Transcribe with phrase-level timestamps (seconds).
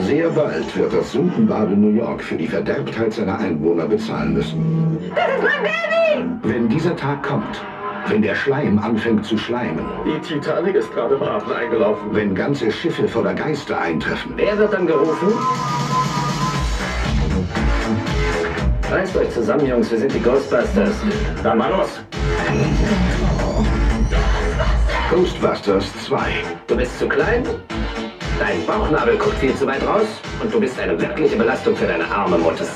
[0.00, 4.98] Sehr bald wird das Sündenbade New York für die Verderbtheit seiner Einwohner bezahlen müssen.
[5.14, 6.30] Das ist mein Baby!
[6.42, 7.62] Wenn dieser Tag kommt,
[8.08, 12.08] wenn der Schleim anfängt zu schleimen, Die Titanic ist gerade im Hafen eingelaufen.
[12.12, 15.28] wenn ganze Schiffe voller Geister eintreffen, Wer wird dann gerufen?
[18.90, 20.92] Reißt euch zusammen, Jungs, wir sind die Ghostbusters.
[21.42, 22.00] Dann mal los.
[25.10, 26.18] Ghostbusters 2.
[26.66, 27.42] Du bist zu klein,
[28.38, 30.06] dein Bauchnabel guckt viel zu weit raus
[30.42, 32.66] und du bist eine wirkliche Belastung für deine arme Mutter.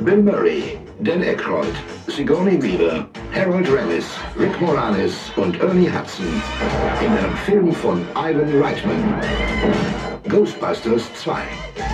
[0.00, 1.72] Bill Murray, Dan Aykroyd,
[2.08, 4.06] Sigourney Weaver, Harold Ramis,
[4.38, 6.26] Rick Moranis und Ernie Hudson
[7.00, 9.20] in einem Film von Ivan Reitman.
[10.28, 11.42] Ghostbusters 2.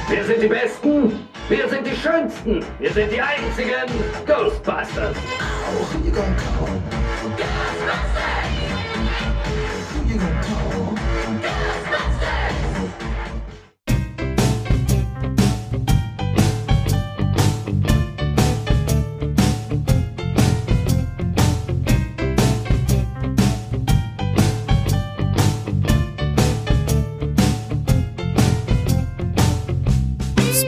[0.08, 3.86] Wir sind die Besten, wir sind die Schönsten, wir sind die einzigen
[4.26, 5.16] Ghostbusters.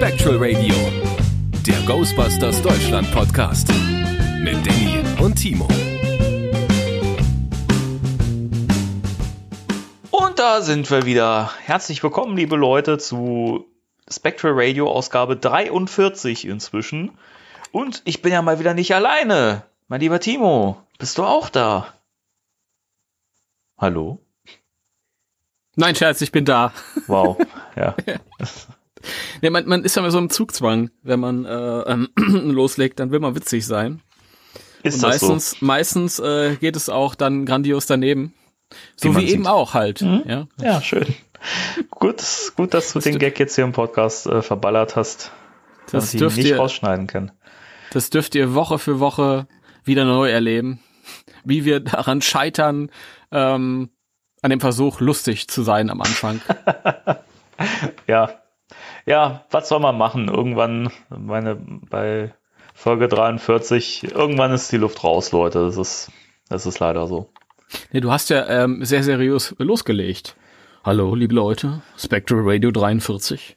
[0.03, 0.75] Spectral Radio,
[1.65, 3.69] der Ghostbusters Deutschland Podcast
[4.41, 5.69] mit Danny und Timo.
[10.11, 11.53] Und da sind wir wieder.
[11.61, 13.65] Herzlich willkommen, liebe Leute, zu
[14.11, 17.17] Spectral Radio Ausgabe 43 inzwischen.
[17.71, 19.63] Und ich bin ja mal wieder nicht alleine.
[19.87, 21.95] Mein lieber Timo, bist du auch da?
[23.79, 24.19] Hallo?
[25.77, 26.73] Nein, Scherz, ich bin da.
[27.07, 27.39] Wow.
[27.77, 27.95] Ja.
[29.41, 33.11] Nee, man, man ist ja immer so im Zugzwang, wenn man äh, ähm, loslegt, dann
[33.11, 34.01] will man witzig sein.
[34.83, 38.35] Ist Und das meistens, meistens äh, geht es auch dann grandios daneben.
[38.97, 40.01] So Wie wie, eben auch halt.
[40.03, 40.23] Mhm.
[40.27, 40.47] Ja.
[40.57, 40.65] so?
[40.65, 41.07] Ja, schön.
[41.91, 42.23] gut,
[42.57, 45.31] gut, dass du den Gag jetzt hier im Podcast äh, verballert hast.
[45.87, 47.33] Das dass ich ihn dürft nicht ihr- rausschneiden kann.
[47.93, 49.47] Das dürft ihr Woche für Woche
[49.85, 50.81] wieder neu erleben,
[51.45, 52.91] wie wir daran scheitern,
[53.31, 53.91] ähm,
[54.41, 56.41] an dem Versuch, lustig zu sein am Anfang.
[58.09, 58.42] Ja.
[59.07, 60.29] Ja, was soll man machen?
[60.29, 61.57] Irgendwann, meine,
[61.91, 62.33] bei
[62.75, 65.65] Folge 43, irgendwann ist die Luft raus, Leute.
[65.67, 66.11] Das ist,
[66.49, 67.31] das ist leider so.
[67.93, 70.37] nee, du hast ja ähm, sehr seriös losgelegt.
[70.85, 73.57] Hallo, liebe Leute, Spectral Radio 43.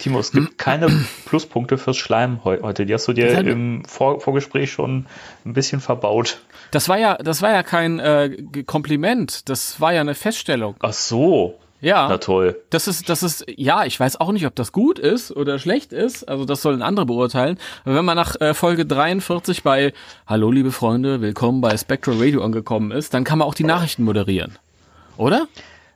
[0.00, 0.88] Timo, es gibt keine
[1.26, 2.86] Pluspunkte fürs Schleim heu- heute.
[2.86, 5.06] Die hast du dir Ja, im Vor Vorgespräch schon
[5.44, 6.38] ein bisschen verbaut.
[6.70, 10.76] Das war ja, das war ja kein äh, Kompliment, das war ja eine Feststellung.
[10.80, 11.58] Ach so.
[11.80, 12.08] Ja.
[12.08, 12.60] Na toll.
[12.70, 15.92] Das ist, das ist, ja, ich weiß auch nicht, ob das gut ist oder schlecht
[15.92, 16.28] ist.
[16.28, 17.58] Also das sollen andere beurteilen.
[17.84, 19.92] Aber wenn man nach äh, Folge 43 bei
[20.26, 24.02] Hallo liebe Freunde, willkommen bei Spectral Radio angekommen ist, dann kann man auch die Nachrichten
[24.02, 24.58] moderieren.
[25.16, 25.46] Oder?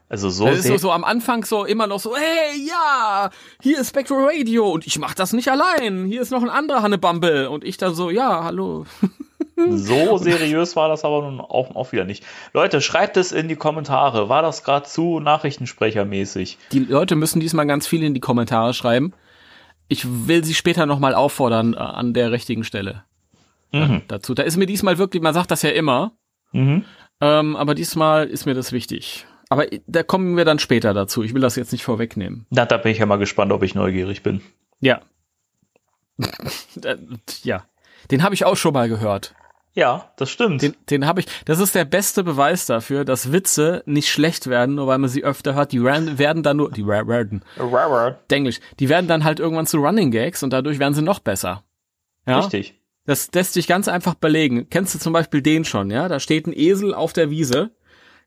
[0.09, 3.79] Also so, Das ist so, so am Anfang so immer noch so, hey, ja, hier
[3.79, 6.05] ist Spectral Radio und ich mach das nicht allein.
[6.05, 8.85] Hier ist noch ein anderer Hannebumble und ich dann so, ja, hallo.
[9.55, 12.23] so seriös war das aber nun auch, auch wieder nicht.
[12.53, 14.29] Leute, schreibt es in die Kommentare.
[14.29, 16.57] War das gerade zu Nachrichtensprechermäßig?
[16.71, 19.13] Die Leute müssen diesmal ganz viel in die Kommentare schreiben.
[19.87, 23.03] Ich will sie später nochmal auffordern äh, an der richtigen Stelle.
[23.71, 24.03] Mhm.
[24.07, 24.35] dazu.
[24.35, 26.11] Da ist mir diesmal wirklich, man sagt das ja immer,
[26.51, 26.85] Mhm.
[27.21, 29.25] ähm, aber diesmal ist mir das wichtig.
[29.49, 31.23] Aber da kommen wir dann später dazu.
[31.23, 32.45] Ich will das jetzt nicht vorwegnehmen.
[32.51, 34.41] Na, da bin ich ja mal gespannt, ob ich neugierig bin.
[34.79, 35.01] Ja.
[36.83, 36.97] Äh,
[37.43, 37.63] ja.
[38.11, 39.33] Den habe ich auch schon mal gehört.
[39.75, 40.61] Ja, das stimmt.
[40.61, 41.27] Den, den habe ich.
[41.45, 45.23] Das ist der beste Beweis dafür, dass Witze nicht schlecht werden, nur weil man sie
[45.23, 45.71] öfter hört.
[45.71, 47.43] Die ran- werden dann nur, die werden,
[48.29, 51.63] Englisch, die werden dann halt irgendwann zu Running Gags und dadurch werden sie noch besser.
[52.27, 52.39] Ja?
[52.39, 52.79] Richtig.
[53.05, 54.67] Das lässt sich ganz einfach belegen.
[54.69, 56.07] Kennst du zum Beispiel den schon, ja?
[56.07, 57.71] Da steht ein Esel auf der Wiese,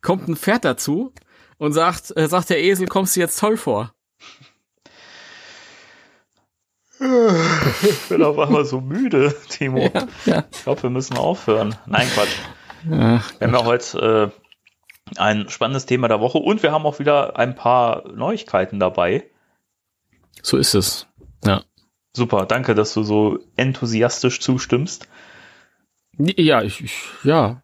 [0.03, 1.13] kommt ein Pferd dazu
[1.59, 3.95] und sagt, äh, sagt der Esel, kommst du jetzt toll vor?
[6.99, 9.91] Ich bin auf einmal so müde, Timo.
[10.25, 10.45] ja.
[10.51, 11.75] Ich glaube, wir müssen aufhören.
[11.87, 12.37] Nein, Quatsch.
[12.89, 14.33] Ja, Wir haben ja heute
[15.15, 19.29] äh, ein spannendes Thema der Woche und wir haben auch wieder ein paar Neuigkeiten dabei.
[20.43, 21.07] so ist es.
[21.45, 21.63] Ja.
[22.17, 25.07] Super, danke, dass du so enthusiastisch zustimmst.
[26.19, 26.95] Ja, ich, ich
[27.25, 27.63] ja.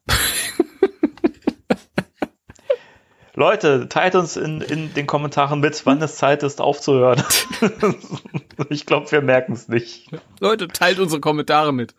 [3.35, 7.23] Leute, teilt uns in, in den Kommentaren mit, wann es Zeit ist, aufzuhören.
[8.69, 10.11] ich glaube, wir merken es nicht.
[10.41, 11.95] Leute, teilt unsere Kommentare mit.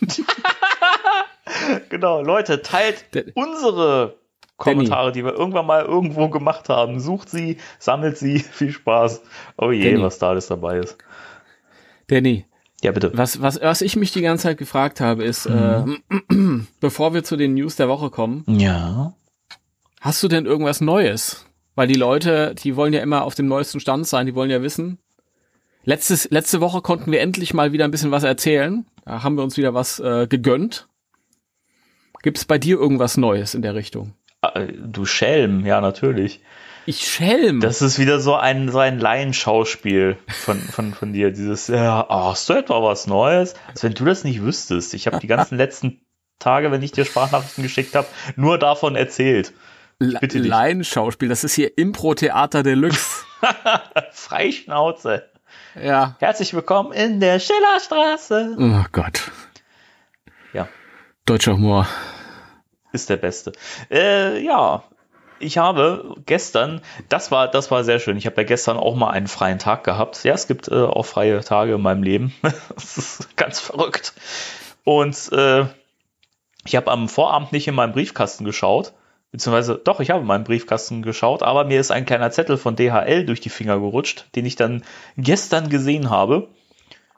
[1.88, 4.16] Genau, Leute, teilt Der- unsere
[4.58, 7.00] Kommentare, die wir irgendwann mal irgendwo gemacht haben.
[7.00, 9.22] Sucht sie, sammelt sie, viel Spaß.
[9.56, 10.02] Oh je, Danny.
[10.02, 10.98] was da alles dabei ist.
[12.08, 12.44] Danny,
[12.82, 13.12] Ja, bitte.
[13.14, 15.84] was, was, was ich mich die ganze Zeit gefragt habe, ist, äh,
[16.80, 19.14] bevor wir zu den News der Woche kommen, Ja.
[20.00, 23.80] Hast du denn irgendwas Neues, weil die Leute, die wollen ja immer auf dem neuesten
[23.80, 24.98] Stand sein, die wollen ja wissen.
[25.84, 28.84] Letztes, letzte Woche konnten wir endlich mal wieder ein bisschen was erzählen.
[29.04, 30.88] Da haben wir uns wieder was äh, gegönnt.
[32.22, 34.14] Gibt es bei dir irgendwas Neues in der Richtung?
[34.42, 36.40] Äh, Du Schelm, ja, natürlich.
[36.84, 37.60] Ich schelm.
[37.60, 41.30] Das ist wieder so ein, so ein Laienschauspiel von, von, von dir.
[41.30, 43.54] Dieses, ja, oh, hast du etwa was Neues?
[43.68, 44.94] Als wenn du das nicht wüsstest.
[44.94, 46.00] Ich habe die ganzen letzten
[46.38, 48.06] Tage, wenn ich dir Sprachnachrichten geschickt habe,
[48.36, 49.52] nur davon erzählt.
[50.00, 53.24] Laienschauspiel, das ist hier Impro-Theater Deluxe.
[54.12, 55.28] Freischnauze.
[55.74, 56.14] ja.
[56.20, 58.56] Herzlich willkommen in der Schillerstraße.
[58.60, 59.32] Oh Gott.
[60.52, 60.68] Ja.
[61.26, 61.88] Deutscher Humor.
[62.92, 63.52] Ist der beste.
[63.90, 64.84] Äh, ja,
[65.40, 68.16] ich habe gestern, das war, das war sehr schön.
[68.16, 70.22] Ich habe ja gestern auch mal einen freien Tag gehabt.
[70.22, 72.32] Ja, es gibt äh, auch freie Tage in meinem Leben.
[72.74, 74.12] das ist ganz verrückt.
[74.84, 75.66] Und äh,
[76.64, 78.92] ich habe am Vorabend nicht in meinen Briefkasten geschaut.
[79.30, 82.76] Beziehungsweise, doch, ich habe in meinen Briefkasten geschaut, aber mir ist ein kleiner Zettel von
[82.76, 84.82] DHL durch die Finger gerutscht, den ich dann
[85.16, 86.48] gestern gesehen habe.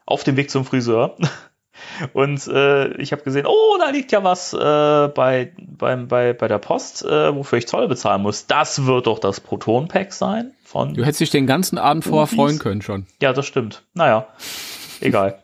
[0.07, 1.17] Auf dem Weg zum Friseur.
[2.13, 6.49] Und äh, ich habe gesehen, oh, da liegt ja was äh, bei, beim, bei, bei
[6.49, 8.47] der Post, äh, wofür ich Zoll bezahlen muss.
[8.47, 10.95] Das wird doch das Proton-Pack sein von.
[10.95, 13.07] Du hättest dich den ganzen Abend vorher freuen können schon.
[13.23, 13.85] Ja, das stimmt.
[13.95, 14.27] Naja,
[15.01, 15.43] egal.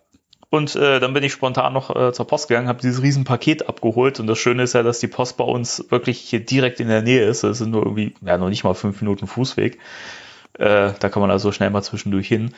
[0.49, 3.69] Und äh, dann bin ich spontan noch äh, zur Post gegangen, habe dieses riesen Paket
[3.69, 4.21] abgeholt.
[4.21, 7.03] Und das Schöne ist ja, dass die Post bei uns wirklich hier direkt in der
[7.03, 7.43] Nähe ist.
[7.43, 9.79] Das sind nur irgendwie, ja, noch nicht mal fünf Minuten Fußweg.
[10.55, 12.55] Äh, da kann man also schnell mal zwischendurch hin,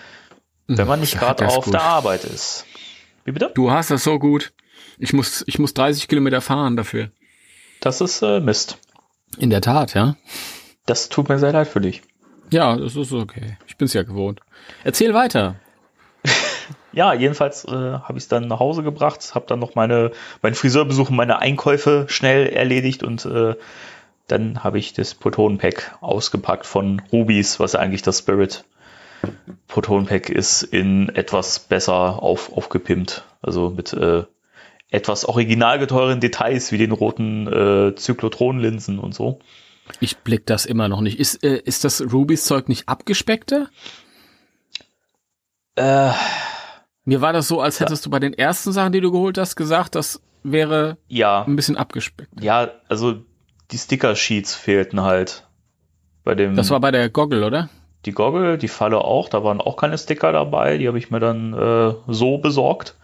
[0.67, 1.75] wenn man nicht gerade auf gut.
[1.75, 2.67] der Arbeit ist.
[3.25, 3.51] Wie bitte?
[3.55, 4.53] Du hast das so gut.
[4.99, 7.11] Ich muss, ich muss 30 Kilometer fahren dafür.
[7.81, 8.79] Das ist äh, Mist.
[9.39, 10.17] In der Tat, ja.
[10.87, 12.03] Das tut mir sehr leid für dich.
[12.51, 13.59] Ja, das ist okay.
[13.67, 14.41] Ich bin's ja gewohnt.
[14.85, 15.57] Erzähl weiter.
[16.99, 20.11] Ja, jedenfalls äh, habe ich es dann nach Hause gebracht, habe dann noch meine
[20.43, 23.55] meinen Friseurbesuch, und meine Einkäufe schnell erledigt und äh,
[24.27, 28.65] dann habe ich das Proton-Pack ausgepackt von Rubis, was ja eigentlich das Spirit
[29.69, 33.23] Proton-Pack ist, in etwas besser auf, aufgepimpt.
[33.43, 34.25] Also mit äh,
[34.91, 39.39] etwas originalgeteuren Details wie den roten äh, Zyklotronlinsen und so.
[40.01, 41.21] Ich blick das immer noch nicht.
[41.21, 43.69] Ist, äh, ist das Rubys Zeug nicht abgespeckter?
[45.77, 46.11] Äh,
[47.09, 49.57] Mir war das so, als hättest du bei den ersten Sachen, die du geholt hast,
[49.57, 52.29] gesagt, das wäre ja, ein bisschen abgespeckt.
[52.39, 53.23] ja, also
[53.71, 55.47] die Sticker-Sheets fehlten halt.
[56.23, 57.71] Bei dem Das war bei der Goggle, oder?
[58.05, 61.19] die Goggle, die Falle auch, da waren auch keine Sticker dabei, die habe ich mir
[61.19, 62.95] dann äh, so besorgt.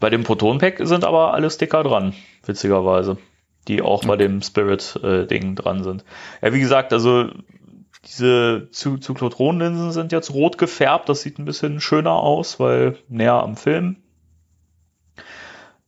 [0.00, 2.14] Bei dem Proton Pack sind aber alle Sticker dran,
[2.46, 3.18] witzigerweise,
[3.68, 6.02] die auch bei dem Spirit äh, dran sind.
[6.40, 7.28] Ja, wie gesagt, also
[8.06, 13.42] diese Zy Zyklotronlinsen sind jetzt rot gefärbt, das sieht ein bisschen schöner aus, weil näher
[13.42, 13.96] am Film.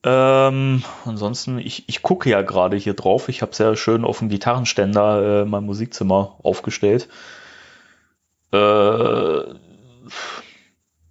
[0.03, 3.29] Ähm, ansonsten, ich, ich gucke ja gerade hier drauf.
[3.29, 7.09] Ich habe sehr schön auf dem Gitarrenständer äh, mein Musikzimmer aufgestellt.
[8.53, 9.41] Äh,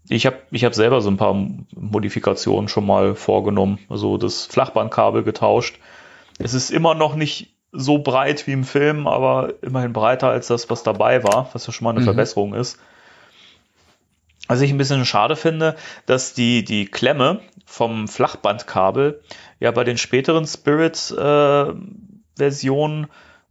[0.07, 1.33] ich habe ich hab selber so ein paar
[1.73, 3.79] Modifikationen schon mal vorgenommen.
[3.89, 5.77] Also das Flachbandkabel getauscht.
[6.37, 10.69] Es ist immer noch nicht so breit wie im Film, aber immerhin breiter als das,
[10.69, 12.05] was dabei war, was ja schon mal eine Mhm.
[12.05, 12.79] Verbesserung ist.
[14.47, 15.75] Was ich ein bisschen schade finde,
[16.05, 19.21] dass die, die Klemme vom Flachbandkabel
[19.59, 23.07] ja bei den späteren Spirit-Versionen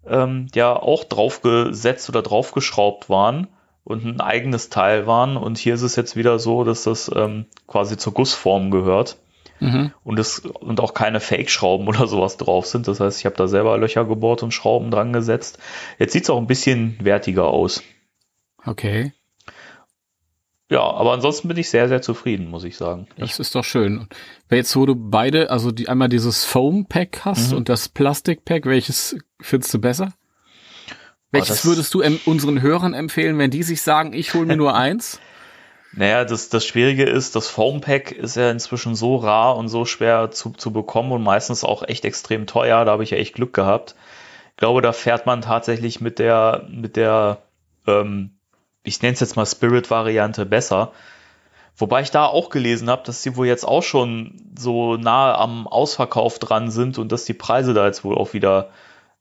[0.06, 3.49] ähm, ja auch draufgesetzt oder draufgeschraubt waren
[3.82, 5.37] und ein eigenes Teil waren.
[5.37, 9.17] Und hier ist es jetzt wieder so, dass das ähm, quasi zur Gussform gehört
[9.61, 9.93] Mhm.
[10.03, 12.89] und es und auch keine Fake-Schrauben oder sowas drauf sind.
[12.89, 15.58] Das heißt, ich habe da selber Löcher gebohrt und Schrauben dran gesetzt.
[15.99, 17.82] Jetzt sieht es auch ein bisschen wertiger aus.
[18.67, 19.13] Okay.
[20.70, 23.06] Ja, aber ansonsten bin ich sehr, sehr zufrieden, muss ich sagen.
[23.19, 24.08] Das ist doch schön.
[24.51, 27.58] Jetzt, wo du beide, also die einmal dieses Foam-Pack hast Mhm.
[27.58, 30.15] und das Plastik-Pack, welches findest du besser?
[31.31, 34.75] Welches das- würdest du unseren Hörern empfehlen, wenn die sich sagen, ich hole mir nur
[34.77, 35.20] eins?
[35.96, 40.31] Naja, das, das Schwierige ist, das Foam-Pack ist ja inzwischen so rar und so schwer
[40.31, 42.84] zu, zu bekommen und meistens auch echt extrem teuer.
[42.84, 43.94] Da habe ich ja echt Glück gehabt.
[44.51, 47.43] Ich glaube, da fährt man tatsächlich mit der, mit der,
[47.86, 48.31] ähm,
[48.82, 50.93] ich nenne es jetzt mal Spirit-Variante besser.
[51.77, 55.67] Wobei ich da auch gelesen habe, dass sie wohl jetzt auch schon so nahe am
[55.67, 58.70] Ausverkauf dran sind und dass die Preise da jetzt wohl auch wieder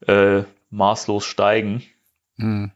[0.06, 1.82] äh, maßlos steigen.
[2.36, 2.72] Hm.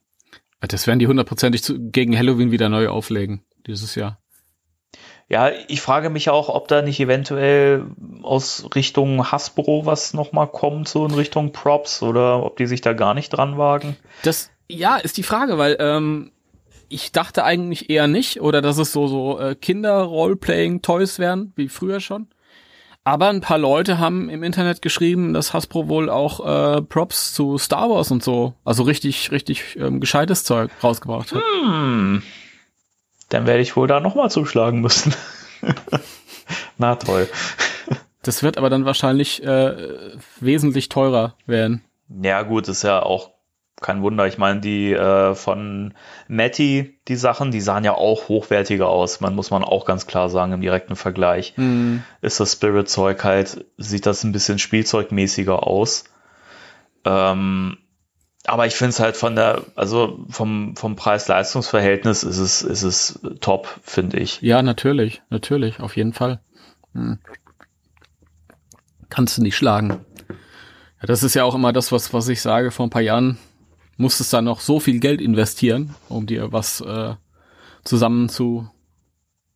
[0.60, 1.62] Das werden die hundertprozentig
[1.92, 4.18] gegen Halloween wieder neu auflegen, dieses Jahr.
[5.28, 7.84] Ja, ich frage mich auch, ob da nicht eventuell
[8.22, 12.94] aus Richtung Hasbro was nochmal kommt, so in Richtung Props, oder ob die sich da
[12.94, 13.96] gar nicht dran wagen.
[14.22, 16.32] Das, ja, ist die Frage, weil ähm,
[16.88, 22.00] ich dachte eigentlich eher nicht, oder dass es so, so äh, Kinder-Roleplaying-Toys wären, wie früher
[22.00, 22.28] schon.
[23.04, 27.58] Aber ein paar Leute haben im Internet geschrieben, dass Hasbro wohl auch äh, Props zu
[27.58, 31.42] Star Wars und so, also richtig, richtig ähm, gescheites Zeug rausgebracht hat.
[31.64, 32.22] Hm.
[33.28, 35.14] Dann werde ich wohl da nochmal zuschlagen müssen.
[36.78, 37.28] Na toll.
[38.22, 41.82] Das wird aber dann wahrscheinlich äh, wesentlich teurer werden.
[42.22, 43.30] Ja, gut, ist ja auch
[43.80, 44.26] kein Wunder.
[44.26, 45.94] Ich meine, die äh, von
[46.26, 49.20] Matty, die Sachen, die sahen ja auch hochwertiger aus.
[49.20, 52.02] Man muss man auch ganz klar sagen, im direkten Vergleich Hm.
[52.20, 56.04] ist das Spirit-Zeug halt, sieht das ein bisschen spielzeugmäßiger aus.
[57.04, 57.78] Ähm,
[58.48, 63.20] aber ich finde es halt von der, also vom, vom Preis-Leistungs-Verhältnis ist es, ist es
[63.40, 64.40] top, finde ich.
[64.40, 66.40] Ja, natürlich, natürlich, auf jeden Fall.
[66.94, 67.18] Hm.
[69.08, 70.04] Kannst du nicht schlagen.
[71.00, 73.38] Ja, das ist ja auch immer das, was, was ich sage, vor ein paar Jahren
[73.96, 77.14] musstest da noch so viel Geld investieren, um dir was äh,
[77.84, 78.68] zusammen zu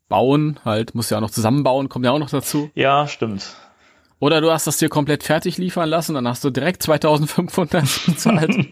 [0.08, 0.60] bauen.
[0.64, 2.70] Halt, musst ja auch noch zusammenbauen, kommt ja auch noch dazu.
[2.74, 3.56] Ja, stimmt.
[4.22, 8.56] Oder du hast das dir komplett fertig liefern lassen, dann hast du direkt 2500 bezahlt.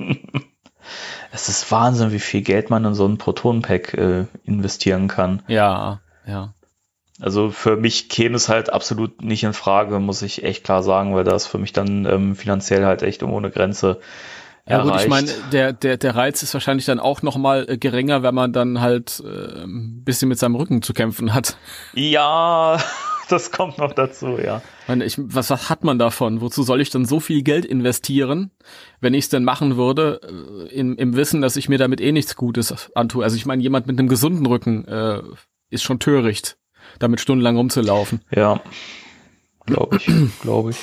[1.33, 5.43] Es ist Wahnsinn, wie viel Geld man in so ein Proton-Pack äh, investieren kann.
[5.47, 6.55] ja, ja.
[7.21, 11.15] Also für mich käme es halt absolut nicht in Frage, muss ich echt klar sagen,
[11.15, 14.01] weil das für mich dann ähm, finanziell halt echt eine Grenze
[14.67, 15.09] Ja gut, ich erreicht.
[15.09, 18.53] meine, der, der, der Reiz ist wahrscheinlich dann auch noch mal äh, geringer, wenn man
[18.53, 21.57] dann halt äh, ein bisschen mit seinem Rücken zu kämpfen hat.
[21.93, 22.79] Ja,
[23.31, 24.63] das kommt noch dazu, ja.
[24.83, 26.41] Ich meine, ich, was, was hat man davon?
[26.41, 28.51] Wozu soll ich dann so viel Geld investieren,
[29.01, 32.13] wenn ich es denn machen würde, äh, im, im Wissen, dass ich mir damit eh
[32.13, 33.25] nichts Gutes antue?
[33.25, 35.23] Also ich meine, jemand mit einem gesunden Rücken äh,
[35.71, 36.59] ist schon töricht,
[36.99, 38.21] damit stundenlang rumzulaufen.
[38.35, 38.61] Ja,
[39.67, 40.07] glaube ich,
[40.43, 40.79] glaube ich.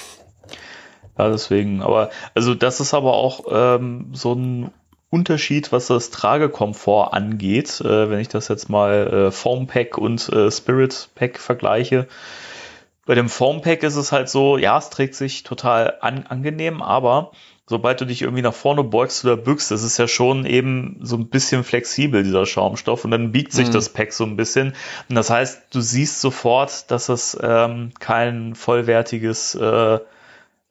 [1.17, 4.71] Ja, deswegen, aber, also das ist aber auch ähm, so ein
[5.09, 10.27] Unterschied, was das Tragekomfort angeht, äh, wenn ich das jetzt mal äh, Foam Pack und
[10.29, 12.07] äh, Spirit Pack vergleiche.
[13.05, 16.81] Bei dem Foam Pack ist es halt so, ja, es trägt sich total an, angenehm,
[16.81, 17.31] aber
[17.65, 21.15] sobald du dich irgendwie nach vorne beugst oder bückst, das ist ja schon eben so
[21.15, 23.73] ein bisschen flexibel, dieser Schaumstoff, und dann biegt sich Mhm.
[23.73, 24.73] das Pack so ein bisschen.
[25.07, 29.99] Und das heißt, du siehst sofort, dass es ähm, kein vollwertiges, äh,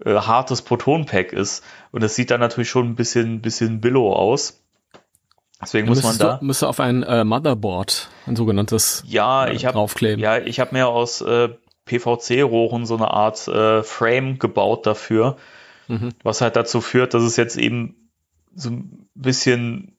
[0.05, 1.65] äh, hartes Proton-Pack ist.
[1.93, 4.63] Und das sieht dann natürlich schon ein bisschen, bisschen billow aus.
[5.61, 6.37] Deswegen muss man da.
[6.37, 10.21] Du, müsste auf ein äh, Motherboard, ein sogenanntes, Ja, äh, ich habe draufkleben.
[10.23, 11.49] ja, ich habe mir aus äh,
[11.87, 15.37] PVC-Rohren so eine Art äh, Frame gebaut dafür,
[15.89, 16.11] Mhm.
[16.25, 18.11] was halt dazu führt, dass es jetzt eben
[18.57, 19.97] so ein bisschen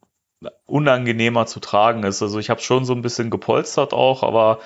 [0.66, 2.22] unangenehmer zu tragen ist.
[2.22, 4.60] Also ich habe schon so ein bisschen gepolstert auch, aber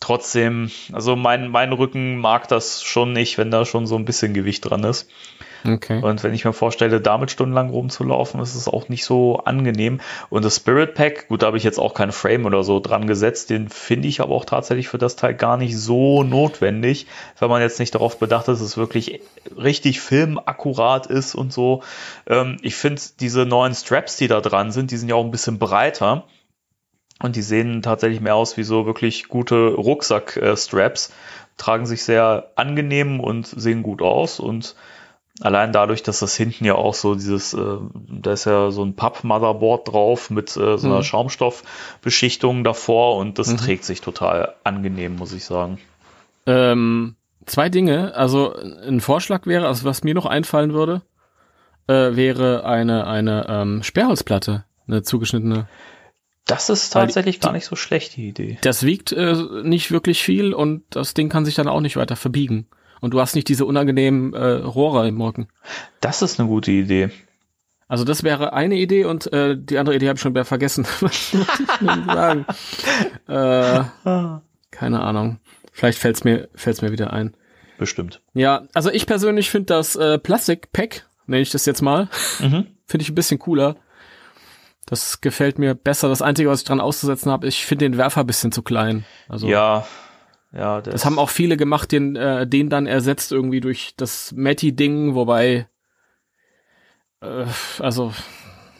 [0.00, 4.34] trotzdem, also mein, mein Rücken mag das schon nicht, wenn da schon so ein bisschen
[4.34, 5.08] Gewicht dran ist.
[5.64, 6.00] Okay.
[6.02, 10.00] Und wenn ich mir vorstelle, damit stundenlang rumzulaufen, ist es auch nicht so angenehm.
[10.30, 13.06] Und das Spirit Pack, gut, da habe ich jetzt auch keinen Frame oder so dran
[13.06, 17.06] gesetzt, den finde ich aber auch tatsächlich für das Teil gar nicht so notwendig,
[17.38, 19.20] wenn man jetzt nicht darauf bedacht ist, dass es wirklich
[19.56, 21.82] richtig filmakkurat ist und so.
[22.26, 25.30] Ähm, ich finde diese neuen Straps, die da dran sind, die sind ja auch ein
[25.30, 26.24] bisschen breiter.
[27.22, 31.12] Und die sehen tatsächlich mehr aus wie so wirklich gute Rucksack-Straps.
[31.56, 34.40] Tragen sich sehr angenehm und sehen gut aus.
[34.40, 34.74] Und
[35.42, 37.76] allein dadurch, dass das hinten ja auch so dieses, äh,
[38.08, 41.02] da ist ja so ein Papp-Motherboard drauf mit äh, so einer Mhm.
[41.04, 43.56] Schaumstoffbeschichtung davor und das Mhm.
[43.58, 45.78] trägt sich total angenehm, muss ich sagen.
[46.46, 48.14] Ähm, zwei Dinge.
[48.14, 51.02] Also ein Vorschlag wäre, also was mir noch einfallen würde,
[51.86, 55.66] äh, wäre eine eine ähm, Sperrholzplatte, eine zugeschnittene.
[56.46, 58.58] Das ist Weil die- tatsächlich gar nicht so schlecht, die Idee.
[58.62, 62.16] Das wiegt äh, nicht wirklich viel und das Ding kann sich dann auch nicht weiter
[62.16, 62.66] verbiegen.
[63.00, 65.48] Und du hast nicht diese unangenehmen äh, Rohre im Rücken.
[66.00, 67.10] Das ist eine gute Idee.
[67.88, 70.86] Also das wäre eine Idee und äh, die andere Idee habe ich schon wieder vergessen.
[71.00, 71.38] Was ich
[71.80, 72.44] sagen?
[73.28, 73.82] Äh,
[74.70, 75.38] keine Ahnung.
[75.72, 77.34] Vielleicht fällt's mir fällt's mir wieder ein.
[77.78, 78.20] Bestimmt.
[78.34, 82.08] Ja, also ich persönlich finde das äh, Plastik-Pack, nenne ich das jetzt mal,
[82.40, 82.66] Mhm.
[82.86, 83.76] finde ich ein bisschen cooler.
[84.90, 86.08] Das gefällt mir besser.
[86.08, 89.04] Das Einzige, was ich dran auszusetzen habe, ich finde den Werfer ein bisschen zu klein.
[89.28, 89.86] Also Ja,
[90.52, 90.80] ja.
[90.80, 95.68] das haben auch viele gemacht, den, äh, den dann ersetzt irgendwie durch das Matty-Ding, wobei
[97.20, 97.46] äh,
[97.78, 98.12] also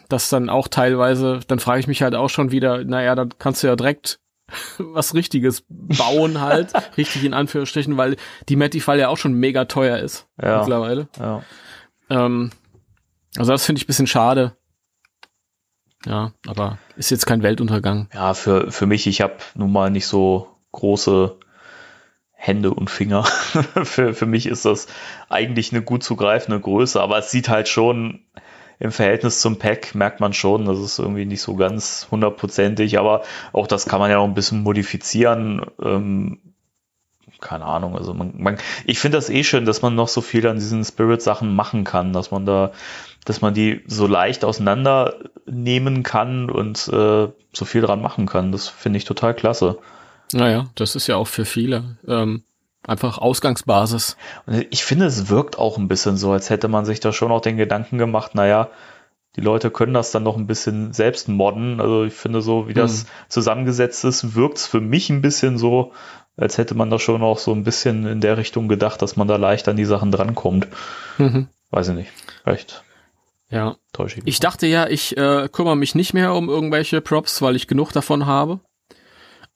[0.09, 3.63] das dann auch teilweise, dann frage ich mich halt auch schon wieder, naja, dann kannst
[3.63, 4.19] du ja direkt
[4.79, 8.17] was Richtiges bauen halt, richtig in Anführungsstrichen, weil
[8.49, 10.59] die Matty-Fall ja auch schon mega teuer ist Ja.
[10.59, 11.09] mittlerweile.
[11.21, 11.45] Ja.
[12.11, 12.51] Ähm,
[13.37, 14.57] also das finde ich ein bisschen schade.
[16.07, 18.09] Ja, aber ist jetzt kein Weltuntergang.
[18.15, 21.37] Ja, für, für mich, ich habe nun mal nicht so große
[22.33, 23.25] Hände und Finger.
[23.85, 24.87] für, für mich ist das
[25.29, 28.21] eigentlich eine gut zu greifende Größe, aber es sieht halt schon
[28.79, 33.23] im Verhältnis zum Pack, merkt man schon, das ist irgendwie nicht so ganz hundertprozentig, aber
[33.53, 35.67] auch das kann man ja noch ein bisschen modifizieren.
[35.83, 36.39] Ähm,
[37.41, 40.47] keine Ahnung, also man, man ich finde das eh schön, dass man noch so viel
[40.47, 42.73] an diesen Spirit-Sachen machen kann, dass man da,
[43.25, 48.53] dass man die so leicht auseinandernehmen kann und äh, so viel dran machen kann.
[48.53, 49.79] Das finde ich total klasse.
[50.33, 52.45] Naja, das ist ja auch für viele ähm,
[52.87, 54.17] einfach Ausgangsbasis.
[54.47, 57.33] Und ich finde, es wirkt auch ein bisschen so, als hätte man sich da schon
[57.33, 58.69] auch den Gedanken gemacht, naja,
[59.37, 61.81] die Leute können das dann noch ein bisschen selbst modden.
[61.81, 63.09] Also ich finde so, wie das Mhm.
[63.29, 65.93] zusammengesetzt ist, wirkt es für mich ein bisschen so,
[66.37, 69.29] als hätte man da schon auch so ein bisschen in der Richtung gedacht, dass man
[69.29, 70.67] da leicht an die Sachen drankommt.
[71.19, 71.49] Mhm.
[71.71, 72.11] Weiß ich nicht.
[72.43, 72.83] Vielleicht
[73.51, 73.77] Ja.
[73.93, 74.35] täusche ich mich.
[74.35, 77.93] Ich dachte ja, ich äh, kümmere mich nicht mehr um irgendwelche Props, weil ich genug
[77.93, 78.61] davon habe.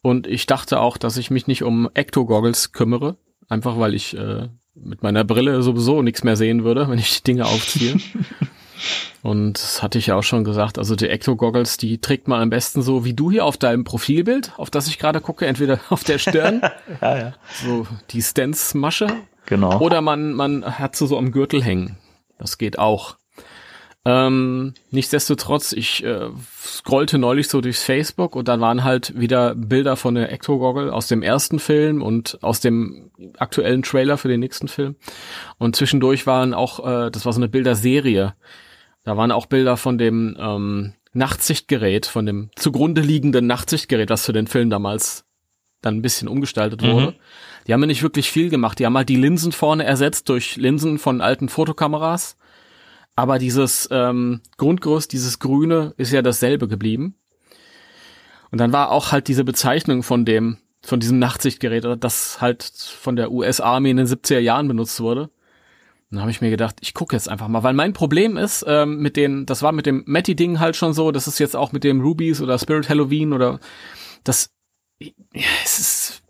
[0.02, 3.16] Und ich dachte auch, dass ich mich nicht um Ecto-Goggles kümmere.
[3.48, 7.24] Einfach weil ich äh, mit meiner Brille sowieso nichts mehr sehen würde, wenn ich die
[7.24, 7.96] Dinge aufziehe.
[9.22, 10.78] Und das hatte ich ja auch schon gesagt.
[10.78, 14.52] Also die Ecto-Goggles, die trägt man am besten so wie du hier auf deinem Profilbild,
[14.58, 16.60] auf das ich gerade gucke, entweder auf der Stirn,
[17.00, 17.32] ja, ja.
[17.64, 19.06] so die Stance-Masche,
[19.46, 19.78] Genau.
[19.80, 21.96] oder man, man hat sie so am Gürtel hängen.
[22.38, 23.16] Das geht auch.
[24.06, 26.28] Ähm, nichtsdestotrotz, ich äh,
[26.62, 31.06] scrollte neulich so durchs Facebook und dann waren halt wieder Bilder von der Ecto-Goggle aus
[31.08, 34.96] dem ersten Film und aus dem aktuellen Trailer für den nächsten Film.
[35.56, 38.34] Und zwischendurch waren auch, äh, das war so eine Bilderserie.
[39.04, 44.32] Da waren auch Bilder von dem ähm, Nachtsichtgerät, von dem zugrunde liegenden Nachtsichtgerät, was für
[44.34, 45.24] den Film damals
[45.80, 46.86] dann ein bisschen umgestaltet Mhm.
[46.92, 47.14] wurde.
[47.66, 48.78] Die haben ja nicht wirklich viel gemacht.
[48.78, 52.36] Die haben halt die Linsen vorne ersetzt durch Linsen von alten Fotokameras.
[53.16, 57.14] Aber dieses ähm, Grundgerüst, dieses Grüne, ist ja dasselbe geblieben.
[58.50, 63.16] Und dann war auch halt diese Bezeichnung von dem, von diesem Nachtsichtgerät, das halt von
[63.16, 65.30] der US Army in den 70er Jahren benutzt wurde.
[66.10, 68.98] Dann habe ich mir gedacht, ich gucke jetzt einfach mal, weil mein Problem ist ähm,
[68.98, 71.82] mit den, das war mit dem Matty-Ding halt schon so, das ist jetzt auch mit
[71.82, 73.58] dem Rubies oder Spirit Halloween oder
[74.22, 74.50] das,
[75.00, 75.10] ja,
[75.64, 76.22] es ist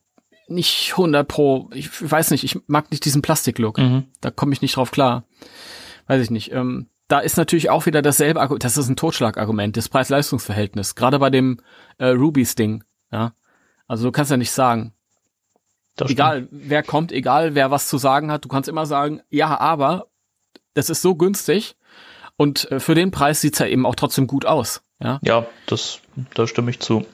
[0.49, 3.79] nicht 100 pro, ich weiß nicht, ich mag nicht diesen Plastiklook.
[3.79, 4.05] Mhm.
[4.21, 5.25] Da komme ich nicht drauf klar.
[6.07, 6.53] Weiß ich nicht.
[6.53, 10.95] Ähm, da ist natürlich auch wieder dasselbe Argument, das ist ein Totschlagargument, das Preis-Leistungs-Verhältnis.
[10.95, 11.61] Gerade bei dem
[11.99, 13.33] äh, Rubies-Ding, ja.
[13.87, 14.95] Also du kannst ja nicht sagen,
[15.97, 19.61] Das egal wer kommt, egal wer was zu sagen hat, du kannst immer sagen, ja,
[19.61, 20.07] aber
[20.73, 21.77] das ist so günstig
[22.37, 24.83] und äh, für den Preis sieht's ja eben auch trotzdem gut aus.
[25.03, 26.01] Ja, Ja, das,
[26.35, 27.05] da stimme ich zu.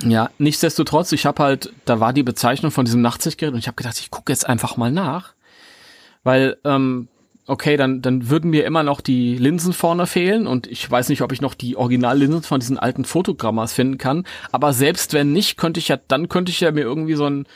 [0.00, 3.76] ja nichtsdestotrotz, ich habe halt, da war die Bezeichnung von diesem Nachtsichtgerät und ich habe
[3.76, 5.34] gedacht, ich gucke jetzt einfach mal nach,
[6.22, 7.08] weil ähm,
[7.46, 11.22] okay, dann dann würden mir immer noch die Linsen vorne fehlen und ich weiß nicht,
[11.22, 15.56] ob ich noch die Originallinsen von diesen alten Fotogrammas finden kann, aber selbst wenn nicht,
[15.56, 17.46] könnte ich ja, dann könnte ich ja mir irgendwie so ein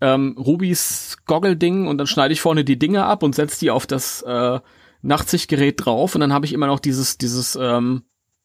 [0.00, 3.86] ähm, Rubis Goggle-Ding und dann schneide ich vorne die Dinge ab und setze die auf
[3.86, 4.60] das äh,
[5.02, 8.02] Nachtsichtgerät drauf und dann habe ich immer noch dieses, dieses ähm,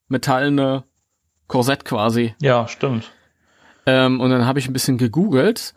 [0.08, 0.84] metallene
[1.48, 2.36] Korsett quasi.
[2.42, 3.12] Ja, stimmt.
[3.86, 5.74] Ähm, und dann habe ich ein bisschen gegoogelt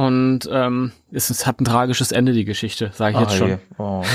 [0.00, 3.48] und ähm, es, es hat ein tragisches Ende, die Geschichte, sage ich jetzt Ah, schon.
[3.48, 3.56] je.
[3.76, 4.02] Oh.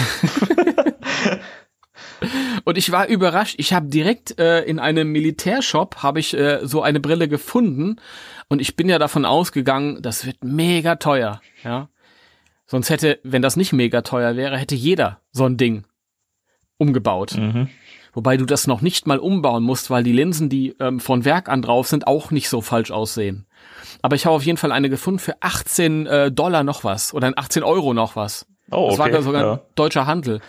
[2.64, 3.56] Und ich war überrascht.
[3.60, 7.98] Ich habe direkt äh, in einem Militärshop habe ich äh, so eine Brille gefunden
[8.50, 11.90] und ich bin ja davon ausgegangen, das wird mega teuer, ja.
[12.66, 15.84] Sonst hätte, wenn das nicht mega teuer wäre, hätte jeder so ein Ding
[16.78, 17.36] umgebaut.
[17.38, 17.70] Mhm.
[18.14, 21.48] Wobei du das noch nicht mal umbauen musst, weil die Linsen, die ähm, von Werk
[21.50, 23.45] an drauf sind, auch nicht so falsch aussehen.
[24.02, 27.34] Aber ich habe auf jeden Fall eine gefunden für 18 äh, Dollar noch was oder
[27.36, 28.46] 18 Euro noch was.
[28.72, 29.22] Oh, Das war okay.
[29.22, 29.54] sogar ja.
[29.54, 30.40] ein deutscher Handel.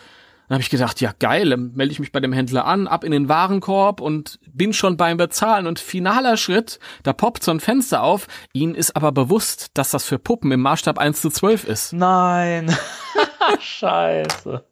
[0.49, 3.03] Dann habe ich gedacht, ja geil, dann melde ich mich bei dem Händler an, ab
[3.03, 7.59] in den Warenkorb und bin schon beim Bezahlen und finaler Schritt, da poppt so ein
[7.59, 8.29] Fenster auf.
[8.53, 11.93] Ihnen ist aber bewusst, dass das für Puppen im Maßstab 1 zu 12 ist.
[11.93, 12.77] Nein.
[13.61, 14.65] Scheiße.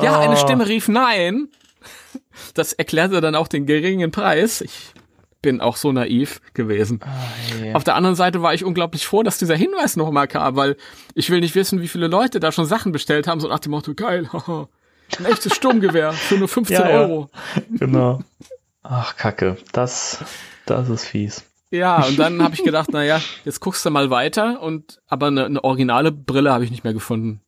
[0.00, 0.36] Ja, eine Oh.
[0.36, 1.48] Stimme rief nein.
[2.54, 4.60] Das erklärte dann auch den geringen Preis.
[4.60, 4.92] Ich
[5.46, 6.98] bin auch so naiv gewesen.
[7.62, 7.72] je.
[7.72, 10.76] Auf der anderen Seite war ich unglaublich froh, dass dieser Hinweis nochmal kam, weil
[11.14, 13.70] ich will nicht wissen, wie viele Leute da schon Sachen bestellt haben, so nach dem
[13.70, 14.68] Motto, geil, haha,
[15.20, 16.98] ein echtes Sturmgewehr für nur 15 Ja, ja.
[16.98, 17.30] Euro.
[17.70, 18.22] Genau.
[18.82, 19.56] Ach, Kacke.
[19.70, 20.18] Das,
[20.66, 21.44] das ist fies.
[21.70, 25.28] Ja, und dann habe ich gedacht, na ja, jetzt guckst du mal weiter und aber
[25.28, 27.40] eine, eine originale Brille habe ich nicht mehr gefunden.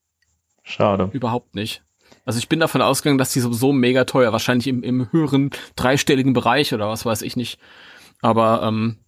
[0.62, 1.10] Schade.
[1.12, 1.82] Überhaupt nicht.
[2.24, 6.34] Also ich bin davon ausgegangen, dass die sowieso mega teuer, wahrscheinlich im, im höheren dreistelligen
[6.34, 7.58] Bereich oder was weiß ich nicht.
[8.22, 8.98] Aber ähm,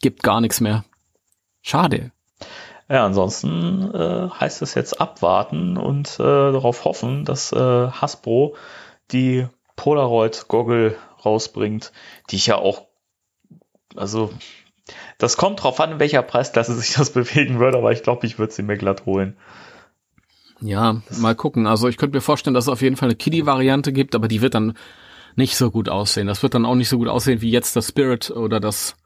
[0.00, 0.84] gibt gar nichts mehr.
[1.62, 2.12] Schade.
[2.88, 7.56] Ja, ansonsten äh, heißt es jetzt abwarten und äh, darauf hoffen, dass äh,
[7.88, 8.54] Hasbro
[9.10, 11.92] die Polaroid-Goggle rausbringt,
[12.30, 12.82] die ich ja auch,
[13.96, 14.30] also
[15.18, 18.38] das kommt drauf an, in welcher Preisklasse sich das bewegen würde, aber ich glaube, ich
[18.38, 19.36] würde sie mir glatt holen.
[20.60, 21.66] Ja, mal gucken.
[21.66, 24.40] Also ich könnte mir vorstellen, dass es auf jeden Fall eine Kiddie-Variante gibt, aber die
[24.40, 24.74] wird dann
[25.36, 26.26] nicht so gut aussehen.
[26.26, 28.96] Das wird dann auch nicht so gut aussehen wie jetzt das Spirit oder das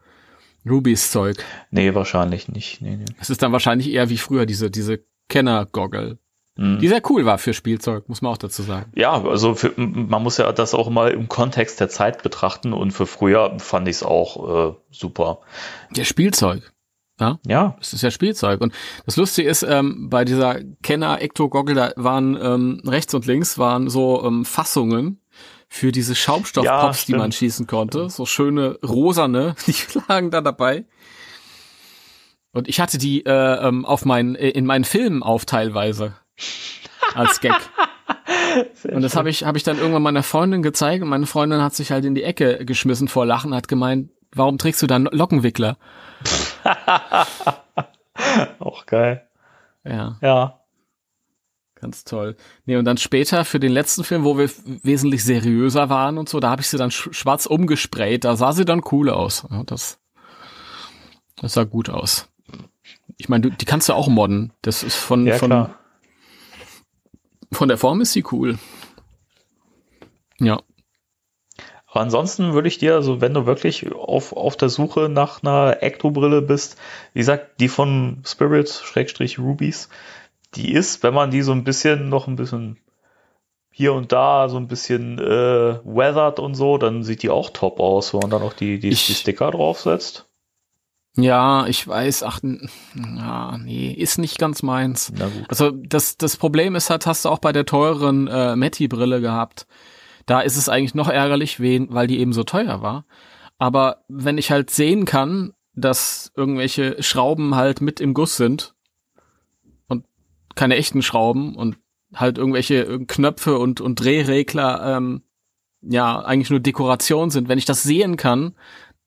[0.69, 1.45] Rubys Zeug.
[1.71, 2.81] Nee, wahrscheinlich nicht.
[2.81, 3.05] Nee, nee.
[3.21, 6.19] Es ist dann wahrscheinlich eher wie früher diese, diese Kenner-Goggle.
[6.63, 8.93] Die sehr cool war für Spielzeug, muss man auch dazu sagen.
[8.95, 12.91] Ja, also für, man muss ja das auch mal im Kontext der Zeit betrachten und
[12.91, 15.39] für früher fand ich es auch äh, super.
[15.95, 16.71] Ja, Spielzeug.
[17.19, 18.61] Ja, Ja, es ist ja Spielzeug.
[18.61, 18.75] Und
[19.07, 23.57] das Lustige ist, ähm, bei dieser Kenner Ecto Goggle, da waren ähm, rechts und links
[23.57, 25.20] waren so ähm, Fassungen
[25.73, 27.19] für diese Ja, Schaumstoffpops, die stimmt.
[27.19, 28.11] man schießen konnte.
[28.11, 29.75] So schöne rosane, die
[30.09, 30.85] lagen da dabei.
[32.53, 33.31] Und ich hatte die äh,
[33.67, 36.15] ähm, auf meinen, äh, in meinen Filmen auf teilweise.
[37.15, 37.55] Als Gag.
[38.91, 41.75] und das habe ich, hab ich dann irgendwann meiner Freundin gezeigt und meine Freundin hat
[41.75, 45.79] sich halt in die Ecke geschmissen vor Lachen, hat gemeint, warum trägst du dann Lockenwickler?
[48.59, 49.29] auch geil.
[49.85, 50.17] Ja.
[50.21, 50.60] Ja.
[51.81, 52.37] Ganz toll.
[52.67, 54.51] Nee, und dann später für den letzten Film, wo wir
[54.83, 58.25] wesentlich seriöser waren und so, da habe ich sie dann sch schwarz umgesprayt.
[58.25, 59.47] Da sah sie dann cool aus.
[59.51, 59.99] Ja, das,
[61.41, 62.29] das sah gut aus.
[63.17, 64.53] Ich meine, du- die kannst du auch modden.
[64.63, 65.79] Das ist von, Ja, von, klar.
[67.51, 68.59] von der Form ist sie cool.
[70.39, 70.61] Ja.
[71.87, 75.83] Aber ansonsten würde ich dir, also wenn du wirklich auf, auf der Suche nach einer
[75.83, 76.77] Ecto-Brille bist,
[77.15, 79.89] wie gesagt, die von Spirits, Schrägstrich Rubies,
[80.55, 82.79] die ist, wenn man die so ein bisschen, noch ein bisschen
[83.73, 87.79] hier und da so ein bisschen äh, weathered und so, dann sieht die auch top
[87.81, 90.27] aus, wenn man dann auch die, die, Ich- die Sticker draufsetzt.
[91.17, 92.39] Ja, ich weiß, ach,
[92.95, 95.13] ja, nee, ist nicht ganz meins.
[95.17, 95.45] Na gut.
[95.49, 99.67] Also das, das Problem ist halt, hast du auch bei der teureren äh, Metti-Brille gehabt.
[100.27, 103.07] Da ist es eigentlich noch ärgerlich, wen, weil die eben so teuer war.
[103.59, 108.75] Aber wenn ich halt sehen kann, dass irgendwelche Schrauben halt mit im Guss sind
[110.61, 111.79] keine echten Schrauben und
[112.15, 115.23] halt irgendwelche äh, Knöpfe und, und Drehregler ähm,
[115.81, 118.55] ja eigentlich nur Dekoration sind, wenn ich das sehen kann,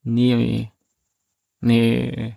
[0.01, 0.71] nee,
[1.61, 2.35] nee.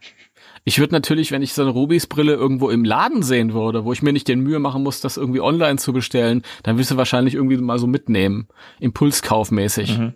[0.65, 3.93] Ich würde natürlich, wenn ich so eine Rubis Brille irgendwo im Laden sehen würde, wo
[3.95, 6.89] ich mir nicht den Mühe machen muss, das irgendwie online zu bestellen, dann würde ich
[6.89, 8.49] sie wahrscheinlich irgendwie mal so mitnehmen.
[8.81, 9.97] Impulskaufmäßig.
[9.97, 10.13] Mhm.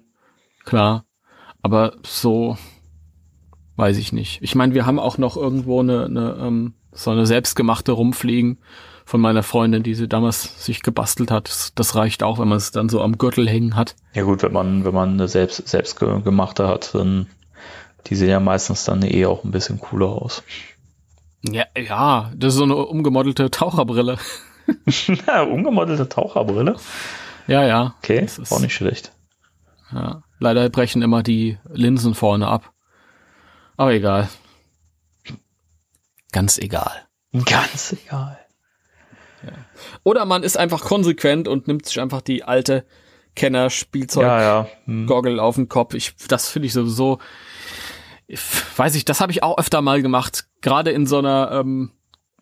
[0.67, 1.07] Klar.
[1.63, 2.59] Aber so
[3.77, 4.43] weiß ich nicht.
[4.43, 8.59] Ich meine, wir haben auch noch irgendwo eine, eine ähm, so eine selbstgemachte rumfliegen
[9.11, 11.49] von meiner Freundin, die sie damals sich gebastelt hat.
[11.49, 13.97] Das, das reicht auch, wenn man es dann so am Gürtel hängen hat.
[14.15, 17.27] Ja gut, wenn man, wenn man eine selbst, selbstgemachte hat, dann
[18.07, 20.43] die sehen ja meistens dann eh auch ein bisschen cooler aus.
[21.43, 24.17] Ja, ja, das ist so eine umgemodelte Taucherbrille.
[25.27, 26.77] Ja, umgemodelte Taucherbrille.
[27.49, 27.97] Ja, ja.
[27.99, 29.11] Okay, Das ist- auch nicht schlecht.
[29.93, 32.71] Ja, leider brechen immer die Linsen vorne ab.
[33.77, 34.29] Aber egal.
[36.31, 36.93] Ganz egal.
[37.45, 38.39] Ganz egal.
[40.05, 42.85] Oder man ist einfach konsequent und nimmt sich einfach die alte
[43.37, 44.69] Kenner-Spielzeug Ja, ja.
[44.85, 45.07] Hm.
[45.07, 45.95] Goggle auf den Kopf.
[45.95, 47.19] Ich, das finde ich sowieso,
[48.27, 48.41] ich,
[48.77, 50.47] weiß ich, das habe ich auch öfter mal gemacht.
[50.61, 51.91] Gerade in so einer ähm,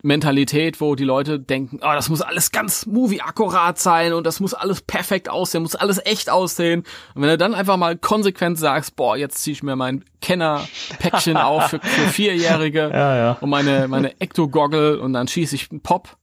[0.02, 4.54] Mentalität, wo die Leute denken, oh, das muss alles ganz movie-akkurat sein und das muss
[4.54, 6.84] alles perfekt aussehen, muss alles echt aussehen.
[7.14, 11.36] Und wenn du dann einfach mal konsequent sagst, boah, jetzt ziehe ich mir mein Kenner-Päckchen
[11.36, 13.32] auf für, für Vierjährige ja.
[13.40, 16.17] und meine, meine Ecto-Goggle und dann schieße ich einen Pop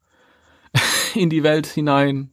[1.15, 2.31] in die Welt hinein.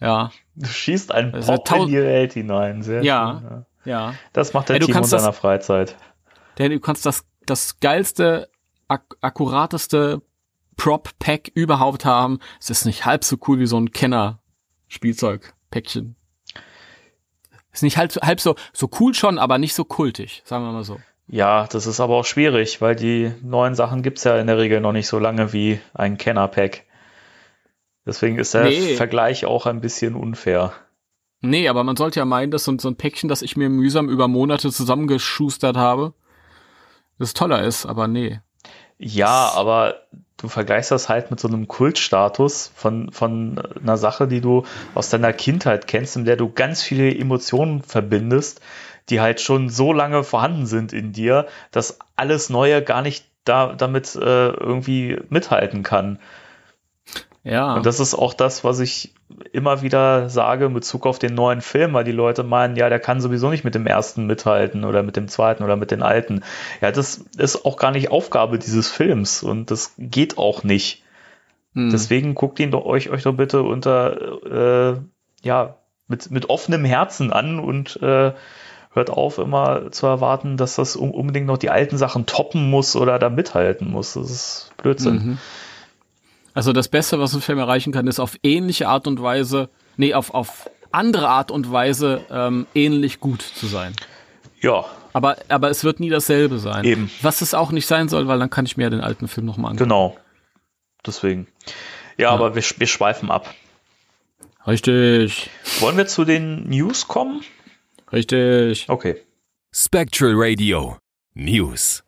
[0.00, 2.82] Ja, Du schießt einen Also Pop in die Welt hinein.
[2.82, 3.40] Sehr Ja.
[3.40, 3.64] schön.
[3.92, 4.14] ja.
[4.32, 5.96] Das macht der Ey, du Timo in seiner Freizeit.
[6.58, 8.48] Denn du kannst das, das geilste,
[8.88, 10.22] ak akkurateste
[10.76, 12.38] Prop-Pack überhaupt haben.
[12.60, 16.16] Es ist nicht halb so cool wie so ein Kenner-Spielzeug-Päckchen.
[17.72, 20.72] Ist nicht halb, so- halb so, so cool schon, aber nicht so kultig, sagen wir
[20.72, 20.98] mal so.
[21.28, 24.80] Ja, das ist aber auch schwierig, weil die neuen Sachen gibt's ja in der Regel
[24.80, 26.82] noch nicht so lange wie ein Kenner-Pack.
[28.06, 28.94] Deswegen ist der Nee.
[28.96, 30.72] Vergleich auch ein bisschen unfair.
[31.42, 33.68] Nee, aber man sollte ja meinen, dass so, ein- so ein Päckchen, das ich mir
[33.68, 36.12] mühsam über Monate zusammengeschustert habe,
[37.18, 38.40] das toller ist, aber nee.
[38.98, 40.02] Ja, aber
[40.36, 45.08] du vergleichst das halt mit so einem Kultstatus von, von einer Sache, die du aus
[45.10, 48.60] deiner Kindheit kennst, in der du ganz viele Emotionen verbindest,
[49.08, 53.72] die halt schon so lange vorhanden sind in dir, dass alles Neue gar nicht da,
[53.74, 56.18] damit äh, irgendwie mithalten kann.
[57.42, 57.74] Ja.
[57.74, 59.14] Und das ist auch das, was ich
[59.52, 63.00] immer wieder sage in Bezug auf den neuen Film, weil die Leute meinen, ja, der
[63.00, 66.42] kann sowieso nicht mit dem ersten mithalten oder mit dem zweiten oder mit den alten.
[66.80, 71.02] Ja, das ist auch gar nicht Aufgabe dieses Films und das geht auch nicht.
[71.74, 71.90] Hm.
[71.90, 75.00] Deswegen guckt ihn doch euch, euch doch bitte unter, äh,
[75.42, 75.76] ja,
[76.08, 78.32] mit, mit offenem Herzen an und äh,
[78.92, 82.96] hört auf, immer zu erwarten, dass das un- unbedingt noch die alten Sachen toppen muss
[82.96, 84.14] oder da mithalten muss.
[84.14, 85.14] Das ist Blödsinn.
[85.14, 85.38] Mhm.
[86.54, 90.14] Also das Beste, was ein Film erreichen kann, ist auf ähnliche Art und Weise, nee,
[90.14, 93.94] auf, auf andere Art und Weise ähm, ähnlich gut zu sein.
[94.60, 96.84] Ja, Aber, aber es wird nie dasselbe sein.
[96.84, 97.10] Eben.
[97.22, 99.46] Was es auch nicht sein soll, weil dann kann ich mir ja den alten Film
[99.46, 99.88] nochmal angucken.
[99.88, 100.16] genau.
[101.06, 101.46] Deswegen.
[102.18, 103.54] Ja, aber wir, wir schweifen ab.
[104.66, 105.48] Richtig.
[105.78, 107.40] Wollen wir zu den News kommen?
[108.12, 108.86] Richtig.
[108.88, 109.16] Okay.
[109.72, 110.98] Spectral Radio
[111.32, 112.02] News.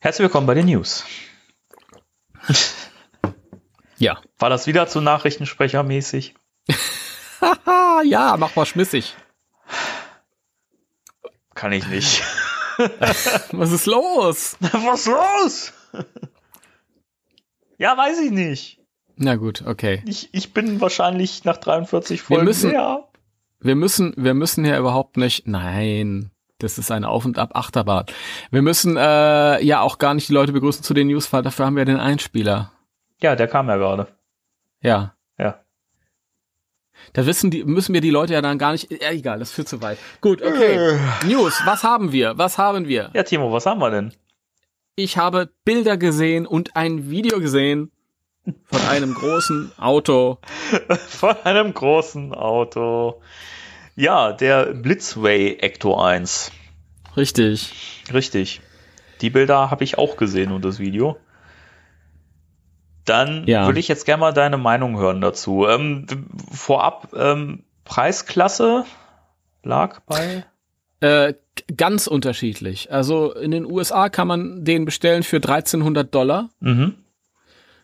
[0.00, 1.04] Herzlich willkommen bei den News.
[3.98, 4.20] Ja.
[4.38, 6.34] War das wieder zu Nachrichtensprechermäßig?
[8.04, 9.14] Ja, mach mal schmissig.
[11.54, 12.22] Kann ich nicht.
[13.52, 14.56] Was ist los?
[14.60, 15.72] Was ist los?
[17.78, 18.80] ja, weiß ich nicht.
[19.16, 20.02] Na gut, okay.
[20.06, 23.08] Ich, ich bin wahrscheinlich nach 43 Folgen müssen- sehr.
[23.60, 28.06] Wir müssen, wir müssen ja überhaupt nicht, nein, das ist eine Auf- und Ab-Achterbahn.
[28.50, 31.66] Wir müssen äh, ja auch gar nicht die Leute begrüßen zu den News, weil dafür
[31.66, 32.72] haben wir den Einspieler.
[33.20, 34.08] Ja, der kam ja gerade.
[34.80, 35.14] Ja.
[35.38, 35.60] Ja.
[37.12, 39.68] Da wissen die, müssen wir die Leute ja dann gar nicht, ja, egal, das führt
[39.68, 39.98] zu weit.
[40.20, 40.98] Gut, okay.
[41.26, 42.38] News, was haben wir?
[42.38, 43.10] Was haben wir?
[43.14, 44.12] Ja, Timo, was haben wir denn?
[44.96, 47.90] Ich habe Bilder gesehen und ein Video gesehen
[48.64, 50.38] von einem großen Auto.
[51.08, 53.22] Von einem großen Auto.
[53.96, 56.50] Ja, der Blitzway Ecto 1.
[57.16, 58.02] Richtig.
[58.12, 58.60] Richtig.
[59.20, 61.16] Die Bilder habe ich auch gesehen und das Video.
[63.04, 63.66] Dann Ja.
[63.66, 65.66] würde ich jetzt gerne mal deine Meinung hören dazu.
[65.66, 66.06] Ähm,
[66.50, 68.84] vorab, ähm, Preisklasse
[69.62, 70.44] lag bei.
[71.00, 71.34] Äh,
[71.76, 72.90] ganz unterschiedlich.
[72.90, 76.48] Also in den USA kann man den bestellen für 1300 Dollar.
[76.60, 76.94] Mhm.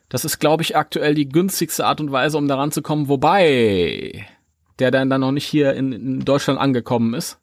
[0.08, 4.26] Das ist, glaube ich, aktuell die günstigste Art und Weise, um daran zu kommen, wobei
[4.80, 7.38] der dann dann noch nicht hier in, in Deutschland angekommen ist.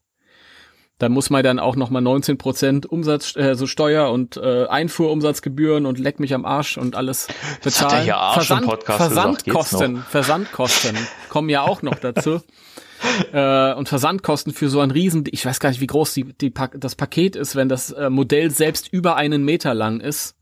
[1.00, 5.86] Da muss man dann auch noch mal 19% Umsatz, äh, so Steuer und äh, Einfuhrumsatzgebühren
[5.86, 7.28] und leck mich am Arsch und alles
[7.64, 8.04] bezahlen.
[8.04, 9.44] hier Arsch im Podcast gesagt.
[9.44, 10.98] Versandkosten, Versandkosten
[11.30, 12.42] kommen ja auch noch dazu.
[13.32, 16.50] äh, und Versandkosten für so ein Riesen, ich weiß gar nicht, wie groß die, die
[16.50, 20.36] Pak das Paket ist, wenn das äh, Modell selbst über einen Meter lang ist.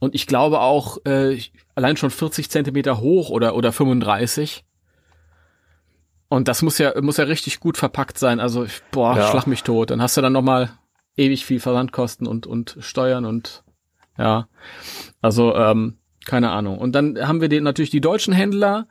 [0.00, 1.38] Und ich glaube auch äh,
[1.76, 4.64] allein schon 40 Zentimeter hoch oder, oder 35.
[6.28, 8.40] Und das muss ja, muss ja richtig gut verpackt sein.
[8.40, 9.30] Also, boah, Ja.
[9.30, 9.90] schlag mich tot.
[9.90, 10.70] Dann hast du dann noch mal
[11.16, 13.62] ewig viel Versandkosten und, und Steuern und
[14.18, 14.48] ja.
[15.20, 16.78] Also, ähm, keine Ahnung.
[16.78, 18.86] Und dann haben wir den, natürlich die deutschen Händler.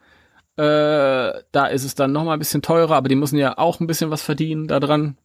[0.55, 3.79] Äh, da ist es dann noch mal ein bisschen teurer, aber die müssen ja auch
[3.79, 5.17] ein bisschen was verdienen da dran.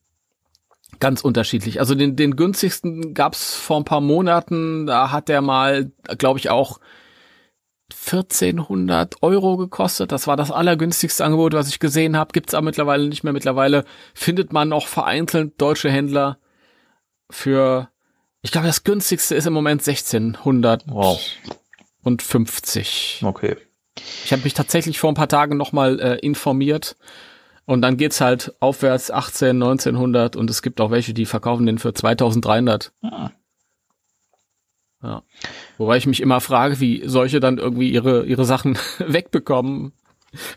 [1.01, 1.81] Ganz unterschiedlich.
[1.81, 4.87] Also den, den günstigsten gab's vor ein paar Monaten.
[4.87, 6.81] Da hat der mal, glaube ich, auch
[7.90, 10.12] 1400 Euro gekostet.
[10.12, 12.33] Das war das allergünstigste Angebot, was ich gesehen habe.
[12.33, 13.33] Gibt's aber mittlerweile nicht mehr.
[13.33, 16.38] Mittlerweile findet man noch vereinzelt deutsche Händler
[17.31, 17.88] für,
[18.42, 21.20] ich glaube, das günstigste ist im Moment 1600 Wow.
[22.03, 23.22] und 50.
[23.24, 23.57] Okay.
[24.24, 26.96] Ich habe mich tatsächlich vor ein paar Tagen nochmal äh, informiert.
[27.64, 31.79] Und dann geht's halt aufwärts 18, 1900 und es gibt auch welche, die verkaufen den
[31.79, 32.92] für 2300.
[33.03, 33.31] Ah.
[35.03, 35.23] Ja.
[35.77, 39.93] Wobei ich mich immer frage, wie solche dann irgendwie ihre, ihre Sachen wegbekommen,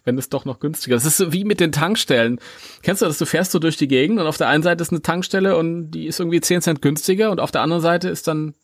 [0.04, 1.04] wenn es doch noch günstiger ist.
[1.04, 2.40] Es ist so wie mit den Tankstellen.
[2.82, 3.18] Kennst du das?
[3.18, 5.92] Du fährst so durch die Gegend und auf der einen Seite ist eine Tankstelle und
[5.92, 8.56] die ist irgendwie 10 Cent günstiger und auf der anderen Seite ist dann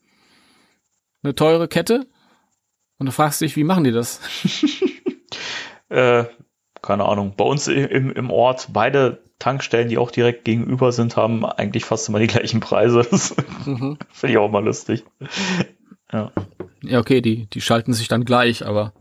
[1.23, 2.07] eine teure Kette.
[2.99, 4.21] Und du fragst dich, wie machen die das?
[5.89, 6.25] Äh,
[6.81, 7.35] keine Ahnung.
[7.37, 12.09] Bei uns im, im Ort beide Tankstellen, die auch direkt gegenüber sind, haben eigentlich fast
[12.09, 13.05] immer die gleichen Preise.
[13.09, 13.97] Das Mhm.
[14.11, 15.03] Finde ich auch mal lustig.
[16.11, 16.31] Ja.
[16.81, 18.93] Ja, okay, die, die schalten sich dann gleich, aber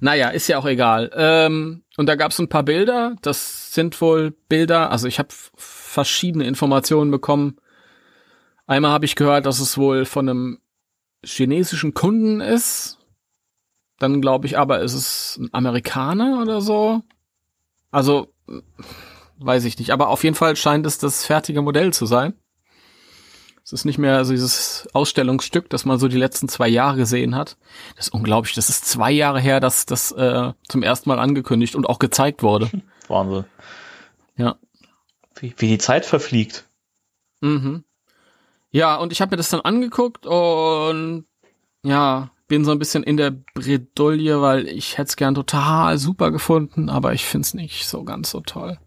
[0.00, 1.10] naja, ist ja auch egal.
[1.14, 3.16] Ähm, und da gab es ein paar Bilder.
[3.22, 7.56] Das sind wohl Bilder, also ich habe verschiedene Informationen bekommen.
[8.66, 10.58] Einmal habe ich gehört, dass es wohl von einem
[11.24, 12.98] chinesischen Kunden ist.
[13.98, 17.02] Dann glaube ich aber, ist es ein Amerikaner oder so.
[17.90, 18.32] Also,
[19.38, 19.90] weiß ich nicht.
[19.90, 22.34] Aber auf jeden Fall scheint es das fertige Modell zu sein.
[23.64, 27.34] Es ist nicht mehr so dieses Ausstellungsstück, das man so die letzten zwei Jahre gesehen
[27.34, 27.56] hat.
[27.96, 28.54] Das ist unglaublich.
[28.54, 32.42] Das ist zwei Jahre her, dass das äh, zum ersten Mal angekündigt und auch gezeigt
[32.42, 32.70] wurde.
[33.08, 33.46] Wahnsinn.
[34.36, 34.56] Ja.
[35.36, 36.68] Wie, wie die Zeit verfliegt.
[37.40, 37.84] Mhm.
[38.70, 41.24] Ja, und ich habe mir das dann angeguckt und
[41.82, 46.30] ja, bin so ein bisschen in der Bredouille, weil ich hätte es gern total super
[46.30, 48.78] gefunden, aber ich find's nicht so ganz so toll.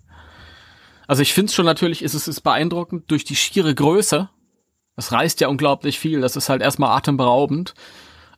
[1.07, 4.29] Also ich find's schon natürlich, ist es ist beeindruckend durch die schiere Größe.
[4.95, 6.21] Das reißt ja unglaublich viel.
[6.21, 7.73] Das ist halt erstmal atemberaubend.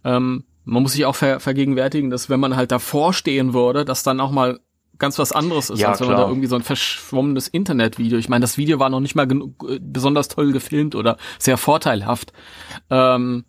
[0.04, 4.04] Ähm, man muss sich auch ver vergegenwärtigen, dass wenn man halt davor stehen würde, dass
[4.04, 4.60] dann auch mal
[5.00, 6.26] ganz was anderes ist, Ja, als wenn man klar.
[6.28, 8.20] da irgendwie so ein verschwommenes Internetvideo.
[8.20, 12.34] Ich meine, das Video war noch nicht mal äh, besonders toll gefilmt oder sehr vorteilhaft.
[12.90, 13.46] Ähm,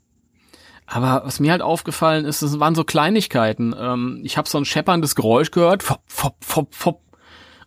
[0.87, 3.75] aber was mir halt aufgefallen ist, es waren so Kleinigkeiten.
[3.79, 7.03] Ähm, ich habe so ein schepperndes Geräusch gehört, fop, fop, fop, fop.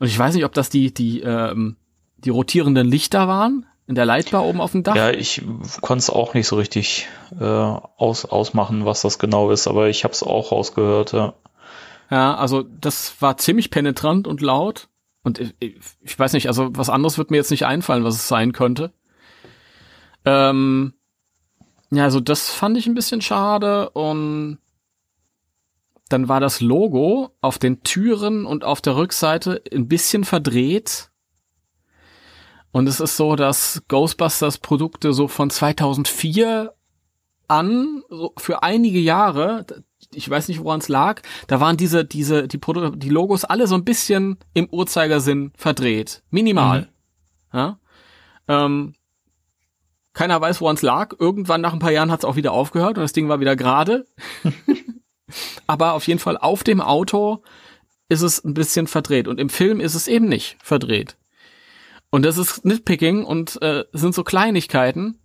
[0.04, 1.78] Und ich weiß nicht, ob das die, die, ähm,
[2.18, 4.98] die rotierenden Lichter waren in der Leitbar oben auf dem Dach.
[4.98, 5.42] Ja, ich
[5.80, 7.08] konnte es auch nicht so richtig
[7.40, 11.14] äh, aus, ausmachen, was das genau ist, aber ich habe es auch rausgehört.
[11.14, 11.36] Ja.
[12.12, 14.90] ja, also das war ziemlich penetrant und laut.
[15.24, 18.28] Und ich, ich weiß nicht, also was anderes wird mir jetzt nicht einfallen, was es
[18.28, 18.92] sein könnte.
[20.26, 20.96] Ähm,
[21.92, 24.58] ja, also das fand ich ein bisschen schade und
[26.14, 31.10] dann war das Logo auf den Türen und auf der Rückseite ein bisschen verdreht.
[32.72, 36.74] Und es ist so, dass Ghostbusters Produkte so von 2004
[37.48, 39.66] an, so für einige Jahre,
[40.14, 43.66] ich weiß nicht, woran es lag, da waren diese, diese, die, Produ die Logos alle
[43.66, 46.24] so ein bisschen im Uhrzeigersinn verdreht.
[46.30, 46.90] Minimal.
[47.52, 47.58] Mhm.
[47.58, 47.80] Ja?
[48.48, 48.94] Ähm,
[50.14, 51.16] keiner weiß, woran es lag.
[51.18, 53.56] Irgendwann nach ein paar Jahren hat es auch wieder aufgehört und das Ding war wieder
[53.56, 54.06] gerade.
[55.68, 57.44] Aber auf jeden Fall auf dem Auto
[58.10, 61.18] ist es ein bisschen verdreht und im Film ist es eben nicht verdreht.
[62.10, 65.20] Und das ist Nitpicking und äh, sind so Kleinigkeiten.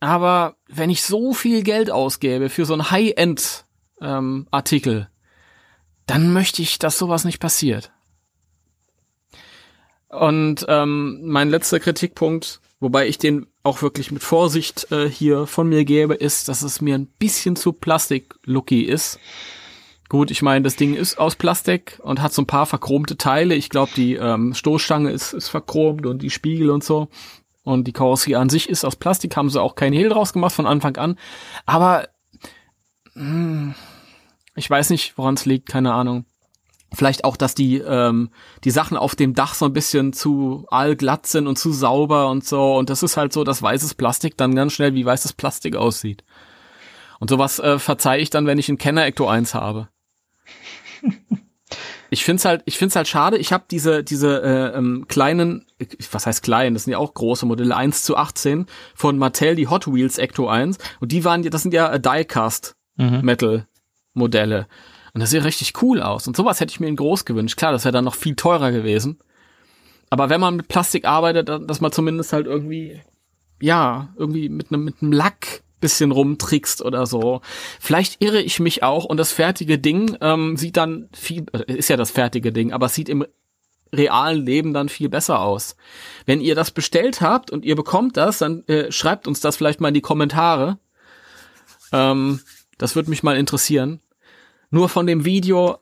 [0.00, 5.06] Aber wenn ich so viel Geld ausgebe für so ein High-End-Artikel, ähm,
[6.06, 7.92] dann möchte ich, dass sowas nicht passiert.
[10.08, 15.68] Und ähm, mein letzter Kritikpunkt, wobei ich den auch wirklich mit Vorsicht äh, hier von
[15.68, 19.20] mir gebe, ist, dass es mir ein bisschen zu plastik-looky ist.
[20.08, 23.54] Gut, ich meine, das Ding ist aus Plastik und hat so ein paar verchromte Teile.
[23.54, 27.08] Ich glaube, die ähm, Stoßstange ist, ist verchromt und die Spiegel und so.
[27.62, 30.52] Und die Karosserie an sich ist aus Plastik, haben sie auch keinen Hehl draus gemacht
[30.52, 31.16] von Anfang an.
[31.64, 32.08] Aber
[33.14, 33.74] mh, hm,
[34.56, 36.24] ich weiß nicht, woran es liegt, keine Ahnung.
[36.92, 38.30] Vielleicht auch, dass die, ähm,
[38.64, 42.44] die Sachen auf dem Dach so ein bisschen zu allglatt sind und zu sauber und
[42.44, 42.76] so.
[42.76, 46.24] Und das ist halt so, dass weißes Plastik dann ganz schnell wie weißes Plastik aussieht.
[47.20, 49.88] Und sowas äh, verzeihe ich dann, wenn ich einen Kenner Ecto 1 habe.
[52.10, 53.36] ich find's halt, ich find's halt schade.
[53.36, 55.66] Ich habe diese, diese äh, ähm, kleinen,
[56.10, 59.68] was heißt klein, das sind ja auch große Modelle, 1 zu 18 von Mattel, die
[59.68, 60.78] Hot Wheels Ecto 1.
[60.98, 63.20] Und die waren, das sind ja äh, Diecast mhm.
[63.22, 63.66] Metal
[64.12, 64.66] Modelle.
[65.12, 66.26] Und das sieht richtig cool aus.
[66.26, 67.56] Und sowas hätte ich mir in groß gewünscht.
[67.56, 69.18] Klar, das wäre dann noch viel teurer gewesen.
[70.08, 73.00] Aber wenn man mit Plastik arbeitet, dass man zumindest halt irgendwie,
[73.60, 77.40] ja, irgendwie mit einem, mit einem Lack bisschen rumtrickst oder so.
[77.80, 81.88] Vielleicht irre ich mich auch und das fertige Ding ähm, sieht dann viel, äh, ist
[81.88, 83.24] ja das fertige Ding, aber sieht im
[83.92, 85.76] realen Leben dann viel besser aus.
[86.26, 89.80] Wenn ihr das bestellt habt und ihr bekommt das, dann äh, schreibt uns das vielleicht
[89.80, 90.78] mal in die Kommentare.
[91.92, 92.40] Ähm,
[92.78, 94.00] das würde mich mal interessieren.
[94.70, 95.78] Nur von dem Video,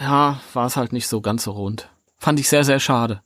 [0.00, 1.90] ja, war es halt nicht so ganz so rund.
[2.18, 3.22] Fand ich sehr, sehr schade.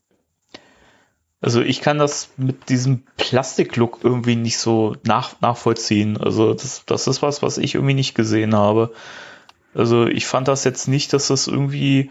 [1.40, 6.16] Also ich kann das mit diesem Plastiklook irgendwie nicht so nach, nachvollziehen.
[6.16, 8.92] Also das, das ist was, was ich irgendwie nicht gesehen habe.
[9.75, 12.11] Also ich fand das jetzt nicht, dass das irgendwie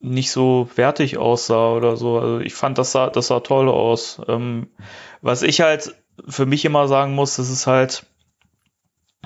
[0.00, 2.18] nicht so wertig aussah oder so.
[2.18, 4.20] Also ich fand, das sah, das sah toll aus.
[4.26, 4.68] Ähm,
[5.20, 5.94] was ich halt
[6.28, 8.06] für mich immer sagen muss, das ist halt,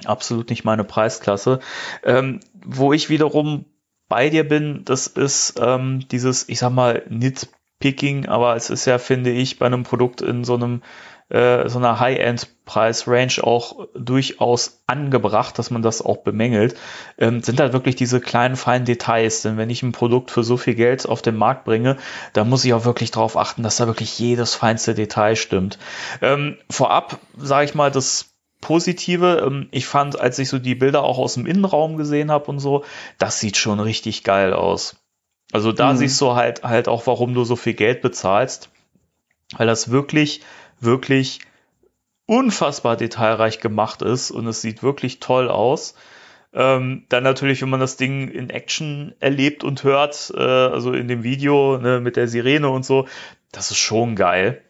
[0.04, 1.61] absolut nicht meine Preisklasse.
[2.02, 3.66] Ähm, wo ich wiederum
[4.09, 8.98] bei dir bin, das ist ähm, dieses, ich sag mal, Nitpicking, aber es ist ja,
[8.98, 10.83] finde ich, bei einem Produkt in so einem
[11.30, 16.76] äh, so einer High-End-Preis-Range auch durchaus angebracht, dass man das auch bemängelt,
[17.18, 19.42] ähm, sind halt wirklich diese kleinen, feinen Details.
[19.42, 21.96] Denn wenn ich ein Produkt für so viel Geld auf den Markt bringe,
[22.35, 25.78] dann muss ich auch wirklich darauf achten, dass da wirklich jedes feinste Detail stimmt.
[26.20, 28.34] Ähm, vorab sage ich mal, das
[28.64, 29.44] Positive.
[29.46, 32.59] Ähm, ich fand, als ich so die Bilder auch aus dem Innenraum gesehen habe und
[32.59, 32.85] so,
[33.18, 34.96] das sieht schon richtig geil aus.
[35.53, 35.98] Also da mhm.
[35.98, 38.70] siehst du halt halt auch, warum du so viel Geld bezahlst,
[39.57, 40.40] weil das wirklich,
[40.81, 41.40] wirklich
[42.27, 45.94] unfassbar detailreich gemacht ist und es sieht wirklich toll aus.
[46.55, 51.07] Ähm, dann natürlich, wenn man das Ding in Action erlebt und hört, äh, also in
[51.09, 53.07] dem Video ne, mit der Sirene und so,
[53.53, 54.63] das ist schon geil.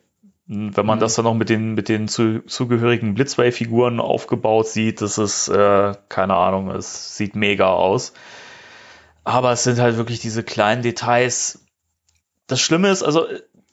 [0.47, 1.01] Wenn man mhm.
[1.01, 5.95] das dann noch mit den, mit den zu, zugehörigen Blitzway-Figuren aufgebaut sieht, das ist, äh,
[6.09, 8.13] keine Ahnung, es sieht mega aus.
[9.25, 11.65] Aber es sind halt wirklich diese kleinen Details.
[12.47, 13.27] Das Schlimme ist, also,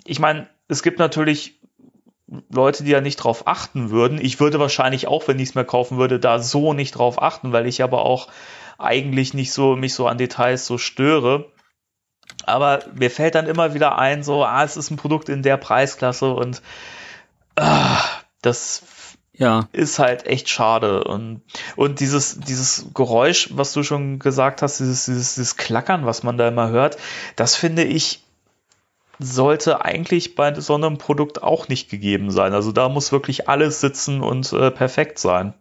[0.05, 1.59] ich meine, es gibt natürlich
[2.49, 4.17] Leute, die da nicht drauf achten würden.
[4.21, 7.51] Ich würde wahrscheinlich auch, wenn ich es mir kaufen würde, da so nicht drauf achten,
[7.51, 8.29] weil ich aber auch
[8.77, 11.51] eigentlich nicht so mich so an Details so störe.
[12.45, 15.57] Aber mir fällt dann immer wieder ein, so, ah, es ist ein Produkt in der
[15.57, 16.61] Preisklasse und
[17.55, 18.01] ah,
[18.41, 18.83] das
[19.33, 19.67] ja.
[19.71, 21.03] ist halt echt schade.
[21.03, 21.41] Und,
[21.75, 26.37] und dieses, dieses Geräusch, was du schon gesagt hast, dieses, dieses, dieses Klackern, was man
[26.37, 26.97] da immer hört,
[27.35, 28.23] das finde ich,
[29.19, 32.53] sollte eigentlich bei so einem Produkt auch nicht gegeben sein.
[32.53, 35.53] Also da muss wirklich alles sitzen und äh, perfekt sein.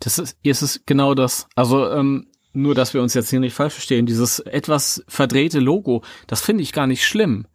[0.00, 1.46] Das ist, ist es genau das.
[1.54, 6.02] Also ähm, nur, dass wir uns jetzt hier nicht falsch verstehen, dieses etwas verdrehte Logo,
[6.26, 7.46] das finde ich gar nicht schlimm.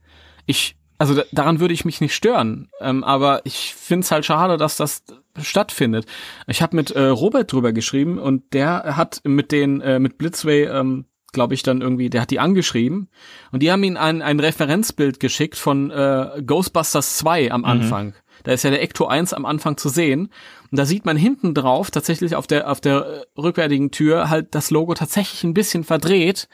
[0.46, 4.26] Ich, also da, daran würde ich mich nicht stören, ähm, aber ich finde es halt
[4.26, 5.04] schade, dass das
[5.40, 6.06] stattfindet.
[6.48, 10.66] Ich habe mit äh, Robert drüber geschrieben und der hat mit den äh, mit Blitzway
[10.66, 13.10] ähm, glaube ich, dann irgendwie, der hat die angeschrieben
[13.52, 18.14] und die haben ihn ein, ein Referenzbild geschickt von äh, Ghostbusters 2 am Anfang.
[18.48, 20.32] Da ist ja der Ecto 1 am Anfang zu sehen.
[20.72, 24.56] Und da sieht man hinten drauf, tatsächlich auf der, auf der äh, rückwärtigen Tür, halt
[24.56, 26.48] das Logo tatsächlich ein bisschen verdreht.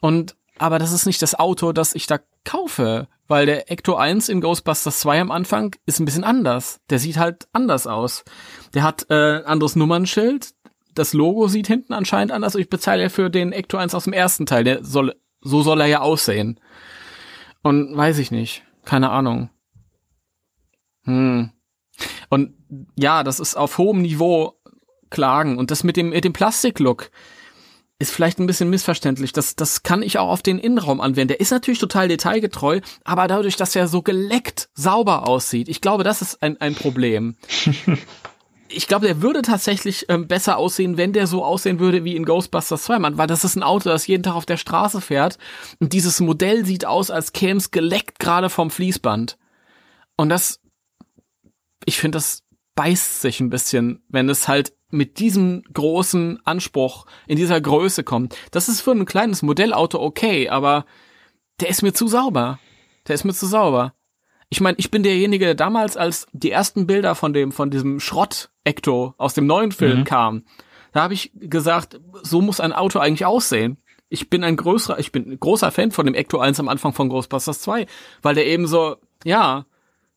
[0.00, 3.08] Und, aber das ist nicht das Auto, das ich da kaufe.
[3.26, 6.82] Weil der Ecto 1 in Ghostbusters 2 am Anfang ist ein bisschen anders.
[6.90, 8.22] Der sieht halt anders aus.
[8.74, 10.50] Der hat äh, ein anderes Nummernschild.
[10.94, 12.54] Das Logo sieht hinten anscheinend anders.
[12.54, 14.64] Ich bezahle ja für den Ecto 1 aus dem ersten Teil.
[14.64, 16.60] Der soll, so soll er ja aussehen.
[17.62, 18.62] Und weiß ich nicht.
[18.84, 19.48] Keine Ahnung.
[21.04, 21.50] Hm.
[22.28, 22.54] Und
[22.98, 24.54] ja, das ist auf hohem Niveau
[25.10, 25.58] Klagen.
[25.58, 27.10] Und das mit dem, mit dem Plastiklook
[27.98, 29.32] ist vielleicht ein bisschen missverständlich.
[29.32, 31.28] Das, das kann ich auch auf den Innenraum anwenden.
[31.28, 36.04] Der ist natürlich total detailgetreu, aber dadurch, dass er so geleckt sauber aussieht, ich glaube,
[36.04, 37.36] das ist ein, ein Problem.
[38.68, 42.24] ich glaube, der würde tatsächlich ähm, besser aussehen, wenn der so aussehen würde wie in
[42.24, 45.38] Ghostbusters 2, Mann, weil das ist ein Auto, das jeden Tag auf der Straße fährt
[45.78, 49.38] und dieses Modell sieht aus, als käme es geleckt gerade vom Fließband.
[50.16, 50.60] Und das,
[51.86, 52.42] ich finde, das
[52.74, 58.36] beißt sich ein bisschen, wenn es halt mit diesem großen Anspruch in dieser Größe kommt.
[58.50, 60.84] Das ist für ein kleines Modellauto okay, aber
[61.60, 62.58] der ist mir zu sauber.
[63.06, 63.94] Der ist mir zu sauber.
[64.50, 67.98] Ich meine, ich bin derjenige, der damals, als die ersten Bilder von dem, von diesem
[68.00, 70.04] Schrott-Ecto aus dem neuen Film Mhm.
[70.04, 70.46] kamen,
[70.92, 73.78] da habe ich gesagt, so muss ein Auto eigentlich aussehen.
[74.08, 76.92] Ich bin ein größerer, ich bin ein großer Fan von dem Ecto 1 am Anfang
[76.92, 77.86] von Ghostbusters 2,
[78.22, 79.66] weil der eben so, ja,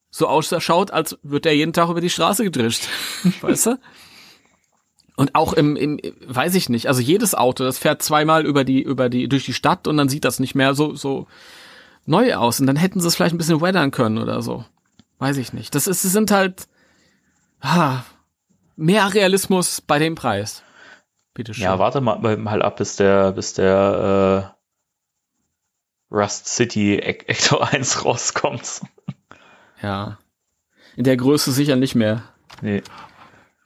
[0.09, 2.87] so ausschaut, als wird der jeden Tag über die Straße gedrischt.
[3.41, 3.79] weißt du?
[5.15, 8.81] Und auch im, im, weiß ich nicht, also jedes Auto, das fährt zweimal über die,
[8.81, 11.27] über die, durch die Stadt und dann sieht das nicht mehr so, so
[12.05, 12.59] neu aus.
[12.59, 14.63] Und dann hätten sie es vielleicht ein bisschen weathern können oder so.
[15.17, 15.73] Weiß ich nicht.
[15.73, 16.67] Das ist, es sind halt,
[17.61, 18.03] ah,
[18.75, 20.63] mehr Realismus bei dem Preis.
[21.33, 21.63] Bitte schön.
[21.63, 24.53] Ja, warte mal, mal ab, bis der, bis der
[26.11, 28.81] äh, Rust City Ecto 1 rauskommt.
[29.81, 30.17] Ja.
[30.95, 32.23] In der Größe sicher nicht mehr.
[32.61, 32.81] Nee.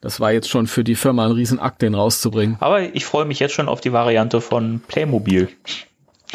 [0.00, 2.56] Das war jetzt schon für die Firma ein Riesenakt, den rauszubringen.
[2.60, 5.48] Aber ich freue mich jetzt schon auf die Variante von Playmobil.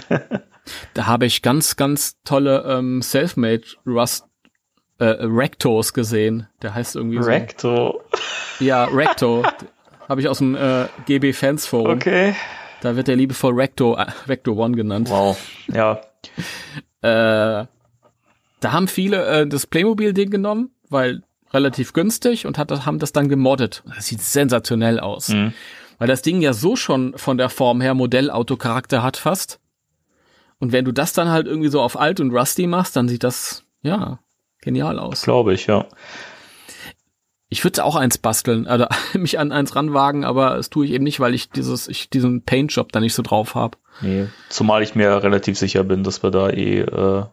[0.94, 4.26] Da habe ich ganz, ganz tolle ähm, Selfmade Rust
[5.00, 6.48] äh, Rectos gesehen.
[6.62, 7.30] Der heißt irgendwie so.
[7.30, 8.02] Recto.
[8.60, 9.46] Ja, Recto.
[10.10, 11.96] habe ich aus dem äh, GB Fans Forum.
[11.96, 12.36] Okay.
[12.82, 15.10] Da wird der liebevoll Recto, äh, Recto One genannt.
[15.10, 15.38] Wow.
[15.68, 16.02] Ja.
[17.02, 17.66] Äh,
[18.60, 23.30] da haben viele äh, das Playmobil-Ding genommen, weil relativ günstig und hat, haben das dann
[23.30, 23.84] gemoddet.
[23.86, 25.30] Das sieht sensationell aus.
[25.30, 25.54] Mhm.
[25.98, 29.60] Weil das Ding ja so schon von der Form her Modellauto-Charakter hat fast.
[30.60, 33.24] Und wenn du das dann halt irgendwie so auf alt und rusty machst, dann sieht
[33.24, 34.20] das, ja,
[34.62, 35.22] genial aus.
[35.22, 35.86] Glaube ich, ja.
[37.50, 41.04] Ich würde auch eins basteln, oder mich an eins ranwagen, aber das tue ich eben
[41.04, 43.78] nicht, weil ich dieses, ich diesen Paintjob da nicht so drauf habe.
[44.02, 44.28] Nee.
[44.50, 47.24] Zumal ich mir relativ sicher bin, dass wir da eh äh,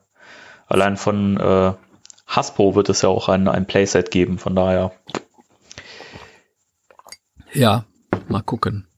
[0.67, 1.73] allein von äh,
[2.27, 4.93] Hasbro wird es ja auch ein, ein Playset geben, von daher.
[7.53, 7.85] Ja,
[8.29, 8.89] mal gucken.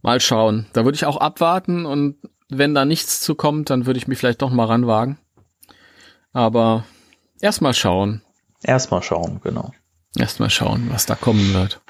[0.00, 0.66] Mal schauen.
[0.72, 2.16] Da würde ich auch abwarten und
[2.48, 5.18] wenn da nichts zu kommt, dann würde ich mich vielleicht doch mal ranwagen.
[6.32, 6.84] Aber
[7.40, 8.22] erstmal schauen.
[8.62, 9.72] Erstmal schauen, genau.
[10.16, 11.80] Erstmal schauen, was da kommen wird.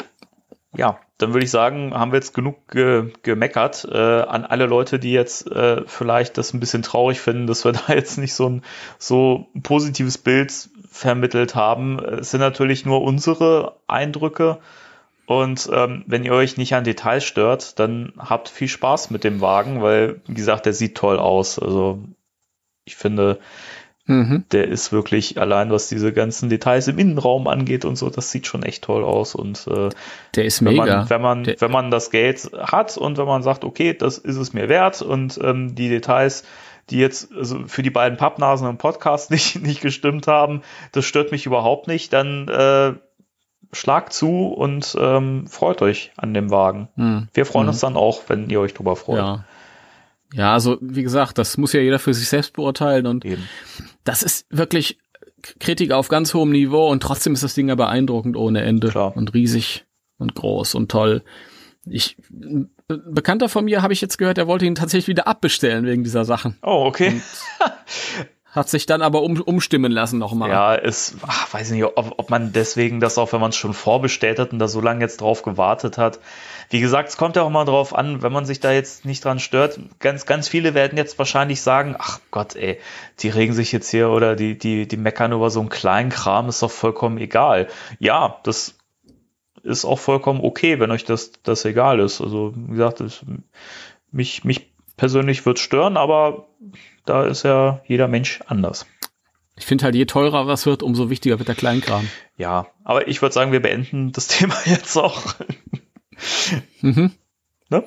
[0.75, 4.99] Ja, dann würde ich sagen, haben wir jetzt genug ge gemeckert äh, an alle Leute,
[4.99, 8.49] die jetzt äh, vielleicht das ein bisschen traurig finden, dass wir da jetzt nicht so
[8.49, 8.63] ein
[8.99, 11.99] so ein positives Bild vermittelt haben.
[12.01, 14.59] Es sind natürlich nur unsere Eindrücke.
[15.25, 19.41] Und ähm, wenn ihr euch nicht an Details stört, dann habt viel Spaß mit dem
[19.41, 21.59] Wagen, weil, wie gesagt, der sieht toll aus.
[21.59, 22.01] Also
[22.85, 23.39] ich finde,
[24.13, 24.45] Mhm.
[24.53, 28.47] der ist wirklich allein, was diese ganzen Details im Innenraum angeht und so, das sieht
[28.47, 29.35] schon echt toll aus.
[29.35, 29.89] Und äh,
[30.35, 30.99] Der ist wenn mega.
[30.99, 34.19] man, wenn man, Der- wenn man das Geld hat und wenn man sagt, okay, das
[34.19, 36.45] ist es mir wert und ähm, die Details,
[36.91, 41.33] die jetzt also für die beiden Pappnasen im Podcast nicht, nicht gestimmt haben, das stört
[41.33, 42.93] mich überhaupt nicht, dann äh,
[43.75, 46.89] schlagt zu und ähm, freut euch an dem Wagen.
[46.97, 47.29] Hm.
[47.33, 47.71] Wir freuen Mhm.
[47.71, 49.19] uns dann auch, wenn ihr euch drüber freut.
[49.19, 49.45] Ja.
[50.35, 53.49] Ja, also wie gesagt, das muss ja jeder für sich selbst beurteilen und Eben.
[54.05, 54.99] das ist wirklich
[55.61, 59.17] Kritik auf ganz hohem Niveau und trotzdem ist das Ding ja beeindruckend ohne Ende Klar.
[59.17, 59.85] und riesig
[60.19, 61.23] und groß und toll.
[61.85, 65.87] Ich ein Bekannter von mir habe ich jetzt gehört, er wollte ihn tatsächlich wieder abbestellen
[65.87, 66.59] wegen dieser Sachen.
[66.63, 67.21] Oh, okay.
[68.53, 70.51] hat sich dann aber um, umstimmen lassen nochmal.
[70.51, 73.73] Ja, es, ach, weiß nicht, ob, ob man deswegen das auch, wenn man es schon
[73.73, 76.21] vorbestellt hat und da so lange jetzt drauf gewartet hat.
[76.73, 79.23] Wie gesagt, es kommt ja auch mal drauf an, wenn man sich da jetzt nicht
[79.23, 79.79] dran stört.
[79.99, 82.81] Ganz, ganz viele werden jetzt wahrscheinlich sagen, ach Gott, ey,
[83.19, 86.49] die regen sich jetzt hier oder die, die, die meckern über so einen kleinen Kram,
[86.49, 87.69] ist doch vollkommen egal.
[87.99, 88.79] Ja, das
[89.63, 92.23] ist auch vollkommen okay, wenn euch das, das egal ist.
[92.23, 93.23] Also, wie gesagt, das,
[94.11, 96.47] mich, mich persönlich wird stören, aber
[97.05, 98.87] da ist ja jeder Mensch anders.
[99.57, 102.09] Ich finde halt, je teurer was wird, umso wichtiger wird der Kleinkram.
[102.39, 105.35] Ja, aber ich würde sagen, wir beenden das Thema jetzt auch.
[106.81, 107.13] Mhm.
[107.69, 107.85] Ne?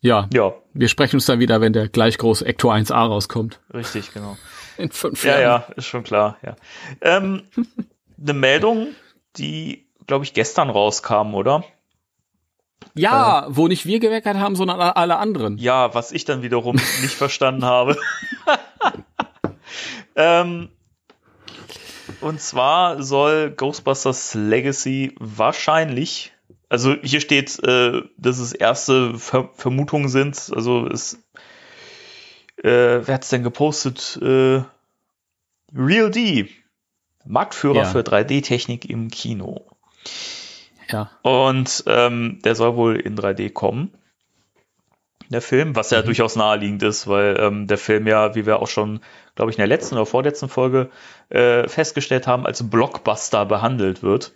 [0.00, 3.60] Ja, Ja, wir sprechen uns dann wieder, wenn der gleich große Ector 1a rauskommt.
[3.72, 4.36] richtig, genau.
[4.76, 5.42] In fünf Ja, Jahren.
[5.68, 6.56] ja, ist schon klar, ja.
[7.00, 7.42] Ähm,
[8.20, 8.88] eine Meldung,
[9.36, 11.64] die, glaube ich, gestern rauskam, oder?
[12.96, 15.56] Ja, wo nicht wir geweckert haben, sondern alle anderen.
[15.58, 17.96] Ja, was ich dann wiederum nicht verstanden habe.
[20.16, 20.68] ähm,
[22.20, 26.32] und zwar soll Ghostbusters Legacy wahrscheinlich,
[26.68, 31.14] also hier steht, äh, dass es erste Ver Vermutungen sind, also es,
[32.62, 34.18] äh, wer hat's denn gepostet?
[34.22, 34.62] Äh,
[35.76, 36.48] Real D,
[37.24, 37.84] Marktführer Ja.
[37.84, 39.66] für 3D-Technik im Kino.
[40.88, 41.10] Ja.
[41.22, 43.92] Und ähm, der soll wohl in 3D kommen.
[45.30, 48.68] Der Film, was ja durchaus naheliegend ist, weil ähm, der Film ja, wie wir auch
[48.68, 49.00] schon,
[49.34, 50.90] glaube ich, in der letzten oder vorletzten Folge
[51.30, 54.32] äh, festgestellt haben, als Blockbuster behandelt wird.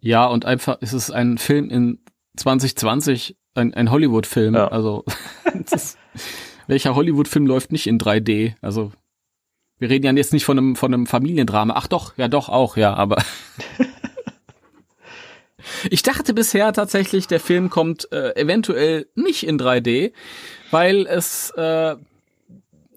[0.00, 1.98] Ja, und einfach ist es ein Film in
[2.36, 4.54] 2020, ein, ein Hollywood-Film.
[4.54, 4.68] Ja.
[4.68, 5.04] Also,
[5.72, 5.98] ist,
[6.66, 8.54] welcher Hollywood-Film läuft nicht in 3D?
[8.60, 8.92] Also,
[9.78, 11.74] wir reden ja jetzt nicht von einem, von einem Familiendrama.
[11.76, 13.22] Ach doch, ja doch auch, ja, aber.
[15.90, 20.12] ich dachte bisher tatsächlich, der Film kommt äh, eventuell nicht in 3D,
[20.70, 21.96] weil es äh,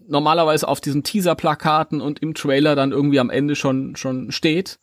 [0.08, 4.80] normalerweise auf diesen Teaser-Plakaten und im Trailer dann irgendwie am Ende schon, schon steht.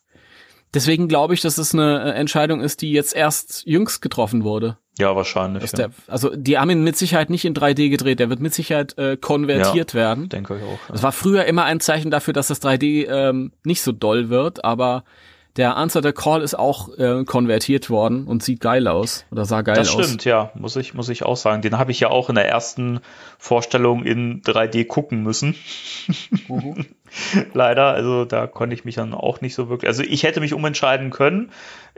[0.73, 4.77] Deswegen glaube ich, dass es eine äh, Entscheidung ist, die jetzt erst jüngst getroffen wurde.
[4.97, 5.71] Ja, wahrscheinlich.
[5.71, 5.77] Ja.
[5.77, 8.97] der, also die haben ihn mit Sicherheit nicht in 3D gedreht, der wird mit Sicherheit
[8.97, 10.29] äh, konvertiert werden.
[10.29, 10.79] Denke ich auch.
[10.89, 14.63] Das war früher immer ein Zeichen dafür, dass das 3D ähm, nicht so doll wird,
[14.63, 15.03] aber
[15.57, 19.61] der Answer the Call ist auch äh, konvertiert worden und sieht geil aus oder sah
[19.61, 20.03] geil Das aus.
[20.05, 21.61] stimmt, ja, muss ich, muss ich auch sagen.
[21.61, 22.99] Den habe ich ja auch in der ersten
[23.37, 25.55] Vorstellung in 3D gucken müssen.
[26.49, 26.85] Mhm.
[27.53, 29.87] Leider, also da konnte ich mich dann auch nicht so wirklich.
[29.87, 31.51] Also ich hätte mich umentscheiden können,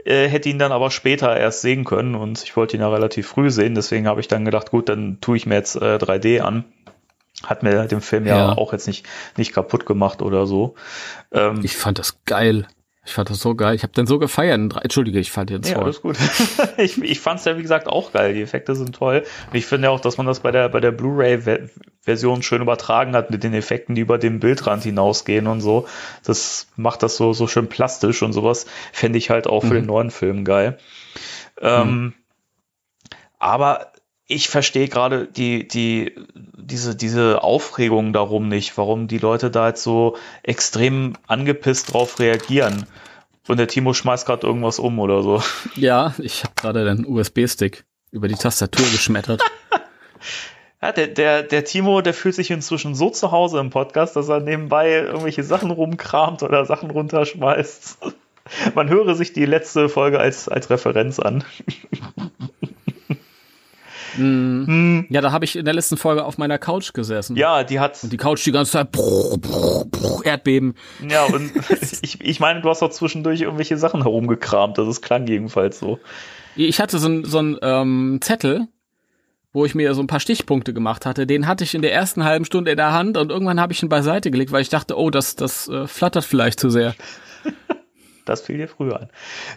[0.06, 3.28] äh, hätte ihn dann aber später erst sehen können und ich wollte ihn ja relativ
[3.28, 6.42] früh sehen, deswegen habe ich dann gedacht, gut, dann tue ich mir jetzt äh, 3D
[6.42, 6.66] an.
[7.44, 8.58] Hat mir den Film ja, Ja.
[8.58, 9.06] auch jetzt nicht,
[9.38, 10.74] nicht kaputt gemacht oder so.
[11.32, 12.68] Ähm, Ich fand das geil.
[13.08, 13.74] Ich fand das so geil.
[13.74, 14.60] Ich habe den so gefeiert.
[14.84, 15.82] Entschuldige, ich fand den Ja, so.
[15.82, 16.18] alles gut.
[16.78, 18.34] ich ich fand es ja, wie gesagt, auch geil.
[18.34, 19.24] Die Effekte sind toll.
[19.50, 23.32] Und ich finde auch, dass man das bei der, bei der Blu-ray-Version schön übertragen hat
[23.32, 25.88] mit den Effekten, die über den Bildrand hinausgehen und so.
[26.26, 28.66] Das macht das so, so schön plastisch und sowas.
[28.92, 30.78] Fände ich halt auch für den neuen Film geil.
[31.62, 32.14] Ähm,
[33.40, 33.94] aber
[34.28, 39.84] ich verstehe gerade die, die, diese, diese Aufregung darum nicht, warum die Leute da jetzt
[39.84, 42.86] so extrem angepisst drauf reagieren.
[43.48, 45.42] Und der Timo schmeißt gerade irgendwas um oder so.
[45.76, 49.42] Ja, ich habe gerade den USB-Stick über die Tastatur geschmettert.
[50.80, 54.30] Ja, der, der, der Timo, der fühlt sich inzwischen so zu Hause im Podcast, dass
[54.30, 57.98] er nebenbei irgendwelche Sachen rumkramt oder Sachen runterschmeißt.
[58.76, 61.44] Man höre sich die letzte Folge als, als Referenz an.
[64.16, 67.36] Ja, da habe ich in der letzten Folge auf meiner Couch gesessen.
[67.36, 68.00] Ja, die hat.
[68.04, 70.76] Und die Couch die ganze Zeit brrr, brrr, brrr, Erdbeben.
[71.08, 71.52] Ja, und
[72.02, 74.78] ich, ich meine, du hast auch zwischendurch irgendwelche Sachen herumgekramt.
[74.78, 76.00] Das ist klang jedenfalls so.
[76.56, 78.68] Ich hatte so, ein- so einen ähm, Zettel,
[79.54, 81.26] wo ich mir so ein paar Stichpunkte gemacht hatte.
[81.28, 83.82] Den hatte ich in der ersten halben Stunde in der Hand und irgendwann habe ich
[83.84, 86.96] ihn beiseite gelegt, weil ich dachte, oh, das, das äh, flattert vielleicht zu sehr.
[88.30, 89.02] Das fiel dir früher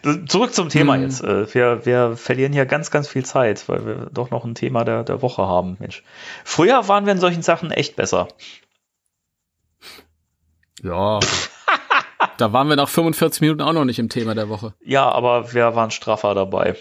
[0.02, 0.26] an.
[0.28, 1.02] Zurück zum Thema Hm.
[1.02, 1.22] jetzt.
[1.22, 4.84] Äh, Wir, wir verlieren hier ganz, ganz viel Zeit, weil wir doch noch ein Thema
[4.84, 5.76] der, der Woche haben.
[5.80, 6.02] Mensch.
[6.44, 8.28] Früher waren wir in solchen Sachen echt besser.
[10.82, 11.20] Ja.
[12.38, 14.74] da waren wir nach 45 Minuten auch noch nicht im Thema der Woche.
[14.84, 16.76] Ja, aber wir waren straffer dabei.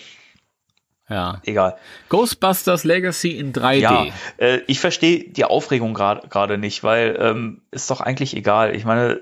[1.10, 1.42] Ja.
[1.44, 1.76] Egal.
[2.10, 3.80] Ghostbusters Legacy in 3D.
[3.80, 4.06] Ja,
[4.38, 8.76] äh, ich verstehe die Aufregung gerade gerade nicht, weil ähm, ist doch eigentlich egal.
[8.76, 9.20] Ich meine,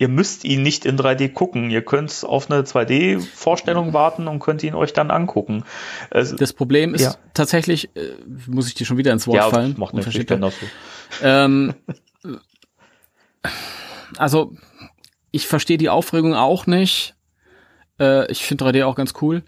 [0.00, 1.68] ihr müsst ihn nicht in 3D gucken.
[1.70, 5.62] Ihr könnt auf eine 2D-Vorstellung warten und könnt ihn euch dann angucken.
[6.10, 7.14] Also, Das Problem ist Ja.
[7.34, 8.14] tatsächlich, äh,
[8.46, 9.74] muss ich dir schon wieder ins Wort ja, fallen.
[9.76, 9.92] macht
[10.24, 10.66] kenn das so.
[11.22, 11.74] Ähm,
[14.16, 14.54] also,
[15.32, 17.14] ich verstehe die Aufregung auch nicht.
[18.00, 19.42] Äh, ich finde 3D auch ganz cool.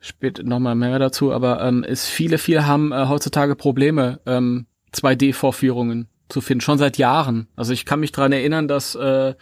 [0.00, 6.08] Spät nochmal mehr dazu, aber ähm, es viele, viele haben äh, heutzutage Probleme, ähm, 2D-Vorführungen
[6.28, 7.46] zu finden, schon seit Jahren.
[7.54, 9.34] Also ich kann mich dran erinnern, dass äh,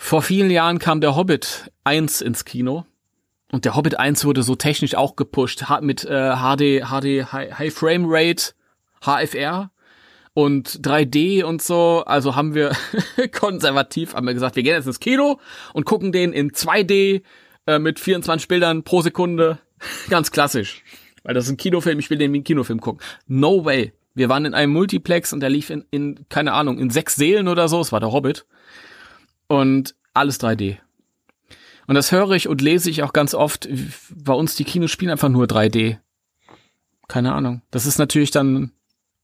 [0.00, 2.86] vor vielen Jahren kam der Hobbit 1 ins Kino.
[3.50, 7.74] Und der Hobbit 1 wurde so technisch auch gepusht, mit äh, HD, HD High, High
[7.74, 8.52] Frame Rate,
[9.02, 9.70] HFR
[10.34, 12.04] und 3D und so.
[12.06, 12.72] Also haben wir
[13.32, 15.40] konservativ haben wir gesagt, wir gehen jetzt ins Kino
[15.72, 17.22] und gucken den in 2D
[17.66, 19.58] äh, mit 24 Bildern pro Sekunde.
[20.10, 20.84] Ganz klassisch.
[21.24, 23.02] Weil das ist ein Kinofilm, ich will den wie ein Kinofilm gucken.
[23.26, 23.92] No way.
[24.14, 27.48] Wir waren in einem Multiplex und der lief in, in, keine Ahnung, in sechs Seelen
[27.48, 27.80] oder so.
[27.80, 28.46] Es war der Hobbit.
[29.48, 30.78] Und alles 3D.
[31.86, 33.68] Und das höre ich und lese ich auch ganz oft.
[34.14, 35.98] Bei uns die Kinos spielen einfach nur 3D.
[37.08, 37.62] Keine Ahnung.
[37.70, 38.72] Das ist natürlich dann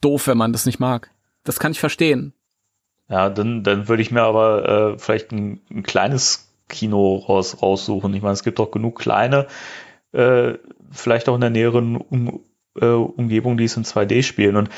[0.00, 1.10] doof, wenn man das nicht mag.
[1.44, 2.32] Das kann ich verstehen.
[3.08, 8.14] Ja, dann, dann würde ich mir aber äh, vielleicht ein, ein kleines Kino raus, raussuchen.
[8.14, 9.46] Ich meine, es gibt doch genug kleine,
[10.12, 10.54] äh,
[10.90, 12.40] vielleicht auch in der näheren um,
[12.80, 14.56] äh, Umgebung, die es in 2D spielen.
[14.56, 14.70] Und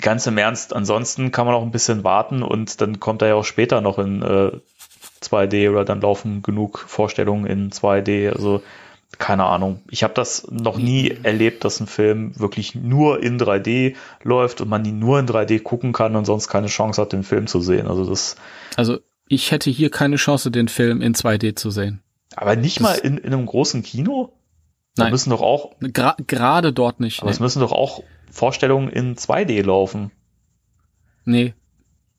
[0.00, 3.34] ganz im Ernst, ansonsten kann man auch ein bisschen warten und dann kommt er ja
[3.34, 4.52] auch später noch in äh,
[5.22, 8.30] 2D oder dann laufen genug Vorstellungen in 2D.
[8.30, 8.62] Also
[9.18, 9.82] keine Ahnung.
[9.90, 14.68] Ich habe das noch nie erlebt, dass ein Film wirklich nur in 3D läuft und
[14.68, 17.60] man ihn nur in 3D gucken kann und sonst keine Chance hat, den Film zu
[17.60, 17.86] sehen.
[17.86, 18.36] Also das.
[18.76, 18.98] Also
[19.28, 22.02] ich hätte hier keine Chance, den Film in 2D zu sehen.
[22.34, 24.32] Aber nicht das mal in, in einem großen Kino?
[24.96, 25.12] Da Nein.
[25.12, 25.72] müssen doch auch.
[25.80, 27.20] Gra gerade dort nicht.
[27.20, 27.34] Aber nee.
[27.34, 30.10] es müssen doch auch Vorstellungen in 2D laufen.
[31.24, 31.54] Nee.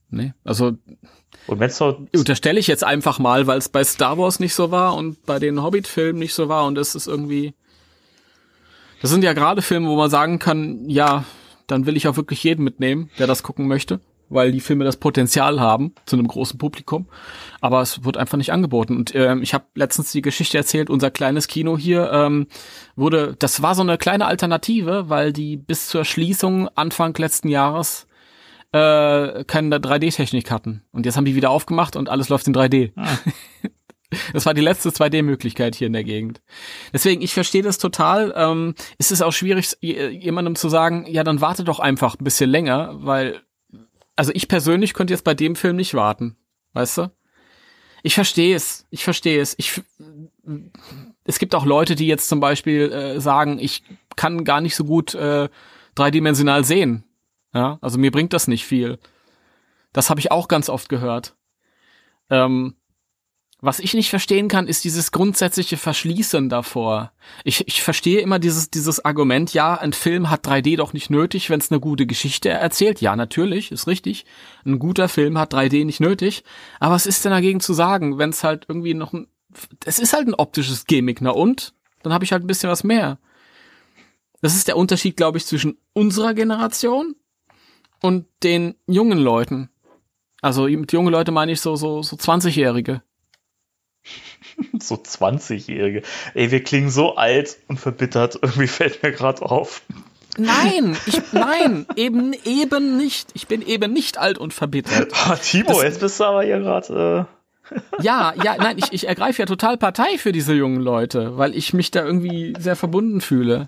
[0.10, 0.34] Nee.
[0.44, 0.74] Also
[1.48, 4.72] und wenn's so unterstelle ich jetzt einfach mal, weil es bei Star Wars nicht so
[4.72, 7.54] war und bei den Hobbit-Filmen nicht so war und es ist irgendwie.
[9.02, 11.24] Das sind ja gerade Filme, wo man sagen kann, ja,
[11.68, 14.98] dann will ich auch wirklich jeden mitnehmen, der das gucken möchte, weil die Filme das
[14.98, 17.08] Potenzial haben zu einem großen Publikum.
[17.62, 18.96] Aber es wird einfach nicht angeboten.
[18.96, 22.48] Und ähm, ich habe letztens die Geschichte erzählt, unser kleines Kino hier ähm,
[22.96, 28.07] wurde, das war so eine kleine Alternative, weil die bis zur Schließung Anfang letzten Jahres
[28.72, 30.84] äh, keine 3D-Technik hatten.
[30.92, 32.92] Und jetzt haben die wieder aufgemacht und alles läuft in 3D.
[32.96, 33.18] Ah.
[34.32, 36.42] Das war die letzte 2D-Möglichkeit hier in der Gegend.
[36.94, 38.34] Deswegen, ich verstehe das total.
[38.38, 42.50] Ähm, es ist auch schwierig, jemandem zu sagen, ja, dann warte doch einfach ein bisschen
[42.50, 43.42] länger, weil,
[44.16, 46.38] also ich persönlich könnte jetzt bei dem Film nicht warten.
[46.72, 47.12] Weißt du?
[48.04, 48.86] Ich verstehe es.
[48.92, 49.56] Ich verstehe es.
[49.58, 49.82] Ich,
[51.26, 53.84] es gibt auch Leute, die jetzt zum Beispiel äh, sagen, ich
[54.16, 55.50] kann gar nicht so gut äh,
[55.96, 57.04] dreidimensional sehen.
[57.58, 59.00] Ja, also mir bringt das nicht viel.
[59.92, 61.36] Das habe ich auch ganz oft gehört.
[62.30, 62.76] Ähm,
[63.62, 67.14] was ich nicht verstehen kann, ist dieses grundsätzliche Verschließen davor.
[67.44, 71.50] Ich, ich verstehe immer dieses, dieses Argument, ja, ein Film hat 3D doch nicht nötig,
[71.50, 73.02] wenn es eine gute Geschichte erzählt.
[73.02, 74.28] Ja, natürlich, ist richtig.
[74.64, 76.44] Ein guter Film hat 3D nicht nötig.
[76.80, 79.26] Aber was ist denn dagegen zu sagen, wenn es halt irgendwie noch ein.
[79.84, 81.74] Es ist halt ein optisches Gimmick, na und?
[82.04, 83.18] Dann habe ich halt ein bisschen was mehr.
[84.42, 87.16] Das ist der Unterschied, glaube ich, zwischen unserer Generation
[88.02, 89.70] und den jungen Leuten.
[90.42, 93.02] Also mit junge Leute meine ich so, so, so 20-Jährige.
[94.80, 96.04] so 20-Jährige.
[96.34, 98.40] Ey, wir klingen so alt und verbittert.
[98.42, 99.82] Irgendwie fällt mir gerade auf.
[100.38, 103.32] Nein, ich, nein, eben, eben nicht.
[103.34, 105.12] Ich bin eben nicht alt und verbittert.
[105.30, 107.28] Oh, Timo, das, jetzt bist du aber hier gerade.
[107.28, 107.38] Äh
[108.02, 111.74] ja, ja, nein, ich, ich ergreife ja total Partei für diese jungen Leute, weil ich
[111.74, 113.68] mich da irgendwie sehr verbunden fühle.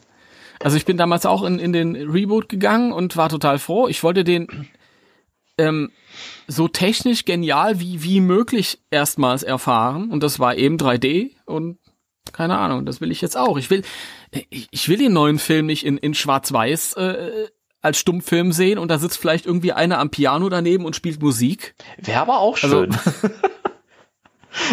[0.62, 3.88] Also ich bin damals auch in, in den Reboot gegangen und war total froh.
[3.88, 4.68] Ich wollte den
[5.58, 5.92] ähm,
[6.48, 10.12] so technisch genial wie, wie möglich erstmals erfahren.
[10.12, 11.78] Und das war eben 3D und
[12.32, 13.58] keine Ahnung, das will ich jetzt auch.
[13.58, 13.84] Ich will,
[14.50, 17.48] ich will den neuen Film nicht in, in Schwarz-Weiß äh,
[17.82, 21.76] als Stummfilm sehen und da sitzt vielleicht irgendwie einer am Piano daneben und spielt Musik.
[21.98, 22.94] Wäre aber auch also schön.
[22.94, 23.30] Also,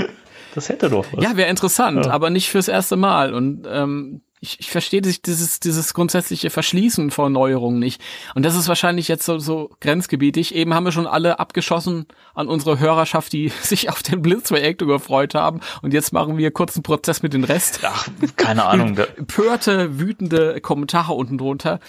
[0.54, 1.24] das hätte doch was.
[1.24, 2.12] Ja, wäre interessant, ja.
[2.12, 3.32] aber nicht fürs erste Mal.
[3.32, 8.02] Und ähm, ich, ich verstehe dieses, dieses grundsätzliche Verschließen vor Neuerungen nicht.
[8.34, 10.54] Und das ist wahrscheinlich jetzt so, so grenzgebietig.
[10.54, 15.34] Eben haben wir schon alle abgeschossen an unsere Hörerschaft, die sich auf den Blitzprojektor gefreut
[15.34, 15.60] haben.
[15.82, 17.80] Und jetzt machen wir kurz einen Prozess mit den Rest.
[17.82, 18.98] Ach, keine Ahnung.
[19.26, 21.80] Pörte, wütende Kommentare unten drunter.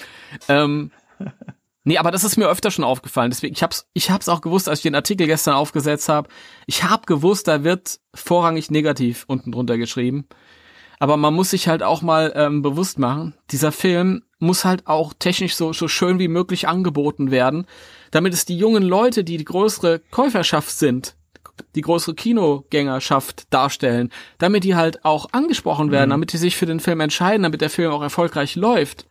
[0.47, 0.91] Ähm,
[1.87, 3.31] Nee, aber das ist mir öfter schon aufgefallen.
[3.31, 6.27] Deswegen, ich hab's, ich hab's auch gewusst, als ich den Artikel gestern aufgesetzt habe.
[6.65, 10.27] Ich hab gewusst, da wird vorrangig negativ unten drunter geschrieben.
[10.99, 15.13] Aber man muss sich halt auch mal ähm, bewusst machen, dieser Film muss halt auch
[15.17, 17.65] technisch so, so schön wie möglich angeboten werden,
[18.11, 21.15] damit es die jungen Leute, die die größere Käuferschaft sind,
[21.75, 26.13] die größere Kinogängerschaft darstellen, damit die halt auch angesprochen werden, mhm.
[26.13, 29.05] damit die sich für den Film entscheiden, damit der Film auch erfolgreich läuft.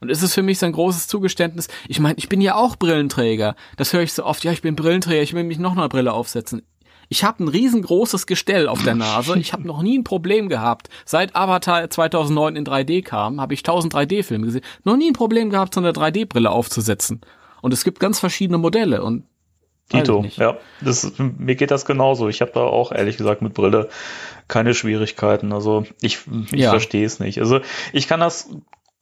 [0.00, 1.68] Und ist es für mich so ein großes Zugeständnis.
[1.88, 3.56] Ich meine, ich bin ja auch Brillenträger.
[3.78, 4.44] Das höre ich so oft.
[4.44, 6.62] Ja, ich bin Brillenträger, ich will mich noch eine Brille aufsetzen.
[7.08, 9.38] Ich habe ein riesengroßes Gestell auf der Nase.
[9.38, 10.88] Ich habe noch nie ein Problem gehabt.
[11.04, 14.64] Seit Avatar 2009 in 3D kam, habe ich 1000 3D-Filme gesehen.
[14.84, 17.20] Noch nie ein Problem gehabt, so eine 3D-Brille aufzusetzen.
[17.62, 19.24] Und es gibt ganz verschiedene Modelle und
[19.90, 20.56] Tito, ja.
[20.80, 22.28] Das, mir geht das genauso.
[22.28, 23.90] Ich habe da auch ehrlich gesagt mit Brille
[24.48, 25.52] keine Schwierigkeiten.
[25.52, 26.20] Also ich,
[26.52, 26.70] ich Ja.
[26.70, 27.38] verstehe es nicht.
[27.38, 27.60] Also
[27.92, 28.48] ich kann das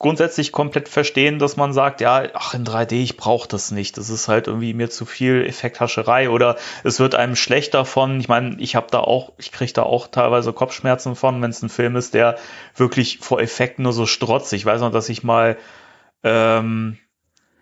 [0.02, 3.96] grundsätzlich komplett verstehen, dass man sagt, ja, ach in 3D, ich brauche das nicht.
[3.96, 8.20] Das ist halt irgendwie mir zu viel Effekthascherei oder es wird einem schlecht davon.
[8.20, 11.62] Ich meine, ich habe da auch, ich kriege da auch teilweise Kopfschmerzen von, wenn es
[11.62, 12.36] ein Film ist, der
[12.76, 14.52] wirklich vor Effekten nur so strotzt.
[14.52, 15.56] Ich weiß noch, dass ich mal
[16.22, 16.98] ähm,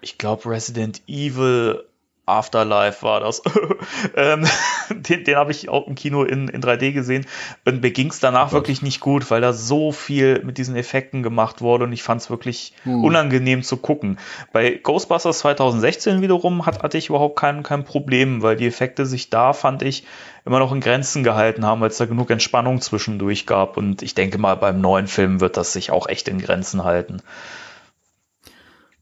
[0.01, 1.84] ich glaube Resident Evil
[2.31, 3.43] Afterlife war das.
[4.16, 4.47] ähm,
[4.91, 7.26] den den habe ich auch im Kino in, in 3D gesehen.
[7.64, 11.22] Und mir ging es danach wirklich nicht gut, weil da so viel mit diesen Effekten
[11.22, 14.18] gemacht wurde und ich fand es wirklich unangenehm zu gucken.
[14.53, 19.31] Bei Ghostbusters 2016 wiederum hat, hatte ich überhaupt kein, kein Problem, weil die Effekte sich
[19.31, 20.05] da, fand ich,
[20.45, 23.76] immer noch in Grenzen gehalten haben, weil es da genug Entspannung zwischendurch gab.
[23.76, 27.22] Und ich denke mal, beim neuen Film wird das sich auch echt in Grenzen halten.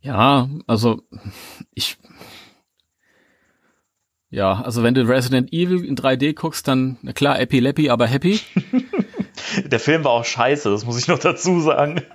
[0.01, 1.03] Ja, also
[1.75, 1.99] ich.
[4.31, 8.41] Ja, also wenn du Resident Evil in 3D guckst, dann, na klar, Epilepsy, aber happy.
[9.65, 12.03] Der Film war auch scheiße, das muss ich noch dazu sagen.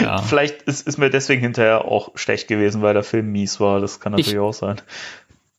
[0.00, 0.18] Ja.
[0.18, 3.80] Vielleicht ist, ist mir deswegen hinterher auch schlecht gewesen, weil der Film mies war.
[3.80, 4.80] Das kann natürlich Ich- auch sein.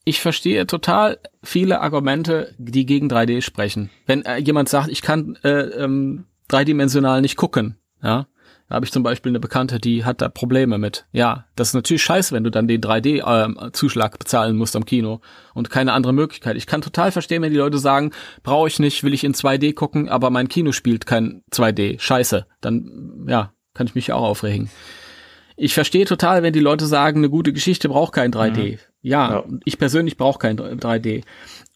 [0.06, 3.90] Ich verstehe total viele Argumente, die gegen 3D sprechen.
[4.06, 8.28] Wenn äh, jemand sagt, ich kann äh, ähm, dreidimensional nicht gucken, ja,
[8.70, 11.06] da habe ich zum Beispiel eine Bekannte, die hat da Probleme mit.
[11.12, 15.22] Ja, das ist natürlich scheiße, wenn du dann den 3D-Zuschlag bezahlen musst am Kino
[15.54, 16.56] und keine andere Möglichkeit.
[16.58, 18.12] Ich kann total verstehen, wenn die Leute sagen,
[18.42, 22.00] brauche ich nicht, will ich in 2D gucken, aber mein Kino spielt kein 2D.
[22.00, 22.46] Scheiße.
[22.62, 24.70] Dann, ja, kann ich mich auch aufregen.
[25.56, 28.80] Ich verstehe total, wenn die Leute sagen, eine gute Geschichte braucht kein 3D.
[29.02, 29.44] Ja, Ja.
[29.66, 31.24] ich persönlich brauche kein 3D.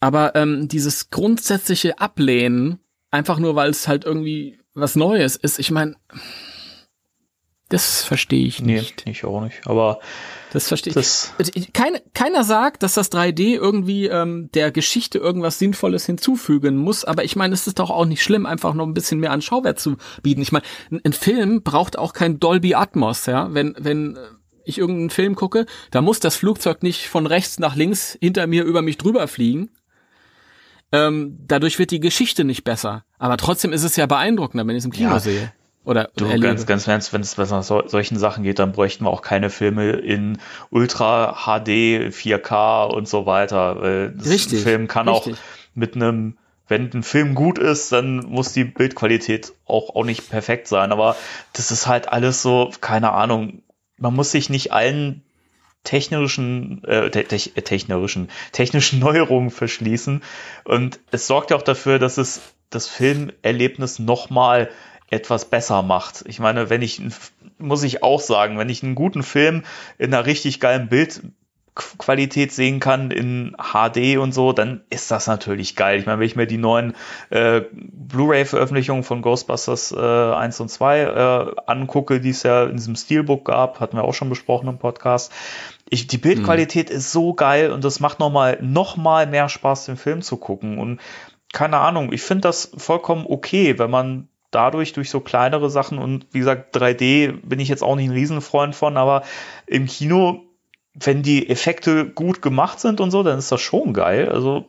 [0.00, 2.80] Aber ähm, dieses grundsätzliche Ablehnen,
[3.10, 5.94] einfach nur weil es halt irgendwie was Neues ist, ich meine,
[7.70, 9.04] das verstehe ich Nee, nicht.
[9.06, 9.66] ich auch nicht.
[9.66, 10.00] Aber
[10.52, 10.94] Das verstehe ich.
[10.94, 11.32] das,
[11.74, 17.24] Keine, keiner sagt, dass das 3D irgendwie ähm, der Geschichte irgendwas Sinnvolles hinzufügen muss, aber
[17.24, 19.78] ich meine, es ist doch auch nicht schlimm, einfach noch ein bisschen mehr an Schauwert
[19.78, 20.40] zu bieten.
[20.40, 23.52] Ich meine, ein, ein Film braucht auch kein Dolby Atmos, ja.
[23.52, 24.20] Wenn, wenn äh,
[24.64, 28.64] ich irgendeinen Film gucke, da muss das Flugzeug nicht von rechts nach links hinter mir
[28.64, 29.70] über mich drüber fliegen.
[30.90, 33.04] Ähm, dadurch wird die Geschichte nicht besser.
[33.18, 35.20] Aber trotzdem ist es ja beeindruckender, wenn ich es im Kino Ja.
[35.20, 35.52] sehe.
[35.88, 36.40] Oder du, erlebe.
[36.40, 39.10] ganz, ganz ernst, wenn es wenn es nach so, solchen Sachen geht, dann bräuchten wir
[39.10, 40.36] auch keine Filme in
[40.68, 43.80] Ultra HD, 4K und so weiter.
[43.80, 45.32] Weil das Richtig, ein Film kann richtig.
[45.32, 45.38] auch
[45.72, 46.36] mit einem,
[46.66, 50.92] wenn ein Film gut ist, dann muss die Bildqualität auch, auch nicht perfekt sein.
[50.92, 51.16] Aber
[51.54, 53.62] das ist halt alles so, keine Ahnung,
[53.96, 55.22] man muss sich nicht allen
[55.84, 60.22] technischen, äh, te te technischen, technischen Neuerungen verschließen.
[60.64, 64.68] Und es sorgt ja auch dafür, dass es das Filmerlebnis nochmal
[65.10, 66.24] etwas besser macht.
[66.26, 67.00] Ich meine, wenn ich,
[67.58, 69.64] muss ich auch sagen, wenn ich einen guten Film
[69.96, 75.76] in einer richtig geilen Bildqualität sehen kann, in HD und so, dann ist das natürlich
[75.76, 75.98] geil.
[75.98, 76.94] Ich meine, wenn ich mir die neuen
[77.30, 82.96] äh, Blu-ray-Veröffentlichungen von Ghostbusters äh, 1 und 2 äh, angucke, die es ja in diesem
[82.96, 85.32] Steelbook gab, hatten wir auch schon besprochen im Podcast.
[85.88, 89.96] Ich, die Bildqualität ist so geil und das macht nochmal noch mal mehr Spaß, den
[89.96, 90.78] Film zu gucken.
[90.78, 91.00] Und
[91.54, 96.26] keine Ahnung, ich finde das vollkommen okay, wenn man dadurch durch so kleinere Sachen und
[96.32, 99.22] wie gesagt, 3D bin ich jetzt auch nicht ein Riesenfreund von, aber
[99.66, 100.44] im Kino,
[100.94, 104.28] wenn die Effekte gut gemacht sind und so, dann ist das schon geil.
[104.28, 104.66] Also,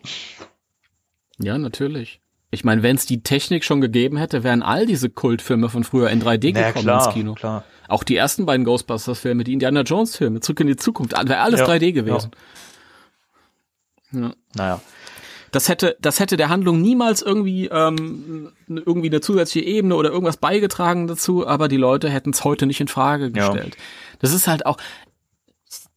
[1.38, 2.20] Ja, natürlich.
[2.52, 6.10] Ich meine, wenn es die Technik schon gegeben hätte, wären all diese Kultfilme von früher
[6.10, 7.34] in 3D na gekommen klar, ins Kino.
[7.36, 7.64] klar.
[7.88, 11.68] Auch die ersten beiden Ghostbusters-Filme, die Indiana Jones-Filme, Zurück in die Zukunft, wäre alles Ja,
[11.68, 12.32] 3D gewesen.
[14.12, 14.34] Ja.
[14.56, 14.82] Naja.
[15.52, 20.38] Das hätte, das hätte der Handlung niemals irgendwie, ähm, irgendwie eine zusätzliche Ebene oder irgendwas
[20.38, 23.50] beigetragen dazu, aber die Leute hätten es heute nicht in Frage Ja.
[23.52, 23.78] gestellt.
[24.20, 24.78] Das ist halt auch,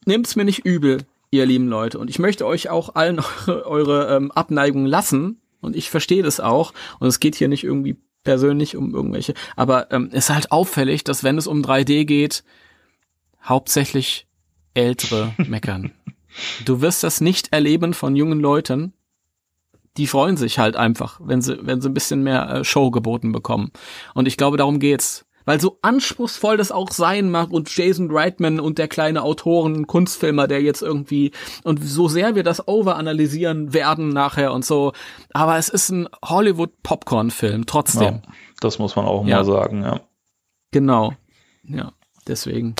[0.05, 1.99] nimmt's mir nicht übel, ihr lieben Leute.
[1.99, 5.39] Und ich möchte euch auch allen eure, eure ähm, Abneigung lassen.
[5.61, 6.73] Und ich verstehe das auch.
[6.99, 9.33] Und es geht hier nicht irgendwie persönlich um irgendwelche.
[9.55, 12.43] Aber ähm, es ist halt auffällig, dass wenn es um 3D geht,
[13.43, 14.27] hauptsächlich
[14.73, 15.91] Ältere meckern.
[16.65, 18.93] Du wirst das nicht erleben von jungen Leuten.
[19.97, 23.31] Die freuen sich halt einfach, wenn sie, wenn sie ein bisschen mehr äh, Show geboten
[23.31, 23.71] bekommen.
[24.13, 25.25] Und ich glaube, darum geht's.
[25.45, 30.47] Weil so anspruchsvoll das auch sein mag und Jason Reitman und der kleine Autoren, Kunstfilmer,
[30.47, 31.31] der jetzt irgendwie,
[31.65, 34.93] und so sehr wir das overanalysieren werden nachher und so,
[35.33, 38.21] aber es ist ein Hollywood-Popcorn-Film, trotzdem.
[38.23, 38.31] Ja,
[38.61, 39.37] das muss man auch Ja.
[39.39, 39.99] mal sagen, ja.
[40.71, 41.13] Genau.
[41.63, 41.91] Ja,
[42.25, 42.75] deswegen.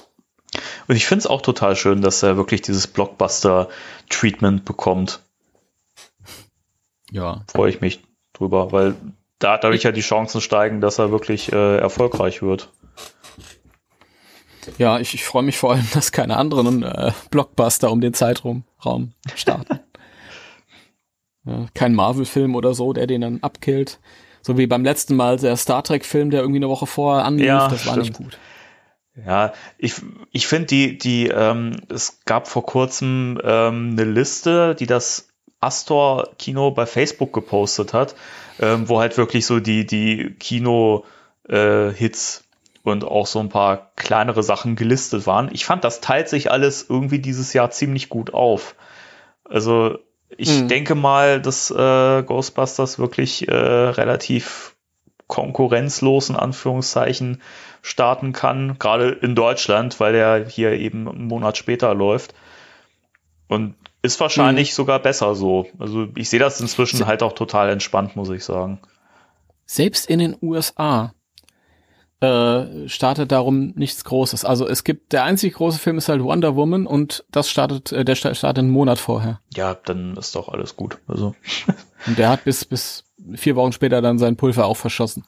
[0.88, 5.20] Und ich finde es auch total schön, dass er wirklich dieses Blockbuster-Treatment bekommt.
[7.14, 7.44] Ja.
[7.48, 8.04] Freue ich mich
[8.34, 8.96] drüber, weil
[9.38, 12.72] da dadurch ja die Chancen steigen, dass er wirklich äh, erfolgreich wird.
[14.78, 18.64] Ja, ich, ich freue mich vor allem, dass keine anderen äh, Blockbuster um den Zeitraum
[18.84, 19.80] Raum starten.
[21.46, 24.00] ja, kein Marvel-Film oder so, der den dann abkillt.
[24.42, 27.68] So wie beim letzten Mal der Star Trek-Film, der irgendwie eine Woche vorher anlief, Ja,
[27.68, 28.32] das war nicht stimmt.
[28.32, 28.40] gut.
[29.24, 29.94] Ja, ich,
[30.32, 35.28] ich finde die, die, ähm, es gab vor kurzem ähm, eine Liste, die das
[35.64, 38.16] Astor Kino bei Facebook gepostet hat,
[38.60, 41.06] ähm, wo halt wirklich so die, die Kino
[41.50, 42.44] äh, Hits
[42.84, 45.50] und auch so ein paar kleinere Sachen gelistet waren.
[45.54, 48.76] Ich fand, das teilt sich alles irgendwie dieses Jahr ziemlich gut auf.
[49.46, 49.98] Also
[50.38, 50.68] ich Mhm.
[50.68, 54.76] denke mal, dass äh, Ghostbusters wirklich äh, relativ
[55.28, 57.42] konkurrenzlos in Anführungszeichen
[57.82, 62.34] starten kann, gerade in Deutschland, weil der hier eben einen Monat später läuft.
[63.48, 65.66] Und ist wahrscheinlich sogar besser so.
[65.80, 68.80] Also ich sehe das inzwischen halt auch total entspannt, muss ich sagen.
[69.66, 71.14] Selbst in den USA
[72.20, 74.46] äh, startet darum nichts Großes.
[74.46, 78.06] Also es gibt, der einzige große Film ist halt Wonder Woman und das startet, äh,
[78.06, 79.40] der sta- startet einen Monat vorher.
[79.56, 80.98] Ja, dann ist doch alles gut.
[81.08, 81.36] Also
[82.06, 83.04] Und der hat bis, bis
[83.36, 85.24] vier Wochen später dann sein Pulver auch verschossen.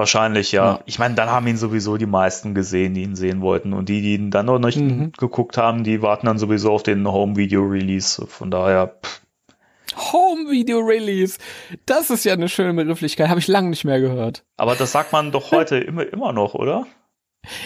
[0.00, 0.64] Wahrscheinlich, ja.
[0.64, 0.80] Ja.
[0.86, 3.72] Ich meine, dann haben ihn sowieso die meisten gesehen, die ihn sehen wollten.
[3.72, 5.12] Und die, die ihn dann noch nicht Mhm.
[5.16, 8.26] geguckt haben, die warten dann sowieso auf den Home-Video-Release.
[8.26, 9.20] Von daher, pff,
[10.12, 11.38] Home Video Release.
[11.84, 13.28] Das ist ja eine schöne Begrifflichkeit.
[13.28, 14.44] Habe ich lange nicht mehr gehört.
[14.56, 16.86] aber das sagt man doch heute immer, immer noch, oder?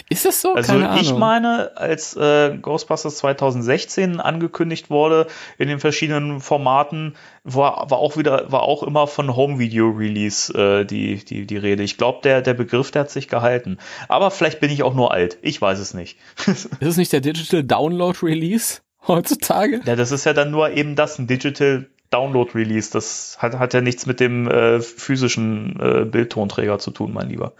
[0.09, 0.53] Ist das so?
[0.53, 1.01] Also Keine Ahnung.
[1.01, 8.15] ich meine, als äh, Ghostbusters 2016 angekündigt wurde in den verschiedenen Formaten, war, war auch
[8.15, 11.83] wieder, war auch immer von Home Video Release äh, die, die, die Rede.
[11.83, 13.77] Ich glaube, der, der Begriff, der hat sich gehalten.
[14.07, 15.37] Aber vielleicht bin ich auch nur alt.
[15.41, 16.17] Ich weiß es nicht.
[16.47, 19.81] Ist es nicht der Digital Download Release heutzutage?
[19.85, 22.91] Ja, das ist ja dann nur eben das, ein Digital Download Release.
[22.91, 27.53] Das hat, hat ja nichts mit dem äh, physischen äh, Bildtonträger zu tun, mein Lieber.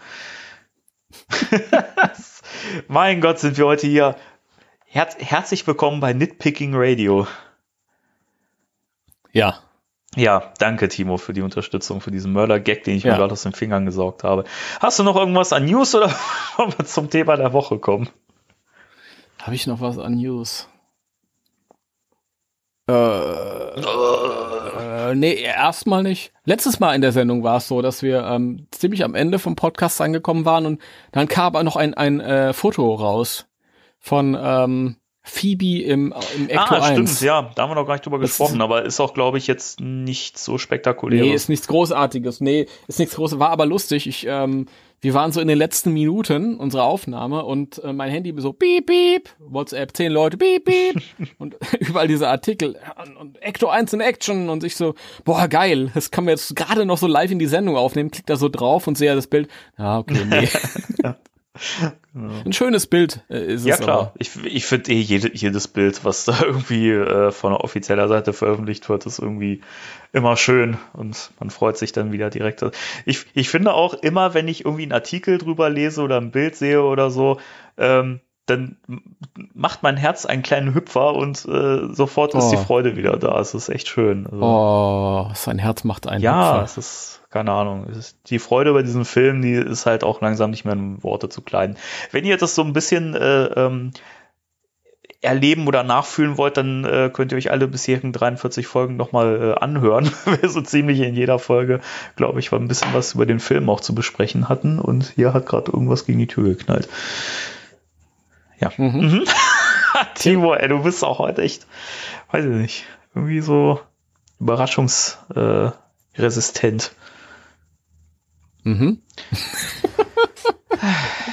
[2.88, 4.16] mein Gott, sind wir heute hier.
[4.86, 7.26] Herz, herzlich willkommen bei Nitpicking Radio.
[9.32, 9.58] Ja.
[10.14, 13.16] Ja, danke Timo für die Unterstützung, für diesen Mörder-Gag, den ich mir Ja.
[13.18, 14.44] gerade aus den Fingern gesaugt habe.
[14.80, 16.08] Hast du noch irgendwas an News oder
[16.56, 18.08] wollen wir zum Thema der Woche kommen?
[19.42, 20.68] Habe ich noch was an News?
[22.88, 22.92] Äh,
[25.10, 26.32] äh, nee, erstmal nicht.
[26.44, 29.56] Letztes Mal in der Sendung war es so, dass wir ähm, ziemlich am Ende vom
[29.56, 30.80] Podcast angekommen waren und
[31.12, 33.46] dann kam aber noch ein, ein äh, Foto raus
[33.98, 36.86] von ähm, Phoebe im, im Ecto ah, 1.
[36.86, 39.38] stimmt, ja, da haben wir noch gar nicht drüber Das gesprochen, aber ist auch, glaube
[39.38, 41.24] ich, jetzt nicht so spektakulär.
[41.24, 42.40] Nee, ist nichts Großartiges.
[42.40, 43.40] Nee, ist nichts Großes.
[43.40, 44.06] War aber lustig.
[44.06, 44.66] Ich, ähm,
[45.00, 48.86] wir waren so in den letzten Minuten unserer Aufnahme und äh, mein Handy so piep,
[48.86, 51.02] piep, WhatsApp, zehn Leute, piep, piep
[51.38, 54.94] und überall diese Artikel und, und Ecto 1 in Action und ich so,
[55.24, 58.26] boah, geil, das kann man jetzt gerade noch so live in die Sendung aufnehmen, klick
[58.26, 59.48] da so drauf und sehe das Bild.
[59.78, 60.48] Ja, okay, nee.
[62.14, 64.12] Ein schönes Bild äh, ist Ja es klar, aber.
[64.18, 68.88] ich, ich finde eh jede, jedes Bild, was da irgendwie äh, von offizieller Seite veröffentlicht
[68.88, 69.60] wird, ist irgendwie
[70.12, 72.64] immer schön und man freut sich dann wieder direkt.
[73.04, 76.56] Ich, ich finde auch immer, wenn ich irgendwie einen Artikel drüber lese oder ein Bild
[76.56, 77.38] sehe oder so,
[77.76, 78.76] ähm, dann
[79.54, 82.60] macht mein Herz einen kleinen Hüpfer und äh, sofort ist die Oh.
[82.60, 83.40] Freude wieder da.
[83.40, 84.24] Es ist echt schön.
[84.26, 86.62] Also, Oh, sein Herz macht einen ja, Hüpfer.
[86.64, 87.86] es ist, keine Ahnung,
[88.28, 91.42] die Freude bei diesem Film, die ist halt auch langsam nicht mehr in Worte zu
[91.42, 91.76] kleiden.
[92.10, 93.90] Wenn ihr das so ein bisschen äh, ähm,
[95.20, 99.60] erleben oder nachfühlen wollt, dann äh, könnt ihr euch alle bisherigen 43 Folgen nochmal äh,
[99.62, 100.10] anhören.
[100.24, 101.80] Wir so ziemlich in jeder Folge,
[102.16, 105.34] glaube ich, war ein bisschen was über den Film auch zu besprechen hatten und hier
[105.34, 106.88] hat gerade irgendwas gegen die Tür geknallt.
[108.58, 108.72] Ja.
[108.78, 109.24] Mhm.
[110.14, 111.66] Timo, ey, du bist auch heute echt,
[112.32, 112.84] weiß ich nicht,
[113.14, 113.78] irgendwie so
[114.40, 115.74] überraschungsresistent.
[115.74, 115.86] Äh,
[116.18, 116.92] resistent.
[118.66, 119.00] Mhm.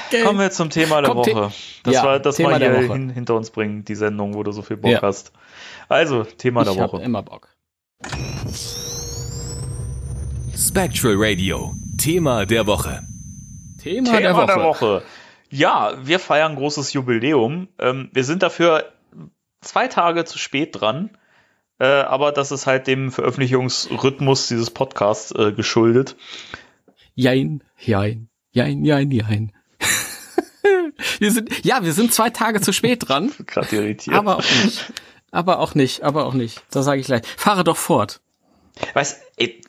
[0.08, 0.24] okay.
[0.24, 1.52] Kommen wir zum Thema der Kommt, Woche.
[1.84, 4.44] Das Ja, war das Thema mal der hier hin, hinter uns bringen, die Sendung, wo
[4.44, 5.02] du so viel Bock Ja.
[5.02, 5.32] hast.
[5.90, 7.04] Also, Thema der ich habe Woche.
[7.04, 7.50] immer Bock.
[10.56, 11.74] Spectral Radio.
[11.98, 13.02] Thema der Woche.
[13.82, 14.46] Thema, Thema der Woche.
[14.46, 15.04] der Woche.
[15.50, 17.68] Ja, wir feiern ein großes Jubiläum.
[17.80, 18.86] Ähm, wir sind dafür
[19.62, 21.10] zwei Tage zu spät dran.
[21.80, 26.16] Äh, aber das ist halt dem Veröffentlichungsrhythmus dieses Podcasts äh, geschuldet.
[27.16, 29.52] Jein, jein, jein, jein, jein.
[31.20, 34.16] wir sind, ja, wir sind zwei Tage zu spät dran, Gerade irritiert.
[34.16, 34.94] aber auch nicht.
[35.32, 36.64] Aber auch nicht, aber auch nicht.
[36.72, 37.24] Das sage ich gleich.
[37.38, 38.22] Fahre doch fort.
[38.94, 39.22] Weißt,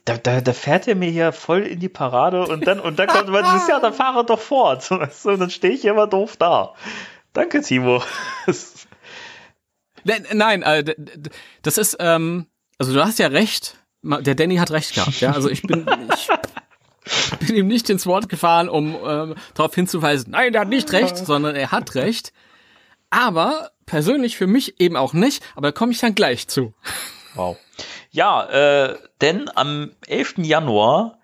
[0.05, 3.07] da, da, da fährt er mir hier voll in die Parade und dann, und dann
[3.07, 4.91] kommt man, das ist ja, dann fahre doch fort.
[4.91, 6.75] Weißt du, und dann stehe ich hier immer doof da.
[7.33, 8.03] Danke, Timo.
[10.05, 10.95] Nein, nein äh,
[11.63, 12.47] das ist, ähm,
[12.79, 13.79] also du hast ja recht.
[14.03, 15.21] Der Danny hat recht gehabt.
[15.21, 16.29] Ja, also ich bin, ich
[17.47, 21.17] bin ihm nicht ins Wort gefahren, um ähm, darauf hinzuweisen, nein, er hat nicht recht,
[21.17, 22.33] sondern er hat recht.
[23.11, 26.75] Aber persönlich für mich eben auch nicht, aber da komme ich dann gleich zu.
[27.35, 27.57] Wow.
[28.11, 30.37] Ja, äh, denn am 11.
[30.39, 31.19] Januar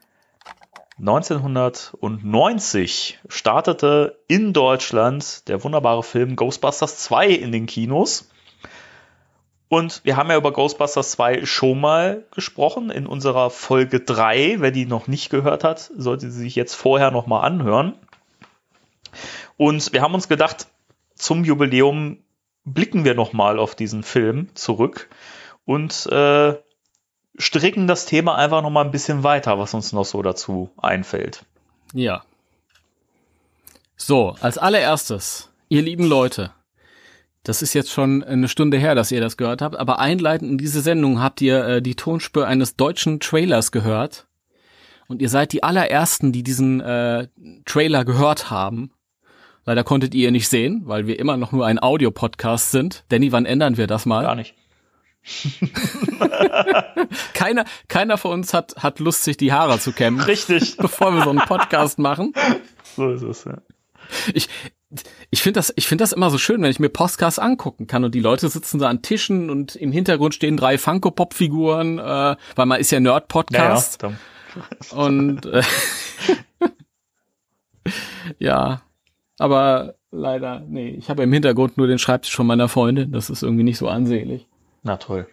[0.99, 8.29] 1990 startete in Deutschland der wunderbare Film Ghostbusters 2 in den Kinos.
[9.71, 14.57] Und wir haben ja über Ghostbusters 2 schon mal gesprochen in unserer Folge 3.
[14.59, 17.95] Wer die noch nicht gehört hat, sollte sie sich jetzt vorher noch mal anhören.
[19.57, 20.67] Und wir haben uns gedacht,
[21.15, 22.19] zum Jubiläum
[22.65, 25.09] blicken wir noch mal auf diesen Film zurück
[25.65, 26.57] und äh,
[27.39, 31.45] stricken das Thema einfach noch mal ein bisschen weiter, was uns noch so dazu einfällt.
[31.93, 32.25] Ja.
[33.97, 36.53] So, als allererstes, ihr lieben Leute,
[37.43, 40.59] das ist jetzt schon eine Stunde her, dass ihr das gehört habt, aber einleitend in
[40.59, 44.27] diese Sendung habt ihr äh, die Tonspur eines deutschen Trailers gehört.
[45.09, 47.27] Und ihr seid die allerersten, die diesen äh,
[47.65, 48.93] Trailer gehört haben.
[49.65, 53.05] Leider konntet ihr ihn nicht sehen, weil wir immer noch nur ein Audio-Podcast sind.
[53.09, 54.23] Danny, wann ändern wir das mal?
[54.23, 54.55] Gar nicht.
[57.35, 60.21] keiner, keiner von uns hat, hat Lust, sich die Haare zu kämmen.
[60.21, 60.77] Richtig.
[60.79, 62.33] Bevor wir so einen Podcast machen.
[62.97, 63.59] So ist es, ja.
[64.33, 64.49] Ich,
[65.31, 68.05] ich finde das, ich finde das immer so schön, wenn ich mir Podcasts angucken kann
[68.05, 72.67] und die Leute sitzen da an Tischen und im Hintergrund stehen drei Funko-Pop-Figuren, äh, weil
[72.67, 74.03] man ist ja Nerd-Podcast.
[74.03, 75.63] Ja, ja, und äh,
[78.39, 78.83] ja,
[79.39, 83.13] aber leider, nee, ich habe im Hintergrund nur den Schreibtisch von meiner Freundin.
[83.13, 84.47] Das ist irgendwie nicht so ansehlich.
[84.83, 85.29] Na toll.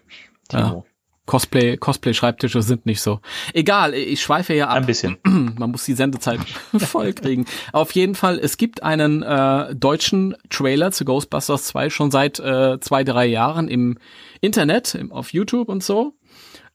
[0.52, 0.84] Ja.
[1.28, 3.20] Cosplay, Cosplay-Schreibtische sind nicht so.
[3.54, 4.78] Egal, ich schweife ja ab.
[4.78, 5.18] Ein bisschen.
[5.24, 6.40] Man muss die Sendezeit
[6.78, 7.46] voll kriegen.
[7.74, 12.80] Auf jeden Fall, es gibt einen äh, deutschen Trailer zu Ghostbusters 2 schon seit äh,
[12.80, 13.98] zwei, drei Jahren im
[14.42, 16.14] Internet, im, auf YouTube und so.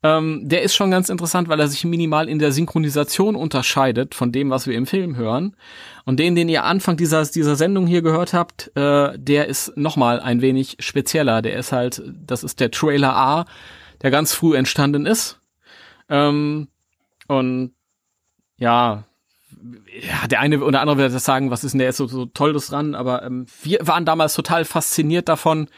[0.04, 4.32] Ähm, der ist schon ganz interessant, weil er sich minimal in der Synchronisation unterscheidet von
[4.32, 5.56] dem, was wir im Film hören.
[6.04, 10.20] Und den, den ihr Anfang dieser, dieser Sendung hier gehört habt, äh, der ist nochmal
[10.20, 11.40] ein wenig spezieller.
[11.40, 13.44] Der ist halt, das ist der Trailer A,
[14.02, 15.40] der ganz früh entstanden ist.
[16.08, 16.68] Ähm,
[17.28, 17.72] und
[18.58, 19.04] ja,
[20.00, 22.26] ja, der eine oder andere wird das sagen, was ist denn der jetzt so, so
[22.26, 25.68] tolles dran, aber ähm, wir waren damals total fasziniert davon,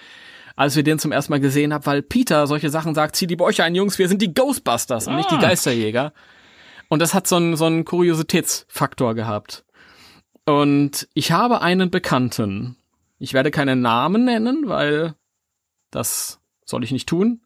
[0.56, 3.36] als wir den zum ersten Mal gesehen haben, weil Peter solche Sachen sagt, zieh die
[3.36, 6.12] Bäuche ein, Jungs, wir sind die Ghostbusters und nicht die Geisterjäger.
[6.88, 9.64] Und das hat so einen, so einen Kuriositätsfaktor gehabt.
[10.46, 12.76] Und ich habe einen Bekannten.
[13.18, 15.14] Ich werde keinen Namen nennen, weil
[15.90, 17.40] das soll ich nicht tun.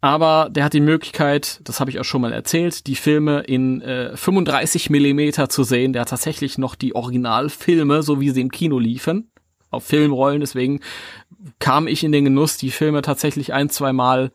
[0.00, 3.80] Aber der hat die Möglichkeit, das habe ich auch schon mal erzählt, die Filme in
[3.80, 5.92] äh, 35 Millimeter zu sehen.
[5.92, 9.30] Der hat tatsächlich noch die Originalfilme, so wie sie im Kino liefen,
[9.70, 10.40] auf Filmrollen.
[10.40, 10.80] Deswegen
[11.58, 14.32] kam ich in den Genuss, die Filme tatsächlich ein, zwei Mal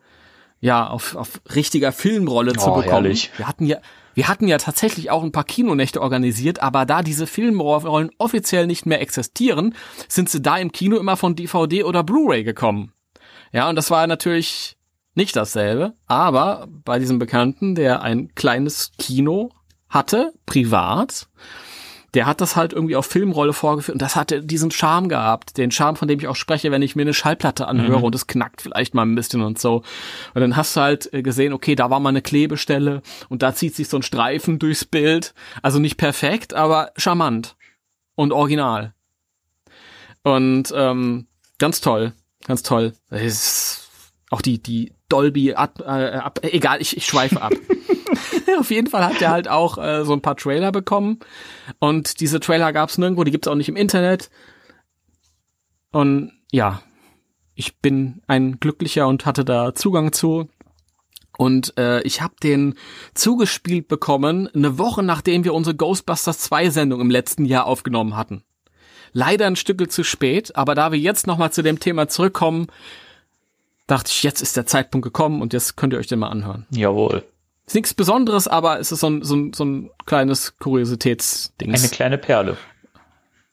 [0.60, 2.90] ja auf, auf richtiger Filmrolle zu Oh, bekommen.
[2.90, 3.30] herrlich.
[3.36, 3.78] Wir hatten ja
[4.14, 8.84] wir hatten ja tatsächlich auch ein paar Kinonächte organisiert, aber da diese Filmrollen offiziell nicht
[8.84, 9.74] mehr existieren,
[10.06, 12.92] sind sie da im Kino immer von DVD oder Blu-ray gekommen.
[13.52, 14.76] Ja, und das war natürlich
[15.14, 19.50] nicht dasselbe, aber bei diesem Bekannten, der ein kleines Kino
[19.88, 21.28] hatte, privat,
[22.14, 25.70] der hat das halt irgendwie auf Filmrolle vorgeführt und das hatte diesen Charme gehabt, den
[25.70, 28.04] Charme, von dem ich auch spreche, wenn ich mir eine Schallplatte anhöre Mhm.
[28.04, 29.82] und es knackt vielleicht mal ein bisschen und so.
[30.34, 33.00] Und dann hast du halt äh, gesehen, okay, da war mal eine Klebestelle
[33.30, 35.32] und da zieht sich so ein Streifen durchs Bild.
[35.62, 37.56] Also nicht perfekt, aber charmant
[38.14, 38.92] und original.
[40.22, 41.26] Und ähm,
[41.58, 42.12] ganz toll,
[42.46, 42.92] ganz toll.
[43.10, 43.88] Ist
[44.30, 47.52] auch die die Dolby ab, äh, ab egal, ich, ich schweife ab.
[48.58, 51.20] Auf jeden Fall hat er halt auch äh, so ein paar Trailer bekommen.
[51.78, 54.30] Und diese Trailer gab es nirgendwo, die gibt's auch nicht im Internet.
[55.90, 56.82] Und ja,
[57.54, 60.48] ich bin ein Glücklicher und hatte da Zugang zu.
[61.36, 62.74] Und äh, ich habe den
[63.14, 68.42] zugespielt bekommen, eine Woche nachdem wir unsere Ghostbusters 2 Sendung im letzten Jahr aufgenommen hatten.
[69.12, 72.68] Leider ein Stückel zu spät, aber da wir jetzt nochmal zu dem Thema zurückkommen,
[73.92, 76.66] dachte ich, jetzt ist der Zeitpunkt gekommen und jetzt könnt ihr euch den mal anhören.
[76.70, 77.24] Jawohl.
[77.66, 81.74] Ist nichts Besonderes, aber es ist so ein, so ein, so ein kleines Kuriositätsding.
[81.74, 82.56] Eine kleine Perle.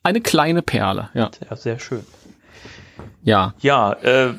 [0.01, 1.29] Eine kleine Perle, ja.
[1.49, 2.05] Ja, sehr schön.
[3.21, 3.53] Ja.
[3.59, 4.33] Ja, äh,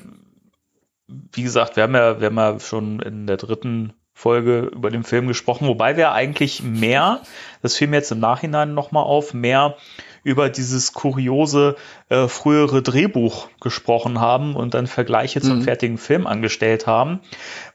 [1.07, 5.05] wie gesagt, wir haben ja, wir haben ja schon in der dritten Folge über den
[5.05, 7.21] Film gesprochen, wobei wir eigentlich mehr,
[7.63, 9.77] das fiel mir jetzt im Nachhinein nochmal auf, mehr
[10.23, 11.77] über dieses kuriose
[12.09, 15.63] äh, frühere Drehbuch gesprochen haben und dann Vergleiche zum Mhm.
[15.63, 17.21] fertigen Film angestellt haben.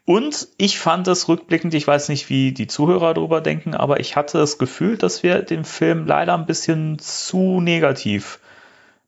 [0.05, 4.15] Und ich fand es rückblickend, ich weiß nicht, wie die Zuhörer darüber denken, aber ich
[4.15, 8.39] hatte das Gefühl, dass wir den Film leider ein bisschen zu negativ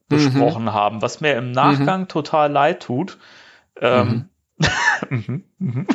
[0.10, 3.18] besprochen haben, was mir im Nachgang total leid tut.
[3.82, 4.30] Ähm,
[5.10, 5.44] mhm.
[5.60, 5.88] Mhm.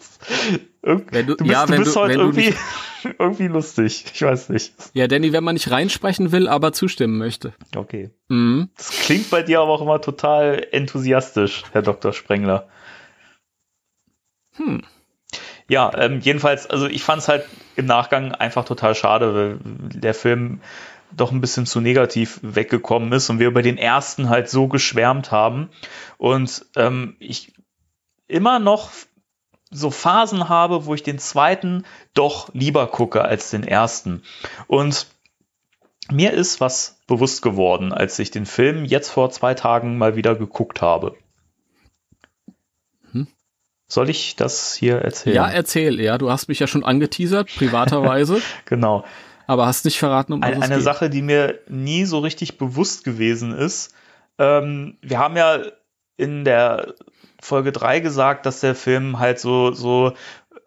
[0.82, 2.58] Wenn du- du bist, ja, du wenn bist du- heute wenn du irgendwie, nicht-
[3.18, 4.04] irgendwie lustig.
[4.14, 4.72] Ich weiß nicht.
[4.94, 7.52] Ja, Danny, wenn man nicht reinsprechen will, aber zustimmen möchte.
[7.76, 8.10] Okay.
[8.28, 8.70] Mhm.
[8.76, 12.12] Das klingt bei dir aber auch immer total enthusiastisch, Herr Dr.
[12.12, 12.68] Sprengler.
[14.56, 14.82] Hm.
[15.68, 17.44] Ja, ähm, jedenfalls, also ich fand es halt
[17.76, 20.60] im Nachgang einfach total schade, weil der Film
[21.12, 25.30] doch ein bisschen zu negativ weggekommen ist und wir über den ersten halt so geschwärmt
[25.30, 25.68] haben
[26.18, 27.52] und ähm, ich
[28.28, 28.90] immer noch
[29.70, 34.22] so Phasen habe, wo ich den zweiten doch lieber gucke als den ersten.
[34.66, 35.06] Und
[36.10, 40.34] mir ist was bewusst geworden, als ich den Film jetzt vor zwei Tagen mal wieder
[40.34, 41.16] geguckt habe.
[43.12, 43.28] Hm?
[43.86, 45.36] Soll ich das hier erzählen?
[45.36, 46.00] Ja, erzähl.
[46.00, 49.04] Ja, du hast mich ja schon angeteasert, privaterweise, genau.
[49.46, 50.80] aber hast nicht verraten, um was Eine, eine.
[50.80, 53.94] Sache, die mir nie so richtig bewusst gewesen ist.
[54.38, 55.60] Ähm, wir haben ja
[56.16, 56.94] in der
[57.40, 60.12] Folge 3 gesagt, dass der Film halt so, so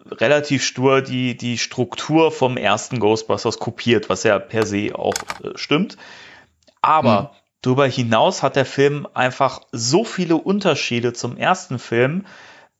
[0.05, 5.13] relativ stur die, die Struktur vom ersten Ghostbusters kopiert, was ja per se auch
[5.43, 5.97] äh, stimmt.
[6.81, 7.37] Aber Mhm.
[7.61, 12.25] darüber hinaus hat der Film einfach so viele Unterschiede zum ersten Film,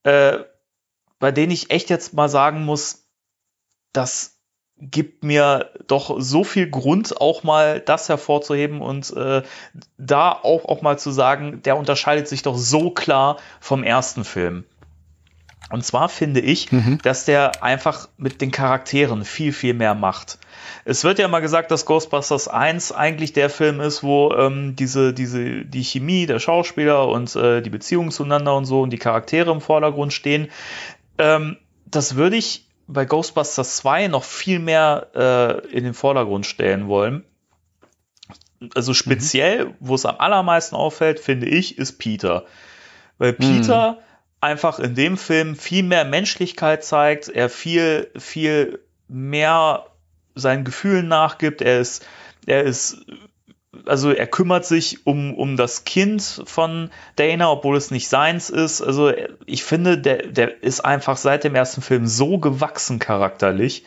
[0.04, 0.39] äh,
[1.20, 3.08] bei denen ich echt jetzt mal sagen muss,
[3.94, 4.32] das
[4.80, 9.43] gibt mir doch so viel Grund, auch mal das hervorzuheben und äh,
[9.97, 14.65] da auch, auch mal zu sagen, der unterscheidet sich doch so klar vom ersten Film.
[15.69, 16.99] Und zwar finde ich, Mhm.
[17.01, 20.38] dass der einfach mit den Charakteren viel, viel mehr macht.
[20.86, 25.13] Es wird ja mal gesagt, dass Ghostbusters 1 eigentlich der Film ist, wo ähm, diese,
[25.13, 29.51] diese, die Chemie der Schauspieler und äh, die Beziehungen zueinander und so und die Charaktere
[29.51, 30.49] im Vordergrund stehen.
[31.17, 36.88] Ähm, das würde ich bei Ghostbusters 2 noch viel mehr äh, in den Vordergrund stellen
[36.88, 37.23] wollen.
[38.75, 42.45] Also speziell, wo es am allermeisten auffällt, finde ich, ist Peter.
[43.17, 43.99] Weil Peter
[44.41, 49.86] einfach in dem Film viel mehr Menschlichkeit zeigt, er viel, viel mehr
[50.36, 52.05] seinen Gefühlen nachgibt, er ist,
[52.45, 53.05] er ist,
[53.86, 58.82] also er kümmert sich um, um das Kind von Dana, obwohl es nicht seins ist.
[58.82, 59.11] Also
[59.45, 63.86] ich finde, der, der ist einfach seit dem ersten Film so gewachsen charakterlich.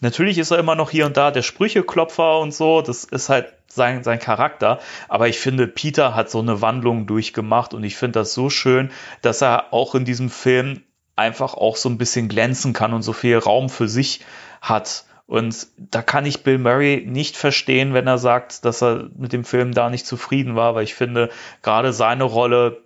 [0.00, 3.52] Natürlich ist er immer noch hier und da der Sprücheklopfer und so, das ist halt
[3.68, 8.20] sein, sein Charakter, aber ich finde, Peter hat so eine Wandlung durchgemacht und ich finde
[8.20, 8.90] das so schön,
[9.22, 10.82] dass er auch in diesem Film
[11.16, 14.20] einfach auch so ein bisschen glänzen kann und so viel Raum für sich
[14.62, 15.04] hat.
[15.30, 19.44] Und da kann ich Bill Murray nicht verstehen, wenn er sagt, dass er mit dem
[19.44, 21.30] Film da nicht zufrieden war, weil ich finde,
[21.62, 22.82] gerade seine Rolle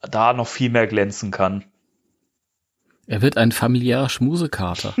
[0.00, 1.62] da noch viel mehr glänzen kann.
[3.06, 4.94] Er wird ein familiärer Schmusekater.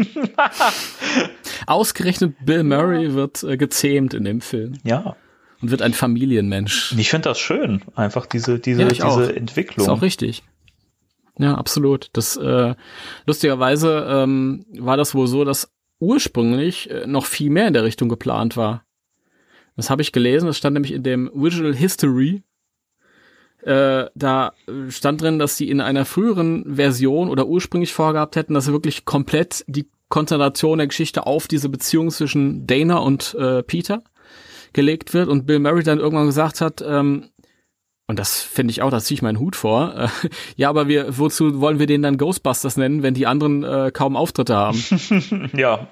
[1.66, 5.16] Ausgerechnet Bill Murray wird äh, gezähmt in dem Film Ja.
[5.60, 6.94] und wird ein Familienmensch.
[6.96, 9.16] Ich finde das schön, einfach diese, diese, Ja, ich auch.
[9.18, 9.86] diese Entwicklung.
[9.86, 10.44] Ist auch richtig.
[11.38, 12.10] Ja, absolut.
[12.12, 12.76] Das äh,
[13.26, 18.08] lustigerweise ähm, war das wohl so, dass ursprünglich äh, noch viel mehr in der Richtung
[18.08, 18.84] geplant war.
[19.76, 20.46] Das habe ich gelesen.
[20.46, 22.42] Das stand nämlich in dem Visual History.
[23.62, 28.54] Äh, da äh, stand drin, dass sie in einer früheren Version oder ursprünglich vorgehabt hätten,
[28.54, 33.62] dass sie wirklich komplett die Konzentration der Geschichte auf diese Beziehung zwischen Dana und äh,
[33.62, 34.04] Peter
[34.72, 37.30] gelegt wird und Bill Murray dann irgendwann gesagt hat, ähm,
[38.08, 40.10] und das finde ich auch, da ziehe ich meinen Hut vor.
[40.56, 44.16] Ja, aber wir, wozu wollen wir den dann Ghostbusters nennen, wenn die anderen äh, kaum
[44.16, 44.78] Auftritte haben?
[45.56, 45.88] Ja,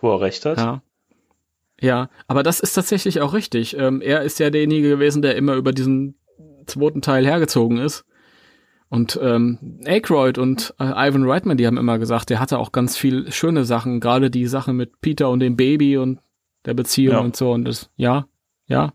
[0.00, 0.58] wo er recht hat.
[0.58, 0.82] ja.
[1.82, 3.74] Ja, aber das ist tatsächlich auch richtig.
[3.74, 6.14] Ähm, er ist ja derjenige gewesen, der immer über diesen
[6.66, 8.04] zweiten Teil hergezogen ist.
[8.90, 12.98] Und ähm, Aykroyd und äh, Ivan Reitman, die haben immer gesagt, der hatte auch ganz
[12.98, 16.18] viel schöne Sachen, gerade die Sache mit Peter und dem Baby und
[16.66, 17.20] der Beziehung Ja.
[17.20, 17.50] und so.
[17.52, 18.26] Und das, ja,
[18.66, 18.92] ja.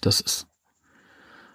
[0.00, 0.46] Das ist.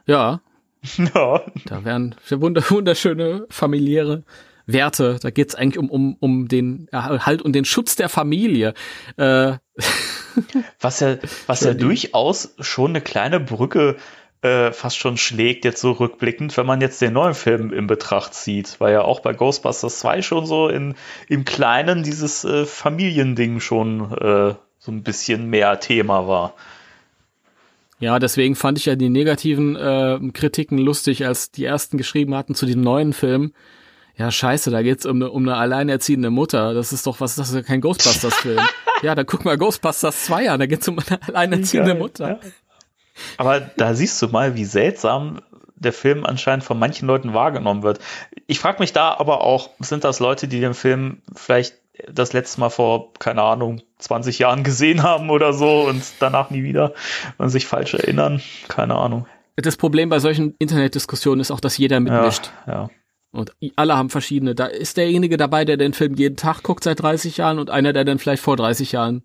[0.10, 0.42] Ja,
[1.14, 1.42] Ja.
[1.66, 4.24] Da wären wunder wunderschöne familiäre
[4.66, 5.20] Werte.
[5.22, 8.74] Da geht's eigentlich um, um, um den Erhalt und den Schutz der Familie.
[9.18, 9.54] Äh,
[10.80, 11.18] Was ja,
[11.48, 13.98] was ja durchaus schon eine kleine Brücke
[14.42, 18.34] äh, fast schon schlägt, jetzt so rückblickend, wenn man jetzt den neuen Film in Betracht
[18.34, 20.96] zieht, weil ja auch bei Ghostbusters 2 schon so in,
[21.28, 26.54] im Kleinen dieses äh, Familiending schon äh, so ein bisschen mehr Thema war.
[28.00, 32.56] Ja, deswegen fand ich ja die negativen äh, Kritiken lustig, als die ersten geschrieben hatten
[32.56, 33.54] zu dem neuen Film.
[34.16, 36.74] Ja, scheiße, da geht's um eine, um eine alleinerziehende Mutter.
[36.74, 38.60] Das ist doch was, das ist ja kein Ghostbusters-Film.
[39.02, 42.30] ja, dann guck mal Ghostbusters 2 an, da geht's um eine alleinerziehende Geil, Mutter.
[42.30, 42.40] ja.
[43.38, 45.42] Aber da siehst du mal, wie seltsam
[45.76, 48.00] der Film anscheinend von manchen Leuten wahrgenommen wird.
[48.48, 51.76] Ich frage mich da aber auch, sind das Leute, die den Film vielleicht
[52.12, 56.64] das letzte Mal vor, keine Ahnung, 20 Jahren gesehen haben oder so und danach nie
[56.64, 56.94] wieder
[57.38, 58.42] und sich falsch erinnern?
[58.68, 59.26] Keine Ahnung.
[59.56, 62.52] Das Problem bei solchen Internetdiskussionen ist auch, dass jeder Ja, mitmischt.
[62.68, 62.90] ja.
[63.32, 64.56] Und i- alle haben verschiedene.
[64.56, 67.94] Da ist derjenige dabei, der den Film jeden Tag guckt seit 30 Jahren und einer,
[67.94, 69.22] der den vielleicht vor 30 Jahren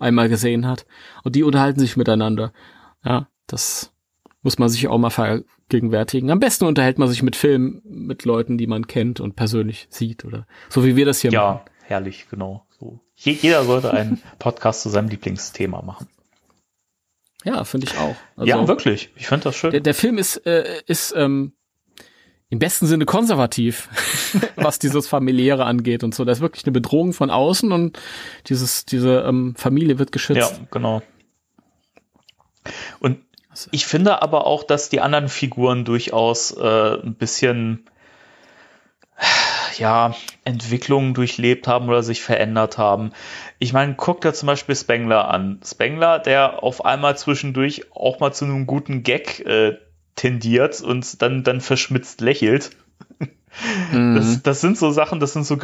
[0.00, 0.86] einmal gesehen hat.
[1.22, 2.52] Und die unterhalten sich miteinander.
[3.04, 3.92] Ja, das
[4.42, 6.30] muss man sich auch mal vergegenwärtigen.
[6.30, 10.24] Am besten unterhält man sich mit Filmen mit Leuten, die man kennt und persönlich sieht
[10.24, 11.60] oder so wie wir das hier machen.
[11.84, 12.66] Ja, herrlich, genau.
[12.78, 13.00] So.
[13.16, 16.08] Je- Jeder sollte einen Podcast zu seinem Lieblingsthema machen.
[17.44, 18.16] Ja, finde ich auch.
[18.36, 19.10] Also, ja, wirklich.
[19.16, 19.70] Ich finde das schön.
[19.70, 21.52] Der, der Film ist, äh, ist ähm,
[22.48, 23.88] im besten Sinne konservativ,
[24.56, 26.24] was dieses Familiäre angeht und so.
[26.24, 27.98] Da ist wirklich eine Bedrohung von außen und
[28.46, 30.60] dieses, diese ähm, Familie wird Ja, geschützt.
[30.70, 31.02] genau.
[32.98, 33.20] Und
[33.72, 37.84] ich finde aber auch, dass die anderen Figuren durchaus äh, ein bisschen
[39.78, 43.12] ja, Entwicklungen durchlebt haben oder sich verändert haben.
[43.58, 45.60] Ich meine, guck dir zum Beispiel Spengler an.
[45.64, 49.78] Spengler, der auf einmal zwischendurch auch mal zu einem guten Gag äh,
[50.16, 52.70] tendiert und dann, dann verschmitzt lächelt.
[53.92, 54.16] Mhm.
[54.16, 55.56] Das, das sind so Sachen, das sind so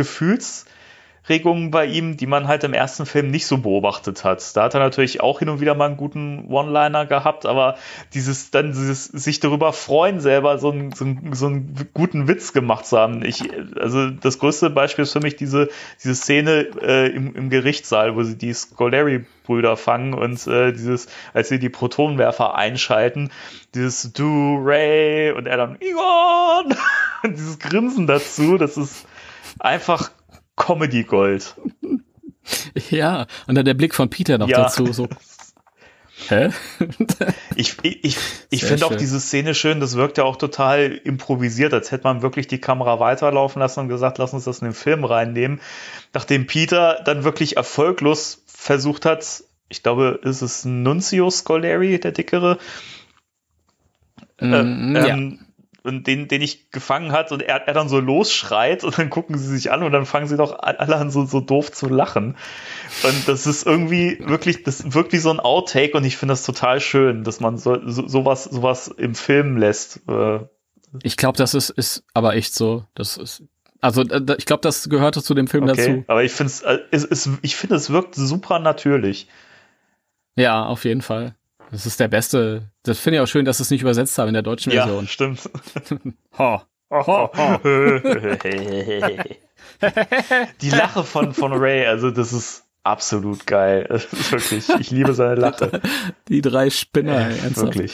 [1.30, 4.56] Gefühlsregungen bei ihm, die man halt im ersten Film nicht so beobachtet hat.
[4.56, 7.76] Da hat er natürlich auch hin und wieder mal einen guten One-Liner gehabt, aber
[8.14, 12.52] dieses, dann dieses, sich darüber freuen, selber so einen, so einen, so einen guten Witz
[12.52, 13.24] gemacht zu haben.
[13.24, 13.44] Ich,
[13.78, 15.68] also das größte Beispiel ist für mich diese,
[16.02, 21.48] diese Szene äh, im, im Gerichtssaal, wo sie die Scolari-Brüder fangen und äh, dieses, als
[21.48, 23.30] sie die Protonenwerfer einschalten,
[23.74, 25.78] dieses Du, Ray und er dann
[27.22, 29.06] und dieses Grinsen dazu, das ist
[29.58, 30.10] einfach
[30.56, 31.54] Comedy Gold.
[32.90, 34.62] Ja, und dann der Blick von Peter noch Ja.
[34.62, 34.92] dazu.
[34.92, 35.08] So.
[36.28, 36.50] Hä?
[37.54, 38.16] Ich, ich,
[38.50, 42.22] ich, finde auch diese Szene schön, das wirkt ja auch total improvisiert, als hätte man
[42.22, 45.60] wirklich die Kamera weiterlaufen lassen und gesagt, lass uns das in den Film reinnehmen.
[46.12, 52.58] Nachdem Peter dann wirklich erfolglos versucht hat, ich glaube, ist es Nunzio Scolari, der dickere,
[54.38, 55.18] äh, Mm, ja.
[55.82, 59.38] Und den, den ich gefangen hat und er, er dann so losschreit und dann gucken
[59.38, 62.36] sie sich an und dann fangen sie doch alle an so, so doof zu lachen.
[63.02, 66.44] Und das ist irgendwie wirklich, das wirkt wie so ein Outtake und ich finde das
[66.44, 70.00] total schön, dass man so, so, sowas, sowas im Film lässt.
[70.08, 70.40] Äh,
[71.02, 72.84] Ich glaube, das ist, ist aber echt so.
[72.94, 73.42] Das ist,
[73.80, 76.04] also äh, ich glaube, das gehörte zu dem Film Okay, dazu.
[76.08, 76.52] aber ich finde
[76.90, 79.28] es, es, ich finde es wirkt super natürlich.
[80.36, 81.34] Ja, auf jeden Fall.
[81.70, 82.70] Das ist der beste.
[82.82, 84.84] Das finde ich auch schön, dass sie es nicht übersetzt haben in der deutschen Ja,
[84.86, 85.06] Version.
[85.06, 85.50] stimmt.
[86.38, 86.66] Ha.
[90.60, 93.86] Die Lache von, von Ray, also das ist absolut geil.
[94.12, 95.80] Ist wirklich, ich liebe seine Lache.
[96.28, 97.76] Die drei Spinner, ey, ernsthaft.
[97.76, 97.92] Wirklich.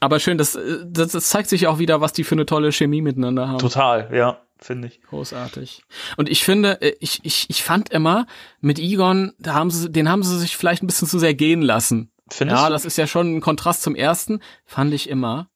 [0.00, 3.02] Aber schön, das, das, das zeigt sich auch wieder, was die für eine tolle Chemie
[3.02, 3.58] miteinander haben.
[3.58, 5.02] Total, ja, finde ich.
[5.02, 5.82] Großartig.
[6.16, 8.26] Und ich finde, äh, ich, ich, ich fand immer,
[8.60, 11.62] mit Egon, da haben sie, den haben sie sich vielleicht ein bisschen zu sehr gehen
[11.62, 12.10] lassen.
[12.30, 12.72] Findest ja, du?
[12.72, 15.48] das ist ja schon ein Kontrast zum ersten, fand ich immer.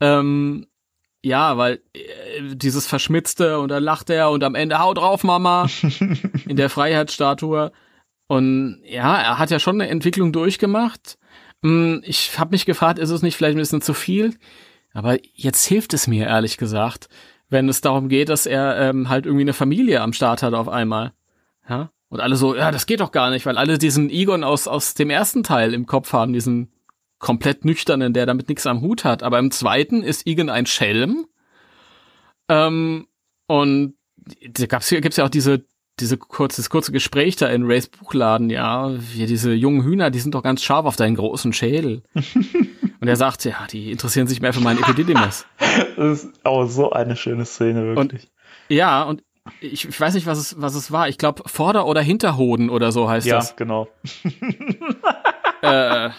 [0.00, 0.66] Ähm,
[1.22, 5.68] ja, weil äh, dieses Verschmitzte und dann lacht er und am Ende hau drauf, Mama,
[6.46, 7.72] in der Freiheitsstatue.
[8.26, 11.18] Und ja, er hat ja schon eine Entwicklung durchgemacht.
[11.62, 14.36] Hm, Ich habe mich gefragt, ist es nicht vielleicht ein bisschen zu viel?
[14.94, 17.08] Aber jetzt hilft es mir, ehrlich gesagt,
[17.48, 20.68] wenn es darum geht, dass er ähm, halt irgendwie eine Familie am Start hat auf
[20.68, 21.12] einmal.
[21.68, 21.90] Ja?
[22.12, 24.92] Und alle so, ja, das geht doch gar nicht, weil alle diesen Egon aus, aus
[24.92, 26.70] dem ersten Teil im Kopf haben, diesen
[27.18, 29.22] komplett nüchternen, der damit nichts am Hut hat.
[29.22, 31.24] Aber im zweiten ist Egon ein Schelm.
[32.50, 33.06] Ähm,
[33.46, 33.94] und
[34.46, 35.64] da gab's hier, gibt's ja auch diese,
[36.00, 40.18] diese kurze, das kurze Gespräch da in Rays Buchladen, ja, wie diese jungen Hühner, die
[40.18, 42.02] sind doch ganz scharf auf deinen großen Schädel.
[42.14, 45.46] und er sagt, ja, die interessieren sich mehr für meinen Epididymus.
[45.96, 48.30] Das ist auch so eine schöne Szene, wirklich.
[48.68, 49.22] Ja, und
[49.60, 51.08] ich, ich weiß nicht, was es, was es war.
[51.08, 53.56] Ich glaube, Vorder- oder Hinterhoden oder so heißt ja, das.
[53.56, 53.88] genau.
[55.62, 56.10] Äh,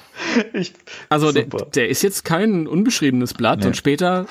[0.53, 0.73] Ich,
[1.09, 3.67] also der, der ist jetzt kein unbeschriebenes Blatt Nee.
[3.67, 4.25] und später,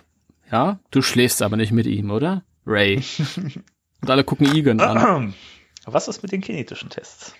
[0.50, 2.42] ja, du schläfst aber nicht mit ihm, oder?
[2.66, 3.02] Ray.
[4.00, 5.34] und alle gucken Egan an.
[5.84, 7.34] Was ist mit den kinetischen Tests?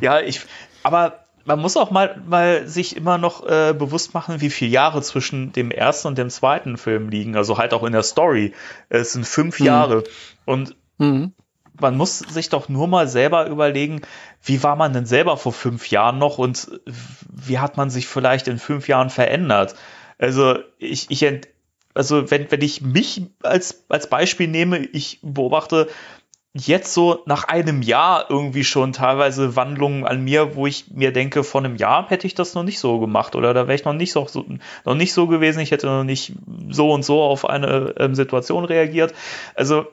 [0.00, 0.42] Ja, ich,
[0.84, 5.02] aber man muss auch mal, mal sich immer noch äh, bewusst machen, wie viele Jahre
[5.02, 7.34] zwischen dem ersten und dem zweiten Film liegen.
[7.36, 8.52] Also halt auch in der Story.
[8.88, 10.04] Es sind fünf Jahre.
[10.44, 11.32] Und Mhm.
[11.80, 14.02] man muss sich doch nur mal selber überlegen,
[14.44, 16.80] wie war man denn selber vor fünf Jahren noch und
[17.32, 19.74] wie hat man sich vielleicht in fünf Jahren verändert?
[20.18, 21.24] Also ich, ich
[21.94, 25.88] also wenn, wenn ich mich als, als Beispiel nehme, ich beobachte
[26.52, 31.44] jetzt so nach einem Jahr irgendwie schon teilweise Wandlungen an mir, wo ich mir denke,
[31.44, 33.92] vor einem Jahr hätte ich das noch nicht so gemacht oder da wäre ich noch
[33.92, 34.44] nicht so, so
[34.84, 36.32] noch nicht so gewesen, ich hätte noch nicht
[36.70, 39.14] so und so auf eine ähm, Situation reagiert.
[39.54, 39.86] Also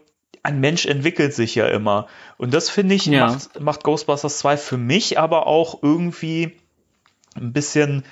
[0.44, 2.08] ein Mensch entwickelt sich ja immer.
[2.38, 3.28] Und das finde ich, Ja.
[3.28, 6.58] macht, macht Ghostbusters 2 für mich aber auch irgendwie
[7.36, 8.04] ein bisschen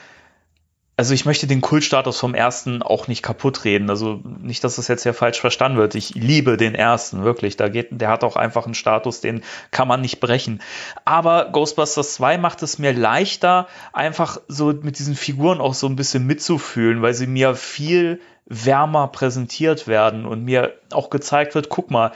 [0.97, 3.89] also ich möchte den Kultstatus vom ersten auch nicht kaputt reden.
[3.89, 5.93] Also nicht, dass das jetzt ja falsch verstanden wird.
[5.93, 7.57] Ich liebe den ersten, wirklich.
[7.57, 10.61] Da geht, der hat auch einfach einen Status, den kann man nicht brechen.
[11.03, 15.97] Aber Ghostbusters 2 macht es mir leichter, einfach so mit diesen Figuren auch so ein
[15.97, 21.89] bisschen mitzufühlen, weil sie mir viel wärmer präsentiert werden und mir auch gezeigt wird, guck
[21.91, 22.11] mal,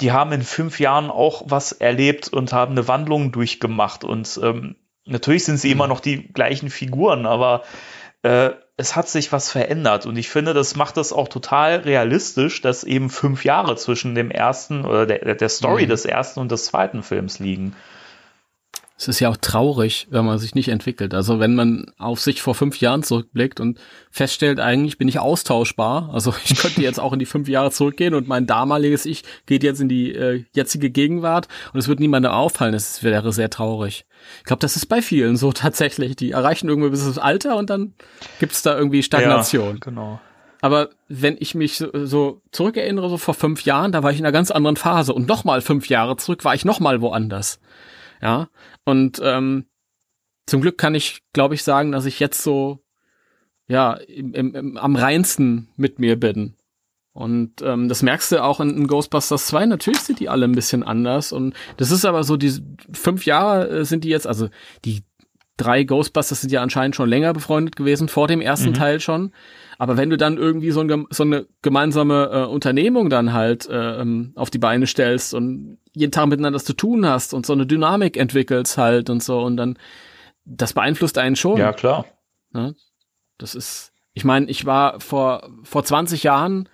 [0.00, 4.04] die haben in fünf Jahren auch was erlebt und haben eine Wandlung durchgemacht.
[4.04, 5.72] Und ähm, natürlich sind sie mhm.
[5.72, 7.62] immer noch die gleichen Figuren, aber
[8.22, 10.06] äh, es hat sich was verändert.
[10.06, 14.30] Und ich finde, das macht das auch total realistisch, dass eben fünf Jahre zwischen dem
[14.30, 15.90] ersten oder der, der Story mhm.
[15.90, 17.74] des ersten und des zweiten Films liegen
[19.00, 21.14] es ist ja auch traurig, wenn man sich nicht entwickelt.
[21.14, 26.10] Also wenn man auf sich vor fünf Jahren zurückblickt und feststellt, eigentlich bin ich austauschbar.
[26.12, 29.62] Also ich könnte jetzt auch in die fünf Jahre zurückgehen und mein damaliges Ich geht
[29.62, 32.74] jetzt in die äh, jetzige Gegenwart und es wird niemandem auffallen.
[32.74, 34.04] Das wäre sehr traurig.
[34.40, 36.14] Ich glaube, das ist bei vielen so tatsächlich.
[36.16, 37.94] Die erreichen irgendwie bis das Alter und dann
[38.38, 39.76] gibt's da irgendwie Stagnation.
[39.76, 40.20] Ja, genau.
[40.60, 44.26] Aber wenn ich mich so, so zurückerinnere, so vor fünf Jahren, da war ich in
[44.26, 45.14] einer ganz anderen Phase.
[45.14, 47.60] Und nochmal fünf Jahre zurück war ich nochmal woanders.
[48.22, 48.48] Ja.
[48.90, 49.66] Und ähm,
[50.46, 52.82] zum Glück kann ich, glaube ich, sagen, dass ich jetzt so
[53.68, 56.56] ja im, im, im, am reinsten mit mir bin.
[57.12, 59.66] Und ähm, das merkst du auch in, in, Ghostbusters 2.
[59.66, 61.32] Natürlich sind die alle ein bisschen anders.
[61.32, 62.52] Und das ist aber so, die
[62.92, 64.48] fünf Jahre äh, sind die jetzt, also
[64.84, 65.04] die
[65.56, 68.74] drei Ghostbusters sind ja anscheinend schon länger befreundet gewesen, vor dem ersten mhm.
[68.74, 69.32] Teil schon.
[69.80, 74.02] Aber wenn du dann irgendwie so, ein, so eine gemeinsame äh, Unternehmung dann halt äh,
[74.02, 77.64] ähm, auf die Beine stellst und jeden Tag miteinander zu tun hast und so eine
[77.64, 79.78] Dynamik entwickelst halt und so und dann
[80.44, 81.56] das beeinflusst einen schon.
[81.56, 82.04] Ja, klar.
[82.54, 82.72] Ja,
[83.38, 86.68] das ist, ich meine, ich war vor, vor 20 Jahren,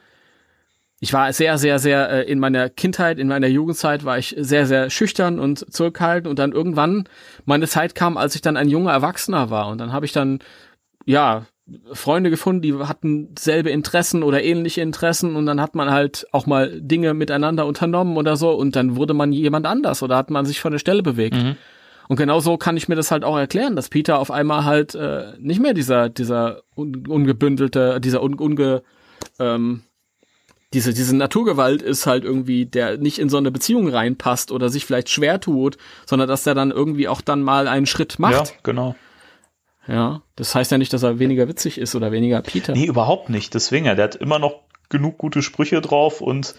[0.98, 4.66] ich war sehr, sehr, sehr, äh, in meiner Kindheit, in meiner Jugendzeit war ich sehr,
[4.66, 7.08] sehr schüchtern und zurückhaltend und dann irgendwann
[7.44, 10.40] meine Zeit kam, als ich dann ein junger Erwachsener war und dann habe ich dann,
[11.04, 11.46] ja,
[11.92, 16.46] Freunde gefunden, die hatten selbe Interessen oder ähnliche Interessen und dann hat man halt auch
[16.46, 20.46] mal Dinge miteinander unternommen oder so und dann wurde man jemand anders oder hat man
[20.46, 21.34] sich von der Stelle bewegt.
[21.34, 21.56] Mhm.
[22.08, 24.94] Und genau so kann ich mir das halt auch erklären, dass Peter auf einmal halt
[24.94, 28.82] äh, nicht mehr dieser dieser un ungebündelte, dieser un unge
[29.40, 29.82] ähm,
[30.72, 34.86] diese diese Naturgewalt ist halt irgendwie, der nicht in so eine Beziehung reinpasst oder sich
[34.86, 38.50] vielleicht schwer tut, sondern dass der dann irgendwie auch dann mal einen Schritt macht.
[38.50, 38.94] Ja, genau.
[39.88, 42.72] Ja, das heißt ja nicht, dass er weniger witzig ist oder weniger Peter.
[42.72, 43.54] Nee, überhaupt nicht.
[43.54, 46.54] Deswegen, der hat immer noch genug gute Sprüche drauf und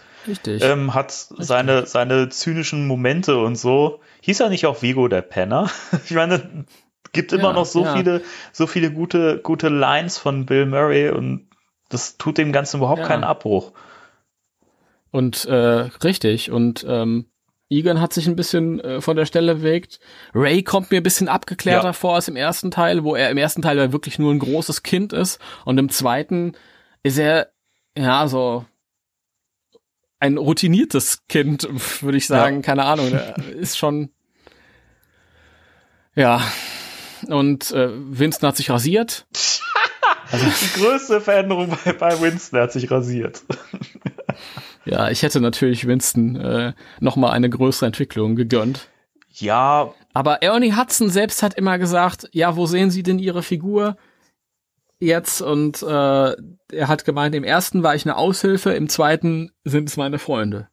[0.45, 1.45] ähm, hat Richtig.
[1.45, 3.99] seine, seine zynischen Momente und so.
[4.21, 5.69] Hieß er nicht auch Vigo der Penner?
[6.05, 6.65] ich meine,
[7.13, 7.95] gibt immer ja, noch so ja.
[7.95, 8.21] viele,
[8.51, 11.47] so viele gute, gute Lines von Bill Murray und
[11.89, 13.07] das tut dem Ganzen überhaupt ja.
[13.07, 13.71] keinen Abbruch.
[15.11, 15.55] Und äh,
[16.03, 17.25] richtig, und ähm,
[17.69, 19.99] Egan hat sich ein bisschen äh, von der Stelle bewegt.
[20.33, 21.93] Ray kommt mir ein bisschen abgeklärter ja.
[21.93, 25.13] vor als im ersten Teil, wo er im ersten Teil wirklich nur ein großes Kind
[25.13, 26.53] ist und im zweiten
[27.03, 27.51] ist er
[27.97, 28.65] ja so
[30.19, 31.67] ein routiniertes Kind,
[32.01, 32.57] würde ich sagen.
[32.57, 32.61] Ja.
[32.61, 33.11] Keine Ahnung,
[33.59, 34.09] ist schon
[36.17, 36.41] ja.
[37.27, 39.25] Und äh, Winston hat sich rasiert.
[40.29, 43.43] Also, Die größte Veränderung bei, bei Winston hat sich rasiert.
[44.87, 48.87] Ja, ich hätte natürlich Winston äh, noch mal eine größere Entwicklung gegönnt.
[49.33, 49.93] Ja.
[50.13, 53.97] Aber Ernie Hudson selbst hat immer gesagt, ja, wo sehen Sie denn Ihre Figur
[54.99, 55.41] jetzt?
[55.41, 59.97] Und äh, er hat gemeint, im ersten war ich eine Aushilfe, im zweiten sind es
[59.97, 60.69] meine Freunde.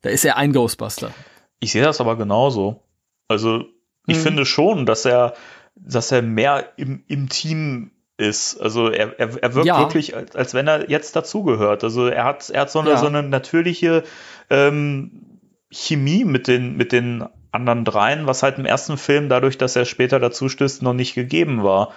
[0.00, 1.12] Da ist er ein Ghostbuster.
[1.60, 2.82] Ich sehe das aber genauso.
[3.28, 3.64] Also
[4.06, 4.22] ich hm.
[4.22, 5.34] finde schon, dass er,
[5.76, 8.60] dass er mehr im, im Team ist.
[8.60, 9.78] Also er, er, er wirkt ja.
[9.78, 11.82] wirklich, als, als wenn er jetzt dazugehört.
[11.82, 12.96] Also er hat, er hat so eine, ja.
[12.98, 14.04] so eine natürliche
[14.50, 15.38] ähm,
[15.70, 19.84] Chemie mit den, mit den anderen dreien, was halt im ersten Film, dadurch, dass er
[19.84, 21.92] später dazu stößt, noch nicht gegeben war.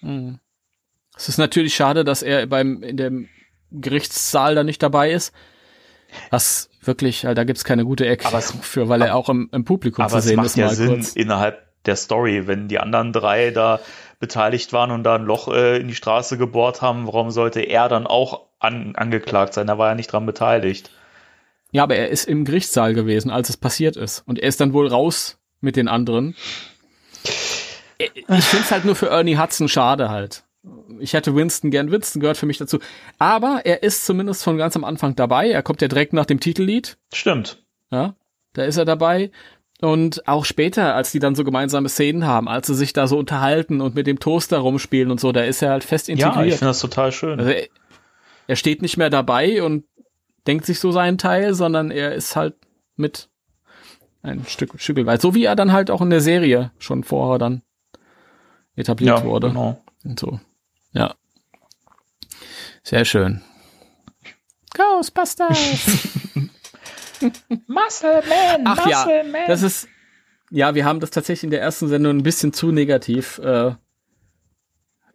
[0.00, 0.38] Mhm.
[1.16, 3.28] Es ist natürlich schade, dass er beim in dem
[3.70, 5.32] Gerichtssaal da nicht dabei ist.
[6.30, 10.20] Was wirklich, da gibt's keine gute Erklärung für, weil er auch im, im Publikum zu
[10.20, 10.38] sehen ist.
[10.38, 11.14] Aber es macht ja Sinn kurz.
[11.14, 13.80] innerhalb der Story, wenn die anderen drei da
[14.18, 17.88] beteiligt waren und da ein Loch äh, in die Straße gebohrt haben, warum sollte er
[17.88, 19.66] dann auch an, angeklagt sein?
[19.66, 20.90] Da war er nicht dran beteiligt.
[21.72, 24.22] Ja, aber er ist im Gerichtssaal gewesen, als es passiert ist.
[24.26, 26.34] Und er ist dann wohl raus mit den anderen.
[27.98, 30.44] Ich finde es halt nur für Ernie Hudson schade halt.
[30.98, 31.90] Ich hätte Winston gern.
[31.90, 32.78] Winston gehört für mich dazu.
[33.18, 35.50] Aber er ist zumindest von ganz am Anfang dabei.
[35.50, 36.96] Er kommt ja direkt nach dem Titellied.
[37.12, 37.62] Stimmt.
[37.90, 38.14] Ja,
[38.52, 39.30] da ist er dabei.
[39.80, 43.18] Und auch später, als die dann so gemeinsame Szenen haben, als sie sich da so
[43.18, 46.36] unterhalten und mit dem Toaster rumspielen und so, da ist er halt fest integriert.
[46.36, 47.38] Ja, ich finde das total schön.
[47.38, 47.68] Also er,
[48.46, 49.84] er, steht nicht mehr dabei und
[50.46, 52.54] denkt sich so seinen Teil, sondern er ist halt
[52.96, 53.28] mit
[54.22, 55.20] ein Stück Stück weit.
[55.20, 57.60] So wie er dann halt auch in der Serie schon vorher dann
[58.76, 59.48] etabliert ja, wurde.
[59.48, 59.82] Genau.
[60.04, 60.40] Und so.
[60.92, 61.14] Ja.
[62.82, 63.42] Sehr schön.
[64.74, 66.08] Ghostbusters!
[67.66, 69.06] Muscle Man, Ach ja,
[69.46, 69.88] das ist,
[70.50, 73.38] ja, wir haben das tatsächlich in der ersten Sendung ein bisschen zu negativ.
[73.38, 73.72] Äh,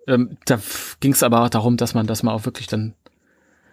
[0.07, 0.60] ähm, da
[0.99, 2.95] ging es aber darum, dass man das mal auch wirklich dann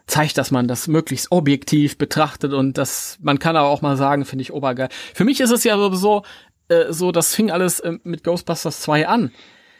[0.07, 4.25] zeigt, dass man das möglichst objektiv betrachtet und das, man kann aber auch mal sagen,
[4.25, 4.89] finde ich obergeil.
[5.15, 6.25] Für mich ist es ja sowieso
[6.69, 9.33] äh, so, das fing alles äh, mit Ghostbusters 2 an.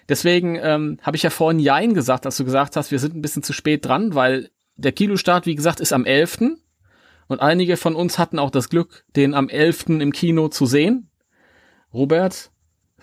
[0.09, 3.23] Deswegen ähm, habe ich ja vorhin Jein gesagt, als du gesagt hast, wir sind ein
[3.23, 6.39] bisschen zu spät dran, weil der Kinostart, wie gesagt, ist am 11.
[7.29, 9.87] Und einige von uns hatten auch das Glück, den am 11.
[10.01, 11.11] im Kino zu sehen.
[11.93, 12.51] Robert,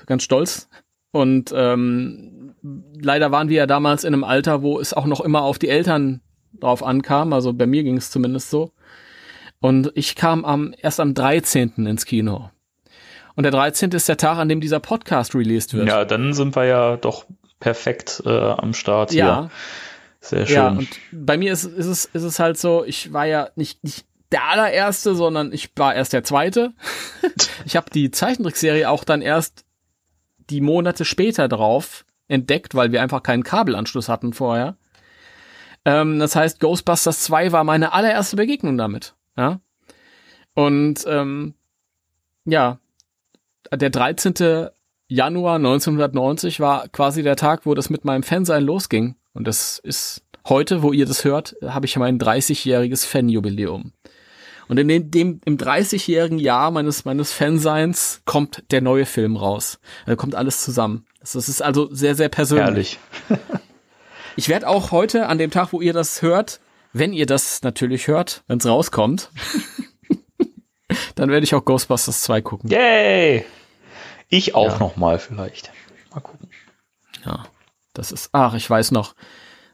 [0.08, 0.68] ganz stolz.
[1.12, 2.56] Und ähm,
[3.00, 5.70] leider waren wir ja damals in einem Alter, wo es auch noch immer auf die
[5.70, 6.22] Eltern
[6.60, 7.34] drauf ankam.
[7.34, 8.72] Also bei mir ging es zumindest so.
[9.62, 11.86] Und ich kam am, erst am 13.
[11.86, 12.50] ins Kino.
[13.36, 13.92] Und der 13.
[13.92, 15.88] ist der Tag, an dem dieser Podcast released wird.
[15.88, 17.26] Ja, dann sind wir ja doch
[17.60, 19.20] perfekt äh, am Start hier.
[19.20, 19.50] Ja.
[20.22, 20.56] Sehr schön.
[20.56, 23.84] Ja, und bei mir ist, ist, es, ist es halt so, ich war ja nicht,
[23.84, 26.74] nicht der allererste, sondern ich war erst der zweite.
[27.66, 29.66] ich habe die Zeichentrickserie auch dann erst
[30.50, 34.78] die Monate später drauf entdeckt, weil wir einfach keinen Kabelanschluss hatten vorher.
[35.86, 39.16] Ähm, das heißt, Ghostbusters 2 war meine allererste Begegnung damit.
[39.38, 39.60] Ja.
[40.54, 41.54] Und ähm,
[42.46, 42.80] ja,
[43.72, 44.70] der 13.
[45.08, 49.16] Januar 1990 war quasi der Tag, wo das mit meinem Fansein losging.
[49.34, 53.92] Und das ist heute, wo ihr das hört, habe ich mein 30-jähriges Fanjubiläum.
[54.68, 59.80] Und in dem, dem im 30-jährigen Jahr meines meines Fanseins kommt der neue Film raus.
[60.06, 61.06] Da kommt alles zusammen.
[61.20, 63.00] Das ist also sehr sehr persönlich.
[64.38, 66.60] Ich werde auch heute an dem Tag, wo ihr das hört,
[66.92, 69.30] wenn ihr das natürlich hört, wenn es rauskommt,
[71.16, 72.70] dann werde ich auch Ghostbusters 2 gucken.
[72.70, 73.46] Yay!
[74.28, 74.80] Ich auch Ja.
[74.80, 75.72] noch mal vielleicht.
[76.14, 76.50] Mal gucken.
[77.26, 77.46] Ja,
[77.94, 79.16] das ist, ach, ich weiß noch,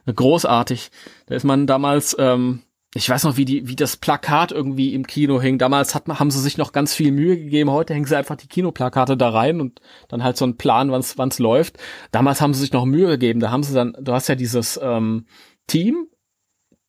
[0.06, 0.90] großartig.
[1.26, 2.62] Da ist man damals, ähm,
[2.94, 5.56] ich weiß noch, wie die, wie das Plakat irgendwie im Kino hing.
[5.56, 7.70] Damals hat, haben sie sich noch ganz viel Mühe gegeben.
[7.70, 11.16] Heute hängen sie einfach die Kinoplakate da rein und dann halt so ein Plan, wann's,
[11.16, 11.78] wann's läuft.
[12.10, 13.40] Damals haben sie sich noch Mühe gegeben.
[13.40, 15.24] Da haben sie dann, du hast ja dieses ähm,
[15.66, 16.08] Team,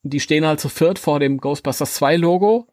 [0.01, 2.67] die stehen halt zu viert vor dem Ghostbusters 2 Logo.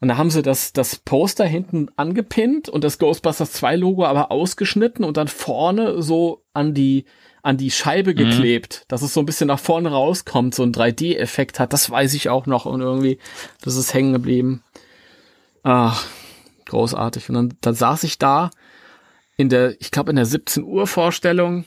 [0.00, 4.30] Und da haben sie das, das Poster hinten angepinnt und das Ghostbusters 2 Logo aber
[4.30, 7.04] ausgeschnitten und dann vorne so an die,
[7.48, 11.58] an die Scheibe geklebt, dass es so ein bisschen nach vorne rauskommt, so ein 3D-Effekt
[11.58, 11.72] hat.
[11.72, 13.18] Das weiß ich auch noch und irgendwie,
[13.62, 14.62] das ist hängen geblieben.
[15.62, 16.04] Ach,
[16.66, 17.30] großartig.
[17.30, 18.50] Und dann, dann saß ich da
[19.38, 21.64] in der, ich glaube in der 17 Uhr Vorstellung.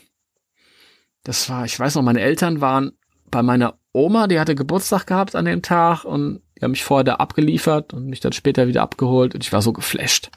[1.24, 2.92] Das war, ich weiß noch, meine Eltern waren
[3.32, 7.02] bei meiner Oma, die hatte Geburtstag gehabt an dem Tag und die haben mich vorher
[7.02, 10.30] da abgeliefert und mich dann später wieder abgeholt und ich war so geflasht.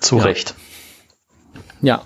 [0.00, 0.24] Zu Ja.
[0.24, 0.54] Recht.
[1.80, 2.02] Ja,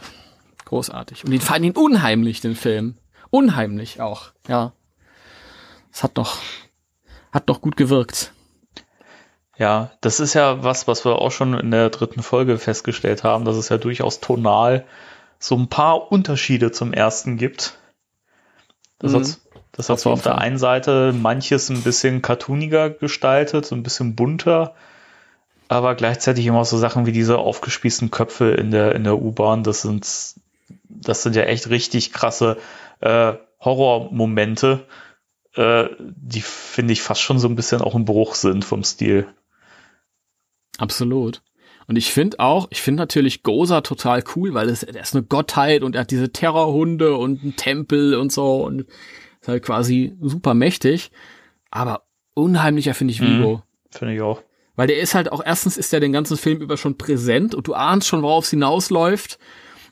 [0.69, 1.25] großartig.
[1.25, 2.97] Und die fanden ihn unheimlich, den Film.
[3.31, 4.73] Unheimlich auch, ja.
[5.93, 6.39] Es hat noch,
[7.33, 8.33] hat noch gut gewirkt.
[9.57, 13.45] Ja, das ist ja was, was wir auch schon in der dritten Folge festgestellt haben,
[13.45, 14.85] dass es ja durchaus tonal
[15.41, 17.79] so ein paar Unterschiede zum ersten gibt.
[18.99, 19.17] Das Mhm.
[19.17, 19.39] hat,
[19.73, 20.43] das hat jeden auf der Fall.
[20.43, 24.75] einen Seite manches ein bisschen cartooniger gestaltet, so ein bisschen bunter,
[25.69, 29.83] aber gleichzeitig immer so Sachen wie diese aufgespießten Köpfe in der, in der U-Bahn, das
[29.83, 30.07] sind,
[30.89, 32.59] das sind ja echt richtig krasse
[33.01, 34.87] äh, Horrormomente,
[35.55, 39.27] äh, die finde ich fast schon so ein bisschen auch ein Bruch sind vom Stil.
[40.79, 41.43] Absolut.
[41.87, 45.25] Und ich finde auch, ich finde natürlich Goza total cool, weil es, er ist eine
[45.25, 48.87] Gottheit und er hat diese Terrorhunde und einen Tempel und so und
[49.41, 51.11] ist halt quasi super mächtig.
[51.71, 52.03] Aber
[52.35, 53.39] unheimlicher finde ich Mhm.
[53.39, 53.63] Vigo.
[53.91, 54.43] Finde ich auch.
[54.77, 57.67] Weil der ist halt auch, erstens ist der den ganzen Film über schon präsent und
[57.67, 59.39] du ahnst schon, worauf es hinausläuft.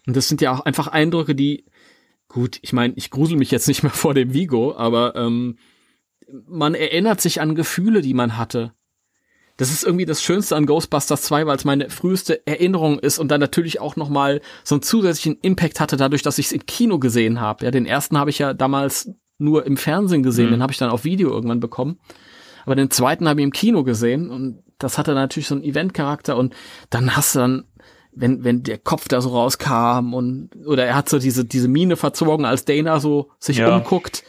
[0.07, 1.65] Und das sind ja auch einfach Eindrücke, die,
[2.29, 5.59] gut, ich meine, ich grusel mich jetzt nicht mehr vor dem Vigo, aber ähm,
[6.47, 8.73] man erinnert sich an Gefühle, die man hatte.
[9.57, 13.29] Das ist irgendwie das Schönste an Ghostbusters 2, weil es meine früheste Erinnerung ist und
[13.29, 16.67] dann natürlich auch noch mal so einen zusätzlichen Impact hatte, dadurch, dass ich es im
[16.67, 17.65] Kino gesehen habe.
[17.65, 20.51] Ja, den ersten habe ich ja damals nur im Fernsehen gesehen, Mhm.
[20.53, 21.99] den habe ich dann auf Video irgendwann bekommen.
[22.67, 26.37] Aber den zweiten habe ich im Kino gesehen und das hatte natürlich so einen Eventcharakter
[26.37, 26.55] und
[26.91, 27.65] dann hast du dann,
[28.17, 31.97] wenn, wenn der Kopf da so rauskam und, oder er hat so diese, diese Mine
[31.97, 33.77] verzogen, als Dana so sich Ja.
[33.77, 34.25] umguckt.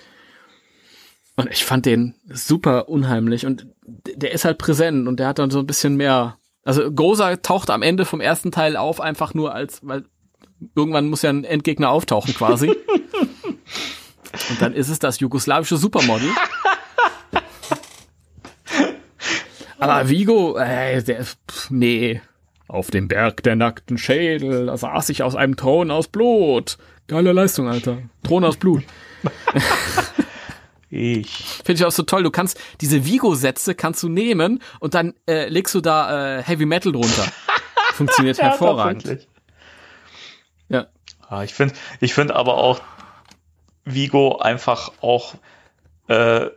[1.38, 5.52] Und ich fand den super unheimlich und der ist halt präsent und der hat dann
[5.52, 9.54] so ein bisschen mehr, also Goza taucht am Ende vom ersten Teil auf, einfach nur
[9.54, 10.04] als, weil
[10.76, 12.70] irgendwann muss ja ein Endgegner auftauchen quasi.
[14.50, 16.30] und dann ist es das jugoslawische Supermodel.
[19.80, 22.20] Aber Vigo, äh, der, pff, nee.
[22.68, 26.78] Auf dem Berg der nackten Schädel, da saß ich aus einem Thron aus Blut.
[27.08, 28.00] Geile Leistung, Alter.
[28.24, 28.84] Thron aus Blut.
[30.90, 31.30] Ich.
[31.66, 32.24] Finde ich auch so toll.
[32.24, 36.66] Du kannst diese Vigo-Sätze kannst du nehmen und dann äh, legst du da äh, Heavy
[36.66, 37.26] Metal drunter.
[37.94, 39.04] Funktioniert hervorragend.
[39.04, 39.30] tatsächlich.
[40.70, 40.88] Ja.
[41.28, 42.80] Ah, ich finde, ich finde aber auch
[43.84, 45.36] Vigo einfach auch
[46.08, 46.48] äh,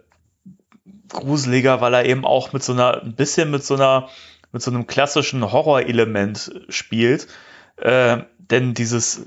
[1.08, 4.08] gruseliger, weil er eben auch mit so einer, ein bisschen mit so einer,
[4.52, 7.28] mit so einem klassischen Horrorelement spielt.
[7.76, 9.26] Äh, denn dieses,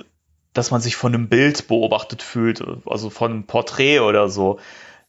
[0.54, 4.60] dass man sich von einem Bild beobachtet fühlt, also von einem Porträt oder so,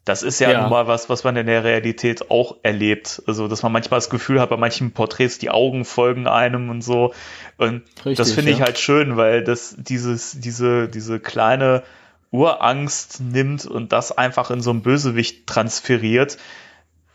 [0.04, 0.60] das ist ja, Ja.
[0.62, 3.22] nun mal was, was man in der Realität auch erlebt.
[3.26, 6.82] Also, dass man manchmal das Gefühl hat, bei manchen Porträts die Augen folgen einem und
[6.82, 7.14] so.
[7.56, 8.66] Und Richtig, das finde ich ja.
[8.66, 11.82] halt schön, weil das dieses, diese, diese kleine
[12.30, 16.36] Urangst nimmt und das einfach in so einen Bösewicht transferiert,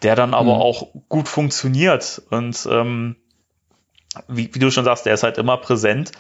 [0.03, 0.61] der dann aber Mhm.
[0.61, 2.21] auch gut funktioniert.
[2.29, 3.15] Und ähm,
[4.27, 6.11] wie, wie du schon sagst, der ist halt immer präsent.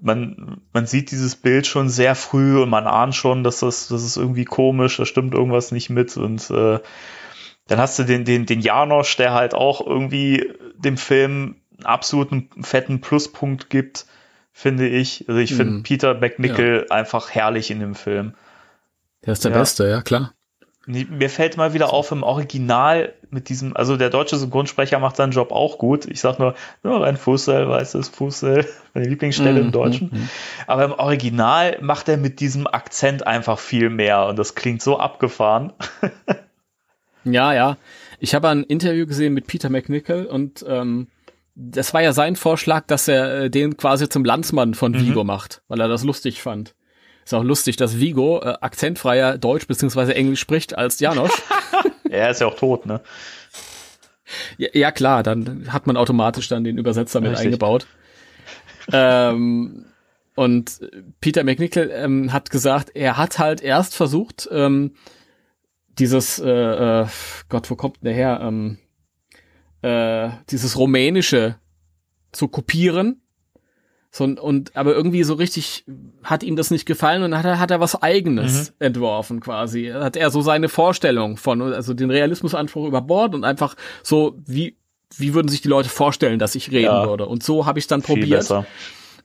[0.00, 4.02] Man, man sieht dieses Bild schon sehr früh und man ahnt schon, dass das, das
[4.02, 6.16] ist irgendwie komisch, da stimmt irgendwas nicht mit.
[6.16, 6.78] Und äh,
[7.68, 12.48] dann hast du den, den, den Janosch, der halt auch irgendwie dem Film einen absoluten
[12.62, 14.06] fetten Pluspunkt gibt,
[14.52, 15.28] finde ich.
[15.28, 15.82] Also ich finde Mhm.
[15.82, 18.34] Peter McNichol einfach herrlich in dem Film.
[19.24, 19.58] Der ist der Ja.
[19.58, 20.34] Beste, ja klar.
[20.86, 25.14] Nee, Mir fällt mal wieder auf im Original mit diesem, also der deutsche Synchronsprecher macht
[25.16, 26.06] seinen Job auch gut.
[26.06, 30.10] Ich sag nur, nur ein Fußsel, weißes Fußsel, meine Lieblingsstelle im Mhm, Deutschen.
[30.12, 30.28] mhm.
[30.66, 34.98] Aber im Original macht er mit diesem Akzent einfach viel mehr und das klingt so
[34.98, 35.72] abgefahren.
[37.24, 37.76] Ja, ja.
[38.18, 41.06] Ich habe ein Interview gesehen mit Peter McNichol und ähm,
[41.54, 45.62] das war ja sein Vorschlag, dass er äh, den quasi zum Landsmann von Vigo macht,
[45.68, 46.74] weil er das lustig fand.
[47.24, 51.42] Ist auch lustig, dass Vigo äh, akzentfreier Deutsch beziehungsweise Englisch spricht als Janosch.
[52.10, 53.00] er ist ja auch tot, ne?
[54.58, 57.46] ja, ja klar, dann hat man automatisch dann den Übersetzer mit Richtig.
[57.46, 57.86] eingebaut.
[58.92, 59.86] ähm,
[60.34, 60.80] und
[61.20, 64.94] Peter McNichol ähm, hat gesagt, er hat halt erst versucht, ähm,
[65.98, 67.06] dieses, äh, äh,
[67.48, 68.40] Gott, wo kommt denn der her?
[68.42, 68.78] Ähm,
[69.82, 71.56] äh, dieses Rumänische
[72.30, 73.21] zu kopieren.
[74.14, 75.84] So, und- und aber irgendwie so richtig
[76.22, 79.90] hat ihm das nicht gefallen und hat er, hat er was eigenes entworfen quasi.
[79.92, 84.76] Hat er so seine Vorstellung von, also den Realismusanspruch über Bord und einfach so, wie,
[85.16, 87.06] wie würden sich die Leute vorstellen, dass ich reden Ja.
[87.08, 87.24] würde.
[87.26, 88.40] Und so habe ich dann Viel probiert.
[88.40, 88.66] besser.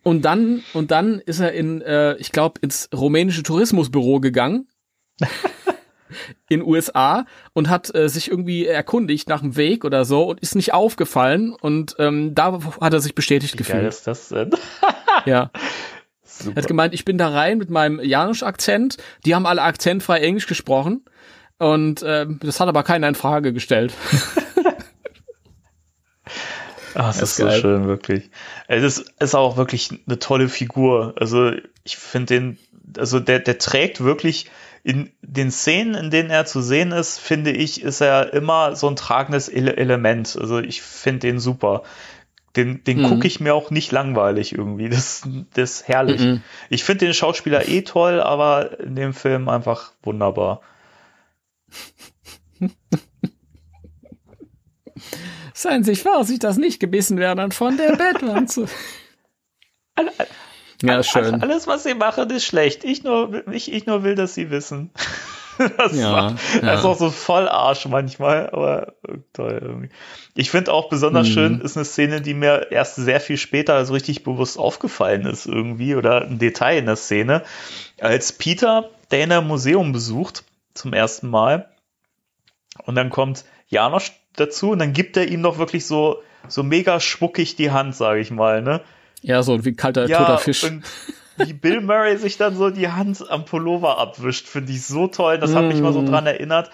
[0.04, 4.70] Und dann, und dann ist er in, äh, ich glaube, ins rumänische Tourismusbüro gegangen.
[6.50, 10.56] in USA und hat äh, sich irgendwie erkundigt nach dem Weg oder so und ist
[10.56, 13.94] nicht aufgefallen und ähm, da hat er sich bestätigt Wie geil gefühlt.
[13.94, 14.52] ist das denn?
[15.26, 15.50] Ja.
[16.24, 16.56] Super.
[16.58, 18.98] Er hat gemeint, ich bin da rein mit meinem Janusch-Akzent.
[19.26, 21.04] Die haben alle akzentfrei Englisch gesprochen.
[21.58, 23.94] Und ähm, das hat aber keiner in Frage gestellt.
[26.96, 27.62] Ah, es Das ist ist so geil.
[27.62, 28.32] schön, wirklich.
[28.68, 31.14] Es ist, ist auch wirklich eine tolle Figur.
[31.18, 31.52] Also
[31.84, 32.58] ich finde den,
[32.98, 34.50] also der, der trägt wirklich
[34.88, 38.88] in den Szenen, in denen er zu sehen ist, finde ich, ist er immer so
[38.88, 40.38] ein tragendes Ele Element.
[40.40, 41.84] Also ich finde den super.
[42.56, 43.04] Den, den Mhm.
[43.04, 44.88] gucke ich mir auch nicht langweilig irgendwie.
[44.88, 45.24] Das,
[45.54, 46.22] das ist herrlich.
[46.22, 46.42] Mhm.
[46.70, 50.62] Ich finde den Schauspieler eh toll, aber in dem Film einfach wunderbar.
[55.54, 58.68] Seien Sie Vorsicht, dass nicht gebissen werden von der Bettwanze.
[60.82, 61.42] ja, schön.
[61.42, 62.84] Alles, was sie machen, ist schlecht.
[62.84, 64.92] Ich nur, ich, ich nur will, dass sie wissen.
[65.80, 66.62] Das, Ja, war, ja.
[66.62, 68.94] das ist auch so voll Arsch manchmal, aber
[69.34, 69.90] toll irgendwie.
[70.36, 71.32] Ich finde auch besonders Mhm.
[71.32, 75.48] schön, ist eine Szene, die mir erst sehr viel später so richtig bewusst aufgefallen ist
[75.48, 77.42] irgendwie oder ein Detail in der Szene.
[78.00, 80.44] Als Peter Dana Museum besucht
[80.76, 81.68] zum ersten Mal
[82.86, 87.00] und dann kommt Janosch dazu und dann gibt er ihm doch wirklich so, so mega
[87.00, 88.82] schmuckig die Hand, sage ich mal, ne?
[89.22, 90.64] Ja, so wie kalter, toter Fisch.
[90.64, 90.84] Und
[91.38, 95.38] wie Bill Murray sich dann so die Hand am Pullover abwischt, finde ich so toll.
[95.38, 96.06] Das hat mich mal so Mm.
[96.08, 96.72] dran erinnert.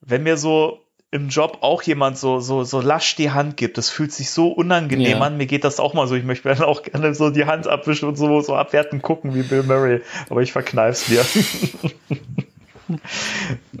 [0.00, 0.80] Wenn mir so
[1.10, 4.48] im Job auch jemand so, so, so lasch die Hand gibt, das fühlt sich so
[4.48, 5.20] unangenehm Ja.
[5.20, 5.36] an.
[5.36, 6.14] Mir geht das auch mal so.
[6.14, 9.34] Ich möchte mir dann auch gerne so die Hand abwischen und so, so abwertend gucken
[9.34, 10.00] wie Bill Murray.
[10.30, 11.24] Aber ich verkneif's mir.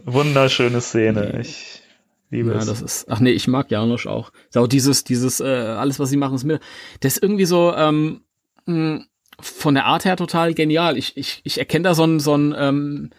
[0.04, 1.38] Wunderschöne Szene.
[1.40, 1.71] Ich
[2.32, 2.66] liebe Ja, es.
[2.66, 3.06] das ist.
[3.08, 4.32] Ach nee, ich mag Janosch auch.
[4.48, 6.58] Ist auch dieses, dieses, äh, alles, was sie machen, ist mir.
[7.00, 8.22] Das ist irgendwie so, ähm,
[8.66, 9.04] mh,
[9.40, 10.96] von der Art her total genial.
[10.98, 13.10] Ich, ich, ich erkenne da so einen, so einen, ähm,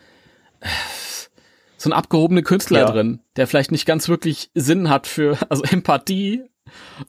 [1.77, 2.91] so einen abgehobenen Künstler Ja.
[2.91, 6.43] drin, der vielleicht nicht ganz wirklich Sinn hat für, also Empathie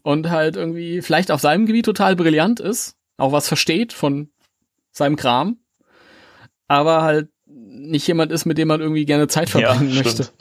[0.02, 4.31] und halt irgendwie vielleicht auf seinem Gebiet total brillant ist, auch was versteht von
[4.90, 5.59] seinem Kram,
[6.66, 10.24] aber halt nicht jemand ist, mit dem man irgendwie gerne Zeit verbringen Ja, möchte.
[10.24, 10.32] stimmt.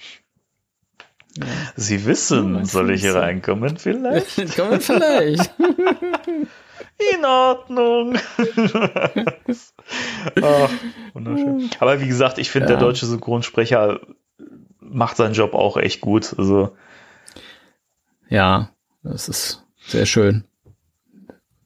[1.76, 4.38] Sie wissen, mein soll ich hier reinkommen vielleicht?
[4.58, 5.52] Man vielleicht.
[7.18, 8.16] In Ordnung.
[10.42, 10.70] Ach,
[11.14, 11.70] wunderschön.
[11.80, 12.76] Aber wie gesagt, ich finde, Ja.
[12.78, 14.00] der deutsche Synchronsprecher
[14.80, 16.36] macht seinen Job auch echt gut.
[16.38, 16.76] Also
[18.30, 18.70] Ja,
[19.02, 20.44] das ist sehr schön.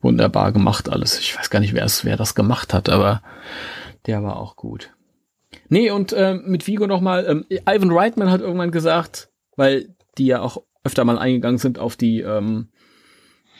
[0.02, 1.20] Wunderbar gemacht alles.
[1.20, 3.22] Ich weiß gar nicht, wer, es, wer das gemacht hat, aber
[4.06, 4.94] der war auch gut.
[5.70, 10.40] Nee, und ähm, mit Vigo nochmal, ähm, Ivan Reitman hat irgendwann gesagt, weil die ja
[10.40, 12.70] auch öfter mal eingegangen sind auf die ähm,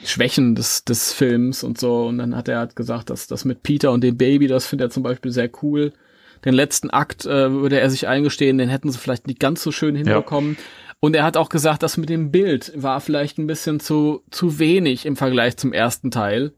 [0.04, 2.06] Schwächen des, des Films und so.
[2.06, 4.86] Und dann hat er halt gesagt, dass das mit Peter und dem Baby, das findet
[4.86, 5.92] er zum Beispiel sehr cool.
[6.44, 9.72] Den letzten Akt äh, würde er sich eingestehen, den hätten sie vielleicht nicht ganz so
[9.72, 10.56] schön hinbekommen.
[11.00, 14.58] Und er hat auch gesagt, das mit dem Bild war vielleicht ein bisschen zu, zu
[14.58, 16.52] wenig im Vergleich zum ersten Teil.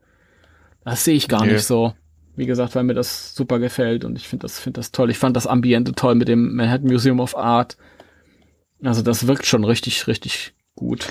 [0.85, 1.53] Das sehe ich gar Nee.
[1.55, 1.95] nicht so.
[2.37, 5.11] Wie gesagt, weil mir das super gefällt und ich finde das, finde das toll.
[5.11, 7.77] Ich fand das Ambiente toll mit dem Manhattan Museum of Art.
[8.83, 11.09] Also das wirkt schon richtig, richtig gut.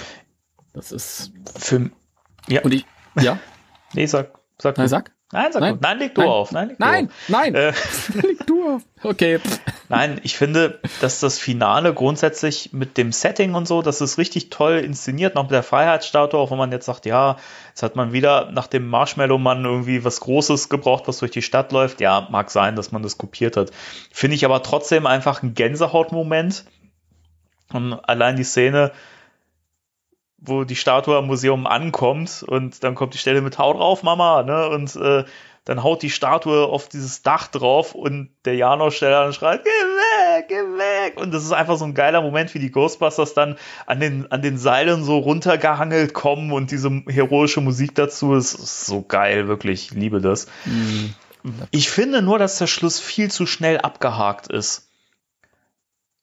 [0.73, 1.89] Das ist, für
[2.47, 2.85] ja, und ich,
[3.19, 3.39] ja,
[3.93, 5.11] nee, sag, sag nein, sag.
[5.31, 5.75] Nein, sag Nein.
[5.75, 5.79] du.
[5.81, 6.29] Nein, leg du Nein.
[6.29, 6.51] auf.
[6.51, 7.13] Nein, leg du Nein, auf.
[7.27, 7.73] nein, Äh,
[8.15, 8.81] leg du auf.
[9.03, 9.39] Okay.
[9.89, 14.49] Nein, ich finde, dass das Finale grundsätzlich mit dem Setting und so, das ist richtig
[14.49, 17.37] toll inszeniert, noch mit der Freiheitsstatue, auch wenn man jetzt sagt, ja,
[17.69, 21.71] jetzt hat man wieder nach dem Marshmallow-Mann irgendwie was Großes gebraucht, was durch die Stadt
[21.71, 22.01] läuft.
[22.01, 23.69] Ja, mag sein, dass man das kopiert hat.
[24.11, 26.65] Finde ich aber trotzdem einfach ein Gänsehautmoment.
[27.73, 28.91] Und allein die Szene,
[30.37, 34.43] wo die Statue am Museum ankommt und dann kommt die Stelle mit Hau drauf, Mama,
[34.43, 34.69] ne?
[34.69, 35.25] Und äh,
[35.65, 40.47] dann haut die Statue auf dieses Dach drauf und der Janosch-Steller dann schreit, geh weg,
[40.47, 41.21] geh weg.
[41.21, 43.55] Und das ist einfach so ein geiler Moment, wie die Ghostbusters dann
[43.85, 48.87] an den, an den Seilen so runtergehangelt kommen und diese heroische Musik dazu ist, ist
[48.87, 50.47] so geil, wirklich, ich liebe das.
[51.69, 54.88] Ich finde nur, dass der Schluss viel zu schnell abgehakt ist.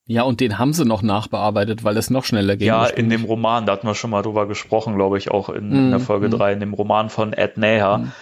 [0.08, 2.68] Ja, und den haben sie noch nachbearbeitet, weil es noch schneller ging.
[2.68, 5.72] Ja, in dem Roman, da hatten wir schon mal drüber gesprochen, glaube ich, auch in,
[5.72, 6.32] in Mhm, der Folge mhm.
[6.32, 8.12] 3, in dem Roman von Ed Naher.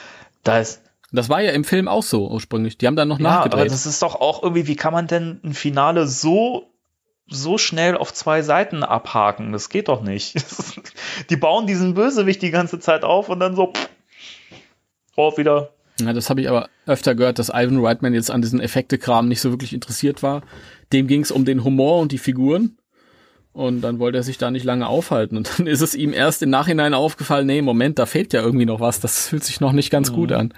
[0.43, 0.81] Da ist,
[1.13, 2.79] Das war ja im Film auch so ursprünglich.
[2.79, 3.71] Die haben dann noch ja, aber nachgedreht.
[3.71, 6.71] das ist doch auch irgendwie, wie kann man denn ein Finale so,
[7.29, 9.53] so schnell auf zwei Seiten abhaken?
[9.53, 10.37] Das geht doch nicht.
[11.31, 13.91] die bauen diesen Bösewicht die ganze Zeit auf und dann so, pff,
[15.15, 15.71] drauf wieder.
[16.01, 19.41] Ja, das habe ich aber öfter gehört, dass Ivan Reitman jetzt an diesen Effektekram nicht
[19.41, 20.43] so wirklich interessiert war.
[20.95, 22.79] Dem ging es um den Humor und die Figuren.
[23.53, 25.37] Und dann wollte er sich da nicht lange aufhalten.
[25.37, 28.67] Und dann ist es ihm erst im Nachhinein aufgefallen, nee, Moment, da fehlt ja irgendwie
[28.67, 29.01] noch was.
[29.01, 30.55] Das fühlt sich noch nicht ganz gut an.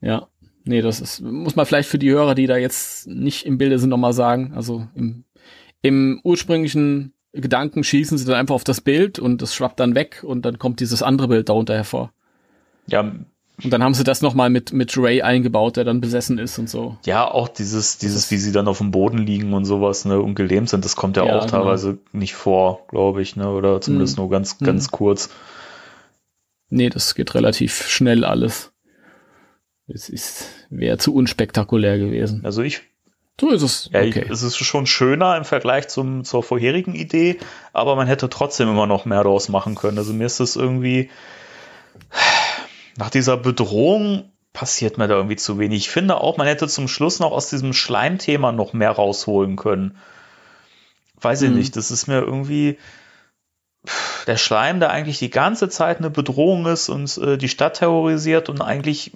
[0.00, 0.28] Ja.
[0.64, 3.78] Nee, das ist, muss man vielleicht für die Hörer, die da jetzt nicht im Bilde
[3.78, 4.52] sind, nochmal sagen.
[4.54, 5.24] Also im,
[5.80, 10.22] im ursprünglichen Gedanken schießen sie dann einfach auf das Bild und das schwappt dann weg
[10.22, 12.12] und dann kommt dieses andere Bild darunter hervor.
[12.86, 13.14] Ja,
[13.62, 16.70] Und dann haben sie das nochmal mit, mit Ray eingebaut, der dann besessen ist und
[16.70, 16.96] so.
[17.04, 20.36] ja, auch dieses, dieses, wie sie dann auf dem Boden liegen und sowas, ne, und
[20.36, 21.62] gelähmt sind, das kommt ja, Ja, auch genau.
[21.64, 24.22] teilweise nicht vor, glaube ich, ne, oder zumindest Mhm.
[24.22, 25.30] nur ganz, ganz kurz.
[26.70, 28.72] Nee, das geht relativ schnell alles.
[29.88, 32.42] Es ist, wäre zu unspektakulär gewesen.
[32.44, 32.82] Also ich
[33.40, 33.90] So ist es.
[33.92, 34.26] Ja, okay.
[34.30, 37.38] es ist schon schöner im Vergleich zum, zur vorherigen Idee,
[37.72, 39.96] aber man hätte trotzdem immer noch mehr daraus machen können.
[39.98, 41.08] Also mir ist das irgendwie
[42.98, 45.78] nach dieser Bedrohung passiert mir da irgendwie zu wenig.
[45.78, 49.98] Ich finde auch, man hätte zum Schluss noch aus diesem Schleimthema noch mehr rausholen können.
[51.20, 51.56] Weiß ich Mhm.
[51.56, 52.76] nicht, das ist mir irgendwie
[54.26, 58.48] der Schleim, der eigentlich die ganze Zeit eine Bedrohung ist und äh, die Stadt terrorisiert
[58.48, 59.12] und eigentlich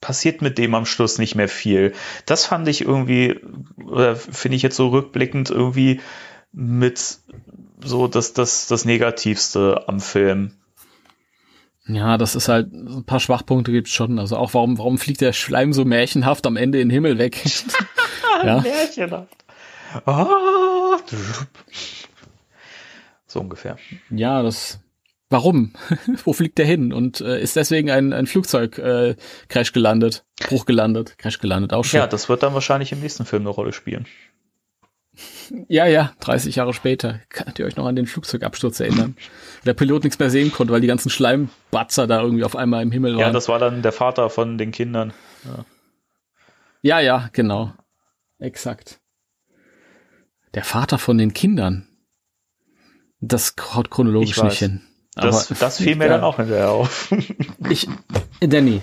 [0.00, 1.92] passiert mit dem am Schluss nicht mehr viel.
[2.24, 3.40] Das fand ich irgendwie,
[3.84, 6.00] oder finde ich jetzt so rückblickend irgendwie
[6.50, 7.18] mit
[7.84, 10.54] so das, das, das Negativste am Film.
[11.86, 14.18] Ja, das ist halt, ein paar Schwachpunkte gibt's schon.
[14.18, 17.42] Also auch, warum, warum fliegt der Schleim so märchenhaft am Ende in den Himmel weg?
[18.44, 18.60] ja.
[18.60, 19.44] Märchenhaft.
[20.06, 20.98] Ah,
[23.26, 23.76] so ungefähr.
[24.10, 24.80] ja, das,
[25.28, 25.72] warum?
[26.24, 26.92] Wo fliegt der hin?
[26.92, 29.16] Und äh, ist deswegen ein, ein Flugzeug äh,
[29.48, 31.98] Crash gelandet, Bruch gelandet, Crash gelandet, auch schon.
[31.98, 34.06] Ja, das wird dann wahrscheinlich im nächsten Film eine Rolle spielen.
[35.68, 37.20] Ja, ja, 30 Jahre später.
[37.28, 39.16] Könnt ihr euch noch an den Flugzeugabsturz erinnern?
[39.66, 42.90] Der Pilot nichts mehr sehen konnte, weil die ganzen Schleimbatzer da irgendwie auf einmal im
[42.92, 43.20] Himmel waren.
[43.20, 45.12] Ja, das war dann der Vater von den Kindern.
[46.80, 47.72] ja, ja, genau.
[48.38, 49.00] Exakt.
[50.54, 51.86] Der Vater von den Kindern.
[53.20, 54.82] Das haut chronologisch nicht hin.
[55.14, 56.12] Das, Aber- das fiel mir Ja.
[56.12, 57.12] dann auch hinterher auf.
[57.68, 57.86] Ich,
[58.40, 58.82] Danny.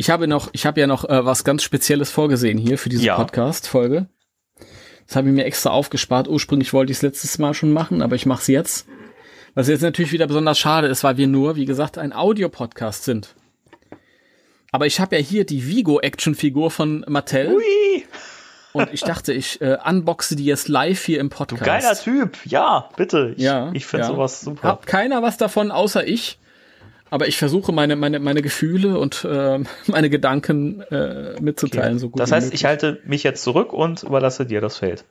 [0.00, 3.04] Ich habe noch, ich habe ja noch äh, was ganz Spezielles vorgesehen hier für diese
[3.04, 3.16] Ja.
[3.16, 4.06] Podcast-Folge.
[5.06, 6.26] Das habe ich mir extra aufgespart.
[6.26, 8.86] Ursprünglich wollte ich es letztes Mal schon machen, aber ich mache es jetzt.
[9.52, 13.34] Was jetzt natürlich wieder besonders schade ist, weil wir nur, wie gesagt, ein Audio-Podcast sind.
[14.72, 18.06] Aber ich habe ja hier die Vigo-Action-Figur von Mattel Ui,
[18.72, 21.62] und ich dachte, ich äh, unboxe die jetzt live hier im du Podcast.
[21.62, 22.38] geiler Typ.
[22.46, 23.34] Ja, bitte.
[23.36, 24.12] Ich, Ja, ich finde ja.
[24.12, 24.66] sowas super.
[24.66, 26.39] Hab keiner was davon, außer ich.
[27.10, 31.98] Aber ich versuche meine, meine, meine Gefühle und äh, meine Gedanken äh, mitzuteilen.
[31.98, 32.60] So gut das heißt, möglich.
[32.60, 35.04] ich halte mich jetzt zurück und überlasse dir das Feld.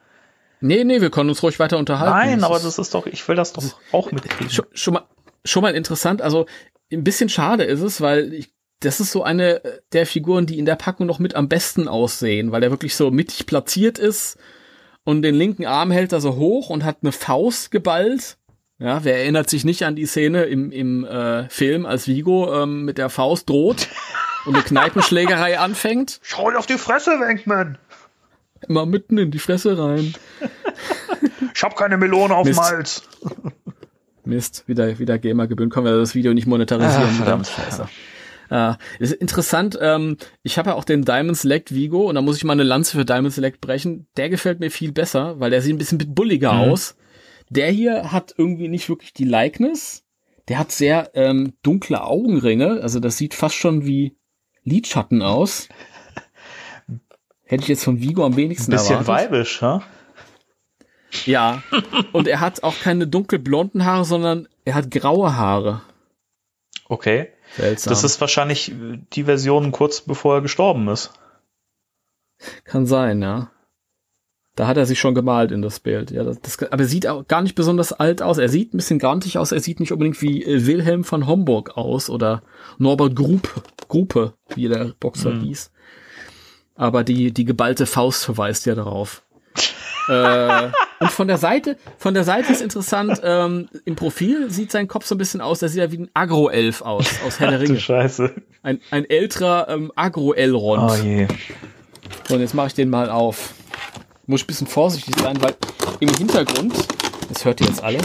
[0.61, 2.17] Nee, nee, wir können uns ruhig weiter unterhalten.
[2.31, 4.49] Nein, aber ist- das ist doch, ich will das doch auch mitkriegen.
[4.49, 5.03] schon, schon mal
[5.45, 6.21] schon mal interessant.
[6.21, 6.47] Also
[6.91, 8.49] ein bisschen schade ist es, weil ich,
[8.81, 9.61] das ist so eine
[9.93, 13.09] der Figuren, die in der Packung noch mit am besten aussehen, weil er wirklich so
[13.11, 14.37] mittig platziert ist
[15.05, 18.37] und den linken Arm hält er so hoch und hat eine Faust geballt.
[18.79, 22.85] Ja, wer erinnert sich nicht an die Szene im, im äh, Film, als Vigo ähm,
[22.85, 23.89] mit der Faust droht
[24.45, 26.19] und eine Kneipenschlägerei anfängt?
[26.23, 27.77] Schau auf die Fresse, Wenkman!
[28.67, 30.13] Immer mitten in die Fresse rein.
[31.53, 32.59] Ich hab keine Melone auf Mist.
[32.59, 33.03] Hals.
[34.25, 35.69] Mist, wieder, wieder Gamer gebühren.
[35.69, 37.09] Können wir das Video nicht monetarisieren.
[37.09, 37.47] Ah, verdammt.
[37.47, 37.87] Scheiße.
[38.51, 39.77] Ja, ist interessant.
[39.81, 42.63] Ähm, ich habe ja auch den Diamond Select Vigo und da muss ich mal eine
[42.63, 44.07] Lanze für Diamond Select brechen.
[44.17, 46.71] Der gefällt mir viel besser, weil der sieht ein bisschen bulliger Mhm.
[46.71, 46.95] aus.
[47.49, 50.03] Der hier hat irgendwie nicht wirklich die Likeness.
[50.47, 52.79] Der hat sehr ähm, dunkle Augenringe.
[52.81, 54.15] Also das sieht fast schon wie
[54.63, 55.69] Lidschatten aus.
[57.43, 59.31] Hätte ich jetzt von Vigo am wenigsten Bisschen erwartet.
[59.31, 59.83] weibisch, ha?
[61.25, 61.63] Ja.
[62.11, 65.81] Und er hat auch keine dunkelblonden Haare, sondern er hat graue Haare.
[66.87, 67.29] Okay.
[67.55, 67.89] Seltsam.
[67.91, 68.71] Das ist wahrscheinlich
[69.13, 71.11] die Version kurz bevor er gestorben ist.
[72.63, 73.51] Kann sein, ja.
[74.55, 76.11] Da hat er sich schon gemalt in das Bild.
[76.11, 78.37] Ja, das, das, aber er sieht auch gar nicht besonders alt aus.
[78.37, 79.51] Er sieht ein bisschen grantig aus.
[79.53, 82.41] Er sieht nicht unbedingt wie äh, Wilhelm von Homburg aus oder
[82.77, 85.41] Norbert Gruppe, Gruppe wie der Boxer Mhm.
[85.41, 85.71] hieß.
[86.75, 89.23] Aber die, die geballte Faust verweist ja darauf.
[90.09, 90.69] äh,
[90.99, 95.05] und von der Seite, von der Seite ist interessant, ähm, im Profil sieht sein Kopf
[95.05, 97.79] so ein bisschen aus, der sieht ja wie ein Agro-Elf aus, aus Herr der Ringe.
[97.79, 98.33] Scheiße.
[98.63, 100.91] Ein, ein älterer ähm, Agro-Elrond.
[100.91, 101.27] Oh je.
[102.27, 103.53] So, und jetzt mache ich den mal auf.
[104.29, 105.55] Muss ich ein bisschen vorsichtig sein, weil
[106.01, 106.75] im Hintergrund,
[107.33, 107.97] das hört ihr jetzt alle,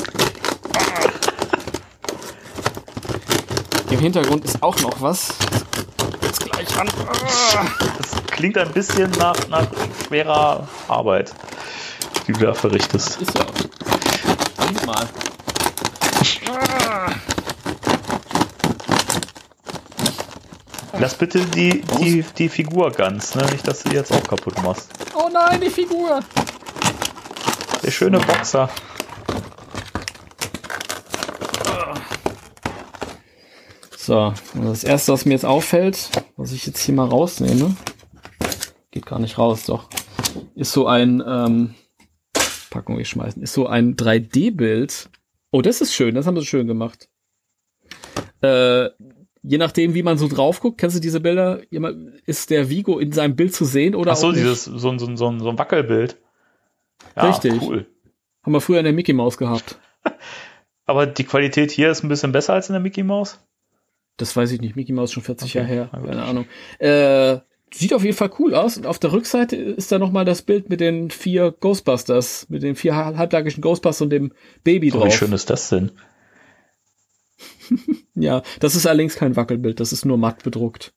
[3.91, 5.35] im Hintergrund ist auch noch was.
[6.23, 6.89] Jetzt gleich an.
[7.99, 9.67] Das klingt ein bisschen nach, nach
[10.09, 11.35] schwerer Arbeit,
[12.27, 13.21] die du da verrichtest.
[13.21, 13.45] Ist ja.
[14.87, 15.07] Mal.
[20.99, 23.45] Lass bitte die, die, die Figur ganz, ne?
[23.51, 24.91] Nicht, dass du die jetzt auch kaputt machst.
[25.15, 26.21] Oh nein, die Figur.
[27.83, 28.71] Der schöne Boxer.
[33.97, 37.75] So, und das erste, was mir jetzt auffällt, was ich jetzt hier mal rausnehme,
[38.91, 39.89] geht gar nicht raus, doch,
[40.55, 41.75] ist so ein, ähm,
[42.69, 45.09] Packung wegschmeißen, ist so ein 3D-Bild.
[45.53, 47.09] Oh, das ist schön, das haben sie schön gemacht.
[48.43, 48.91] Äh,
[49.47, 51.61] je nachdem, wie man so drauf guckt, kennst du diese Bilder?
[52.27, 55.07] Ist der Vigo in seinem Bild zu sehen oder Ach so, dieses, so, ein- so,
[55.07, 56.17] ein- so, ein- Wackelbild.
[57.15, 57.61] Ja, Richtig.
[57.63, 57.87] cool.
[58.43, 59.79] Haben wir früher in der Mickey Maus gehabt.
[60.87, 63.39] Aber die Qualität hier ist ein bisschen besser als in der Mickey Maus.
[64.17, 64.77] Das weiß ich nicht.
[64.77, 65.91] Mickey Mouse schon 40 Okay, Jahre her.
[65.93, 66.47] Keine Ahnung.
[66.79, 67.39] Äh,
[67.73, 68.77] sieht auf jeden Fall cool aus.
[68.77, 72.77] Und auf der Rückseite ist da nochmal das Bild mit den vier Ghostbusters, mit den
[72.77, 75.07] vier halblagigen Ghostbusters und dem Baby Oh, drauf.
[75.07, 75.91] wie schön ist das denn?
[78.17, 79.81] Ja, das ist allerdings kein Wackelbild.
[79.81, 80.95] Das ist nur matt bedruckt.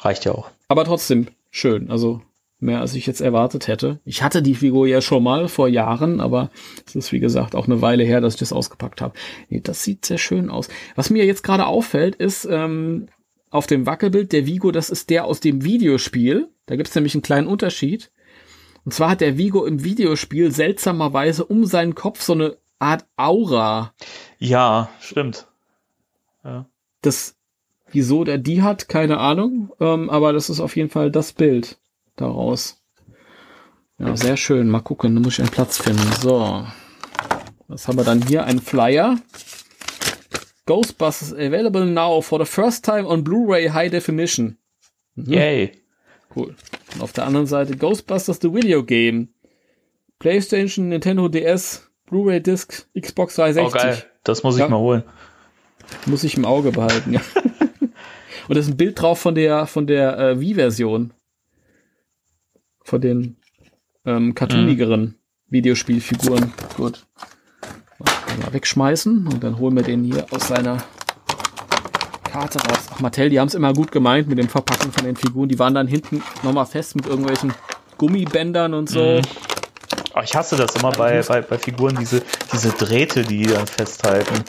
[0.00, 0.50] Reicht ja auch.
[0.66, 1.90] Aber trotzdem schön.
[1.92, 2.22] Also
[2.58, 4.00] mehr als ich jetzt erwartet hätte.
[4.04, 6.50] Ich hatte die Figur ja schon mal vor Jahren, aber
[6.86, 9.14] es ist wie gesagt auch eine Weile her, dass ich das ausgepackt habe.
[9.48, 10.68] Nee, das sieht sehr schön aus.
[10.96, 13.06] Was mir jetzt gerade auffällt, ist ähm,
[13.50, 16.48] auf dem Wackelbild der Vigo, das ist der aus dem Videospiel.
[16.66, 18.10] Da gibt es nämlich einen kleinen Unterschied.
[18.84, 23.94] Und zwar hat der Vigo im Videospiel seltsamerweise um seinen Kopf so eine Art Aura.
[24.38, 25.46] Ja, stimmt.
[27.02, 27.36] Das,
[27.90, 29.72] wieso der die hat, keine Ahnung.
[29.80, 31.78] Ähm, aber das ist auf jeden Fall das Bild
[32.16, 32.80] daraus.
[33.98, 34.68] Ja, sehr schön.
[34.68, 36.10] Mal gucken, da muss ich einen Platz finden.
[36.20, 36.66] So.
[37.68, 38.44] Was haben wir dann hier?
[38.44, 39.18] Ein Flyer.
[40.66, 44.56] Ghostbusters available now for the first time on Blu-ray High Definition.
[45.16, 45.72] Yay.
[46.34, 46.54] Cool.
[46.94, 49.28] Und auf der anderen Seite Ghostbusters the Video Game.
[50.18, 53.82] PlayStation, Nintendo DS, Blu-ray Disc, Xbox Oh, 360.
[53.82, 54.04] geil.
[54.24, 54.68] Das muss ich Ja.
[54.68, 55.04] mal holen.
[56.06, 57.20] Muss ich im Auge behalten, ja.
[58.48, 61.12] Und da ist ein Bild drauf von der, von der äh, Wii-Version.
[62.82, 63.36] Von den
[64.04, 65.14] ähm, cartoonigeren
[65.48, 66.52] Videospielfiguren.
[66.76, 67.06] Gut.
[68.42, 70.78] Mal wegschmeißen und dann holen wir den hier aus seiner
[72.24, 72.88] Karte raus.
[72.92, 75.48] Ach, Mattel, die haben es immer gut gemeint mit dem Verpacken von den Figuren.
[75.48, 77.54] Die waren dann hinten nochmal fest mit irgendwelchen
[77.96, 79.20] Gummibändern und so.
[80.16, 83.66] Oh, ich hasse das immer bei, bei, bei Figuren, diese, diese Drähte, die die dann
[83.66, 84.44] festhalten.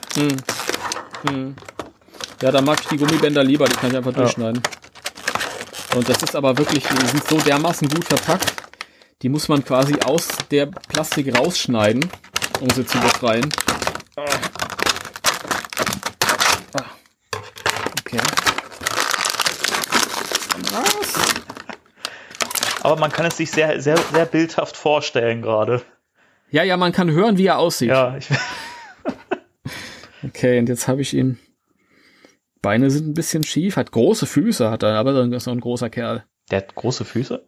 [2.42, 4.62] Ja, da mag ich die Gummibänder lieber, die kann ich einfach durchschneiden.
[5.96, 8.54] Und das ist aber wirklich, die sind so dermaßen gut verpackt,
[9.22, 12.10] die muss man quasi aus der Plastik rausschneiden,
[12.60, 13.50] um sie zu befreien.
[18.02, 18.20] Okay.
[20.72, 21.14] Was?
[22.84, 25.82] Aber man kann es sich sehr, sehr, sehr bildhaft vorstellen gerade.
[26.52, 27.90] Ja, ja, man kann hören, wie er aussieht.
[27.90, 28.28] Ja, ich,
[30.26, 31.38] Okay, und jetzt habe ich ihn.
[32.62, 35.90] Beine sind ein bisschen schief, hat große Füße, hat er, aber ist er ein großer
[35.90, 36.24] Kerl.
[36.50, 37.44] der hat große Füße.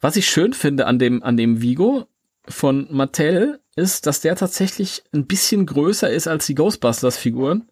[0.00, 2.06] Was ich schön finde an dem, an dem Vigo
[2.48, 7.68] von Mattel ist, dass der tatsächlich ein bisschen größer ist als die Ghostbusters-Figuren.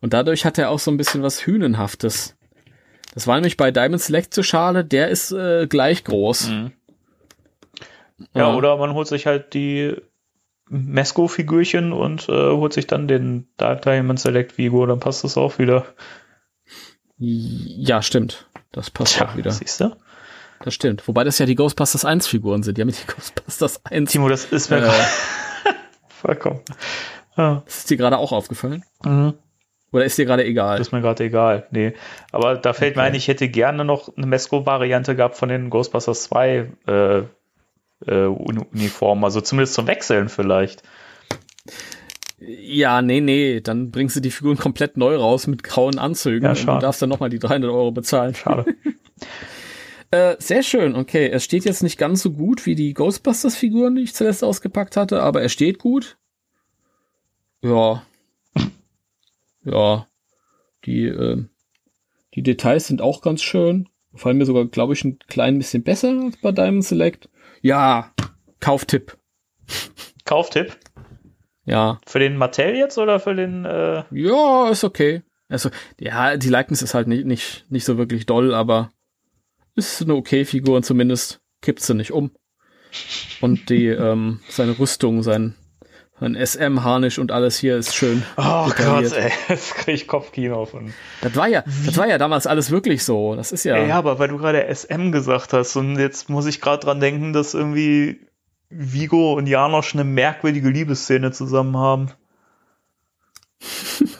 [0.00, 2.36] Und dadurch hat er auch so ein bisschen was Hünenhaftes.
[3.14, 6.48] Das war nämlich bei Diamond Select so schade, der ist äh, gleich groß.
[6.50, 6.72] Mhm.
[8.34, 8.54] Ja, Ja.
[8.56, 9.96] oder man holt sich halt die
[10.70, 15.58] Mesco-Figürchen und äh, holt sich dann den Dark Diamond Select Vigo, dann passt das auch
[15.58, 15.86] wieder.
[17.18, 18.48] Ja, stimmt.
[18.72, 19.50] Das passt auch wieder.
[19.50, 19.96] siehst du?
[20.62, 21.06] Das stimmt.
[21.08, 22.76] Wobei das ja die Ghostbusters 1 Figuren sind.
[22.78, 24.10] Die haben die Ghostbusters 1.
[24.12, 24.80] Timo, das ist mir Äh.
[24.80, 25.04] gerade
[26.08, 26.60] vollkommen.
[27.36, 28.84] Ja, Das ist dir gerade auch aufgefallen?
[29.04, 29.34] mhm.
[29.90, 30.76] Oder ist dir gerade egal?
[30.76, 31.66] das ist mir gerade egal.
[31.70, 31.94] Nee,
[32.30, 33.08] aber da fällt mir Okay.
[33.10, 37.22] ein, ich hätte gerne noch eine Mesco-Variante gehabt von den Ghostbusters 2 äh,
[38.06, 40.82] äh, Uni- Uniformen, also zumindest zum Wechseln vielleicht.
[42.40, 43.60] Ja, nee, nee.
[43.60, 46.44] Dann bringst du die Figuren komplett neu raus mit grauen Anzügen.
[46.44, 48.34] Ja, und du darfst dann nochmal die 300 Euro bezahlen.
[48.34, 48.74] Schade.
[50.10, 51.28] Äh, sehr schön, okay.
[51.28, 55.22] Es steht jetzt nicht ganz so gut wie die Ghostbusters-Figuren, die ich zuletzt ausgepackt hatte,
[55.22, 56.16] aber er steht gut.
[57.62, 58.02] Ja.
[59.64, 60.06] Ja.
[60.86, 61.44] Die, äh,
[62.34, 63.90] die Details sind auch ganz schön.
[64.12, 67.28] Gefallen mir sogar, glaube ich, ein klein bisschen besser als bei Diamond Select.
[67.62, 68.12] Ja,
[68.60, 69.16] Kauftipp.
[70.24, 70.76] Kauftipp
[71.64, 72.00] Ja.
[72.06, 75.22] für den Mattel jetzt oder für den äh, Ja, ist okay.
[75.48, 78.90] Also, ja, die Likeness ist halt nicht, nicht, nicht so wirklich doll, aber
[79.74, 82.32] ist eine okay Figur und zumindest kippt sie nicht um.
[83.40, 85.54] Und die, ähm, seine Rüstung, sein,
[86.20, 88.22] sein SM-Harnisch und alles hier ist schön.
[88.36, 88.70] Oh.
[88.76, 90.92] Gott, ey, jetzt krieg ich Kopfkino von.
[91.20, 93.36] Das war ja, das war ja damals alles wirklich so.
[93.36, 93.78] Das ist ja.
[93.78, 93.96] Ja.
[93.96, 97.54] aber weil du gerade SM gesagt hast und jetzt muss ich gerade dran denken, dass
[97.54, 98.20] irgendwie
[98.70, 102.10] Vigo und Janosch eine merkwürdige Liebesszene zusammen haben.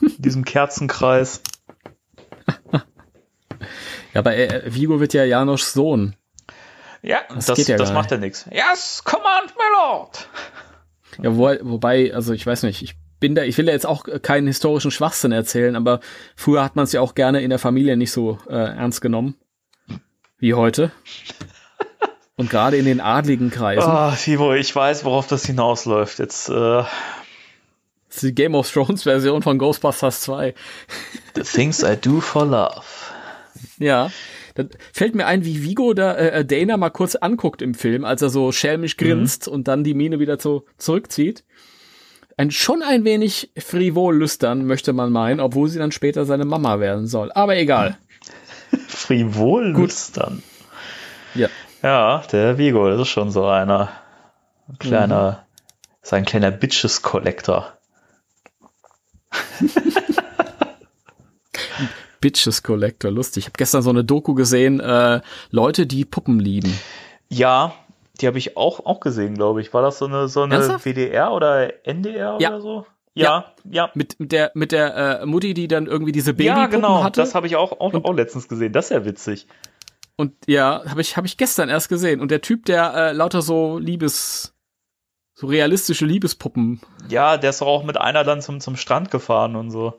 [0.01, 1.41] In diesem Kerzenkreis.
[2.71, 2.81] ja
[4.15, 6.15] aber äh, Vigo wird ja Janoschs Sohn.
[7.01, 8.45] Ja, Das das, geht ja das macht ja nichts.
[8.51, 10.27] Yes, command, my lord!
[11.21, 14.05] Ja, wo, wobei, also ich weiß nicht, ich bin da, ich will da jetzt auch
[14.21, 15.99] keinen historischen Schwachsinn erzählen, aber
[16.35, 19.35] früher hat man es ja auch gerne in der Familie nicht so äh, ernst genommen
[20.39, 20.91] wie heute.
[22.37, 23.83] Und gerade in den adligen Kreisen.
[23.89, 26.19] Ah, Timo, ich weiß, worauf das hinausläuft.
[26.19, 26.87] Jetzt, äh, Das
[28.11, 30.53] ist die Game of Thrones Version von Ghostbusters 2.
[31.35, 32.85] the things I do for love.
[33.77, 34.09] Ja.
[34.59, 38.21] Dann fällt mir ein, wie Vigo da äh, Dana mal kurz anguckt im Film, als
[38.21, 41.45] er so schelmisch grinst und dann die Miene wieder so zurückzieht.
[42.35, 46.81] Ein schon ein wenig frivol lüstern, möchte man meinen, obwohl sie dann später seine Mama
[46.81, 47.31] werden soll.
[47.31, 47.97] Aber egal.
[48.87, 50.43] Frivol lüstern.
[51.35, 51.47] Ja.
[51.81, 53.89] Ja, der Vigo, das ist schon so einer.
[54.67, 55.45] Ein kleiner,
[56.01, 57.77] ist ein kleiner Bitches-Collector.
[62.21, 63.41] Bitches Collector, lustig.
[63.43, 65.21] Ich habe gestern so eine Doku gesehen, äh,
[65.51, 66.73] Leute, die Puppen lieben.
[67.29, 67.73] Ja,
[68.19, 69.73] die habe ich auch, auch gesehen, glaube ich.
[69.73, 70.85] War das so eine, so eine Ernsthaft?
[70.85, 72.49] WDR oder NDR Ja.
[72.49, 72.85] oder so?
[73.15, 73.89] Ja, ja.
[73.95, 77.03] Mit, mit der, mit der äh, Mutti, die dann irgendwie diese Ja, Babypuppen genau.
[77.03, 77.19] hatte.
[77.19, 78.71] Das habe ich auch, auch, auch letztens gesehen.
[78.71, 79.47] Das ist ja witzig.
[80.15, 82.21] Und ja, habe ich, hab ich gestern erst gesehen.
[82.21, 84.53] Und der Typ, der äh, lauter so Liebes,
[85.33, 86.81] so realistische Liebespuppen.
[87.09, 89.93] Ja, der ist doch auch mit einer dann zum, zum Strand gefahren und so.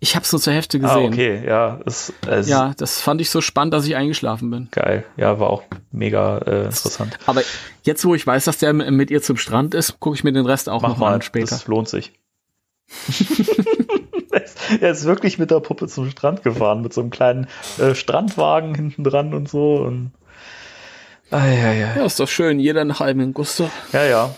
[0.00, 1.12] Ich habe es nur zur Hälfte Ah, gesehen.
[1.12, 1.80] okay, ja.
[2.26, 4.68] Äh, ist Ja, das fand ich so spannend, dass ich eingeschlafen bin.
[4.70, 5.04] Geil.
[5.16, 7.18] Ja, war auch mega äh, interessant.
[7.26, 7.42] Aber
[7.82, 10.46] jetzt, wo ich weiß, dass der mit ihr zum Strand ist, gucke ich mir den
[10.46, 11.46] Rest auch Mach noch mal mal, an später.
[11.50, 12.12] das lohnt sich.
[14.80, 17.48] er ist wirklich mit der Puppe zum Strand gefahren, mit so einem kleinen
[17.78, 19.76] äh, Strandwagen hinten dran und so.
[19.76, 20.12] Und
[21.30, 21.96] ah, ja, ja.
[21.96, 22.58] Ja, ist doch schön.
[22.60, 23.70] Jeder nach einem Gusto.
[23.92, 24.34] ja, ja.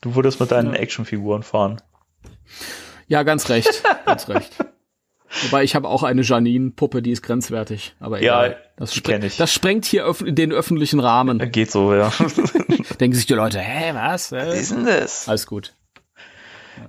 [0.00, 1.80] Du würdest mit deinen Actionfiguren fahren.
[3.12, 3.82] Ja, ganz recht.
[4.06, 4.56] ganz recht.
[5.42, 7.94] Wobei ich habe auch eine Janine-Puppe, die ist grenzwertig.
[8.00, 8.62] Aber Ja, egal.
[8.78, 9.36] das, die spre ich.
[9.36, 11.38] das sprengt hier öff den öffentlichen Rahmen.
[11.52, 12.10] Geht so, ja.
[13.00, 14.32] Denken sich die Leute, hä, was?
[14.32, 14.62] Äh?
[14.66, 15.28] denn das?
[15.28, 15.74] Alles gut.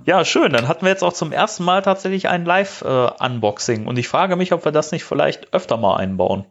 [0.06, 0.54] Ja, schön.
[0.54, 3.86] Dann hatten wir jetzt auch zum ersten Mal tatsächlich ein Live-Unboxing.
[3.86, 6.46] und ich frage mich, ob wir das nicht vielleicht öfter mal einbauen.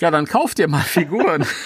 [0.00, 1.46] Ja, dann kauft ihr mal Figuren.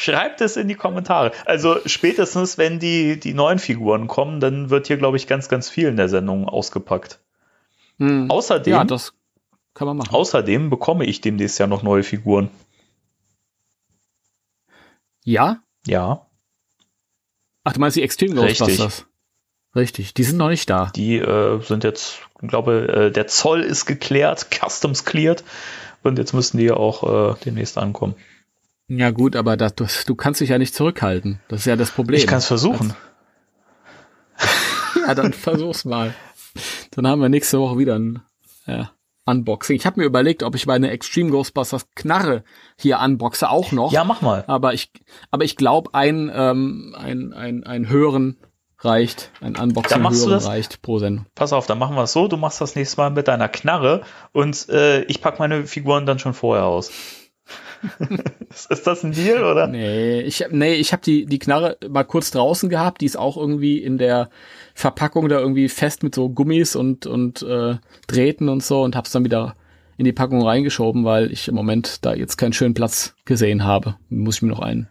[0.00, 1.32] Schreibt es in die Kommentare.
[1.44, 5.68] Also spätestens, wenn die, die neuen Figuren kommen, dann wird hier, glaube ich, ganz, ganz
[5.68, 7.18] viel in der Sendung ausgepackt.
[7.98, 8.30] Hm.
[8.30, 9.12] Außerdem, Ja, das
[9.74, 10.14] kann man machen.
[10.14, 12.48] außerdem bekomme ich demnächst ja noch neue Figuren.
[15.24, 15.62] Ja?
[15.84, 16.26] Ja,
[17.64, 18.58] Ach, du meinst die Extreme Richtig.
[18.68, 19.06] Ghostbusters?
[19.74, 20.92] Richtig, die sind noch nicht da.
[20.94, 25.42] die äh, sind jetzt, Ich glaube, äh, der Zoll ist geklärt, Customs cleared
[26.04, 28.14] und jetzt müssen die ja auch äh, demnächst ankommen.
[28.88, 31.40] Ja gut, aber das, du, du kannst dich ja nicht zurückhalten.
[31.48, 32.18] Das ist ja das Problem.
[32.18, 32.94] Ich kann es versuchen.
[35.06, 36.14] ja, dann versuch's mal.
[36.92, 38.22] Dann haben wir nächste Woche wieder ein
[38.66, 38.90] ja,
[39.26, 39.76] Unboxing.
[39.76, 42.44] Ich habe mir überlegt, ob ich meine Extreme Ghostbusters Knarre
[42.78, 43.92] hier unboxe auch noch.
[43.92, 44.44] Ja, mach mal.
[44.46, 44.90] Aber ich,
[45.30, 48.38] aber ich glaube, ein, ähm, ein, ein, ein Hören
[48.78, 51.26] reicht, ein Unboxing hören reicht pro Sendung.
[51.34, 54.02] Pass auf, dann machen wir es so, du machst das nächste Mal mit deiner Knarre
[54.32, 56.90] und äh, ich pack meine Figuren dann schon vorher aus.
[58.68, 59.66] ist das ein Deal, oder?
[59.66, 63.36] Nee, ich, nee, ich habe die, die Knarre mal kurz draußen gehabt, die ist auch
[63.36, 64.30] irgendwie in der
[64.74, 67.76] Verpackung da irgendwie fest mit so Gummis und, und äh,
[68.06, 69.54] Drähten und so und hab's dann wieder
[69.96, 73.96] in die Packung reingeschoben, weil ich im Moment da jetzt keinen schönen Platz gesehen habe.
[74.08, 74.88] Muss ich mir noch einen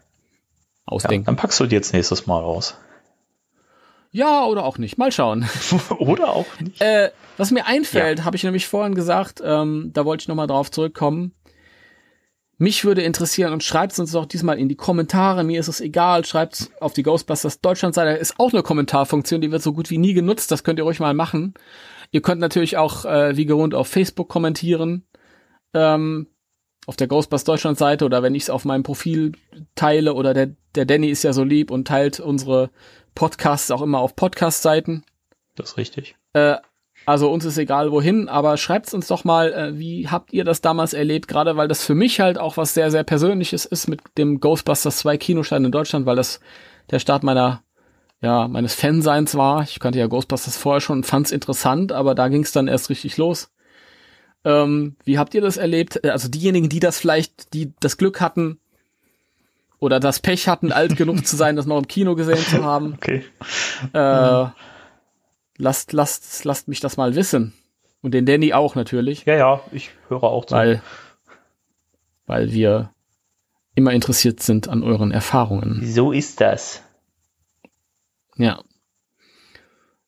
[0.85, 1.23] ausdenken.
[1.23, 2.75] Ja, dann packst du die jetzt nächstes Mal raus.
[4.11, 4.97] Ja, oder auch nicht.
[4.97, 5.47] Mal schauen.
[5.99, 6.81] oder auch nicht.
[6.81, 8.25] Äh, was mir einfällt, ja.
[8.25, 11.33] habe ich nämlich vorhin gesagt, ähm, da wollte ich nochmal drauf zurückkommen.
[12.59, 15.43] Mich würde interessieren und schreibt uns doch diesmal in die Kommentare.
[15.43, 16.25] Mir ist es egal.
[16.25, 18.17] Schreibt auf die Ghostbusters Deutschland-Seite.
[18.17, 20.51] Ist auch eine Kommentarfunktion, die wird so gut wie nie genutzt.
[20.51, 21.53] Das könnt ihr ruhig mal machen.
[22.11, 25.05] Ihr könnt natürlich auch äh, wie gewohnt auf Facebook kommentieren.
[25.75, 26.27] Ähm,
[26.87, 29.33] auf der Ghostbusters Deutschland Seite oder wenn ich es auf meinem Profil
[29.75, 32.71] teile oder der, der Danny ist ja so lieb und teilt unsere
[33.13, 35.03] Podcasts auch immer auf Podcast-Seiten.
[35.55, 36.15] Das ist richtig.
[36.33, 36.55] Äh,
[37.07, 40.59] also uns ist egal wohin, aber schreibt's uns doch mal, äh, wie habt ihr das
[40.59, 41.29] damals erlebt?
[41.29, 44.97] Gerade weil das für mich halt auch was sehr, sehr Persönliches ist mit dem Ghostbusters
[44.97, 46.41] 2 Kinostein in Deutschland, weil das
[46.91, 47.63] der Start meiner,
[48.19, 49.63] ja, meines Fanseins war.
[49.63, 53.15] Ich kannte ja Ghostbusters vorher schon und fand's interessant, aber da ging's dann erst richtig
[53.15, 53.51] los.
[54.43, 56.03] Ähm, wie habt ihr das erlebt?
[56.03, 58.59] Äh, also diejenigen, die das vielleicht, die das Glück hatten,
[59.79, 62.97] oder das Pech hatten, alt genug zu sein, das noch im Kino gesehen zu haben.
[62.97, 63.23] Okay.
[63.93, 64.47] Äh,
[65.57, 67.53] lasst, lasst, lasst mich das mal wissen.
[68.01, 69.25] Und den Danny auch natürlich.
[69.25, 70.55] Ja, ja, ich höre auch zu.
[70.55, 70.81] Weil,
[72.25, 72.91] weil wir
[73.75, 75.81] immer interessiert sind an euren Erfahrungen.
[75.83, 76.83] So ist das.
[78.37, 78.63] Ja.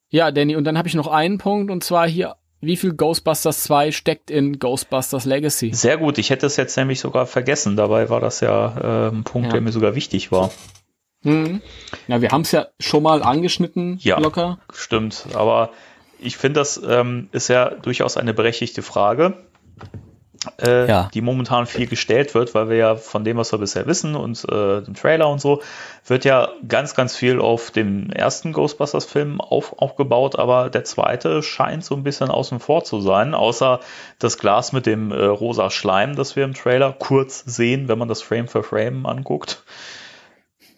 [0.08, 3.62] Ja, Danny, und dann habe ich noch einen Punkt, und zwar hier, wie viel Ghostbusters
[3.64, 5.72] 2 steckt in Ghostbusters Legacy?
[5.72, 7.76] Sehr gut, ich hätte es jetzt nämlich sogar vergessen.
[7.76, 9.52] Dabei war das ja äh, ein Punkt, ja.
[9.52, 10.50] der mir sogar wichtig war.
[11.22, 11.60] Mhm.
[12.08, 14.58] Ja, wir haben es ja schon mal angeschnitten, ja, locker.
[14.72, 15.70] Stimmt, aber
[16.18, 19.34] ich finde, das ähm, ist ja durchaus eine berechtigte Frage,
[20.62, 21.10] äh, ja.
[21.12, 24.42] die momentan viel gestellt wird, weil wir ja von dem, was wir bisher wissen und
[24.44, 25.62] äh, dem Trailer und so,
[26.06, 31.84] wird ja ganz, ganz viel auf dem ersten Ghostbusters-Film auf, aufgebaut, aber der zweite scheint
[31.84, 33.80] so ein bisschen außen vor zu sein, außer
[34.18, 38.08] das Glas mit dem äh, rosa Schleim, das wir im Trailer kurz sehen, wenn man
[38.08, 39.62] das Frame für Frame anguckt.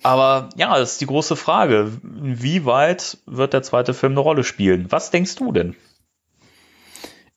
[0.03, 1.93] Aber ja, das ist die große Frage.
[2.03, 4.91] Wie weit wird der zweite Film eine Rolle spielen?
[4.91, 5.77] Was denkst du denn?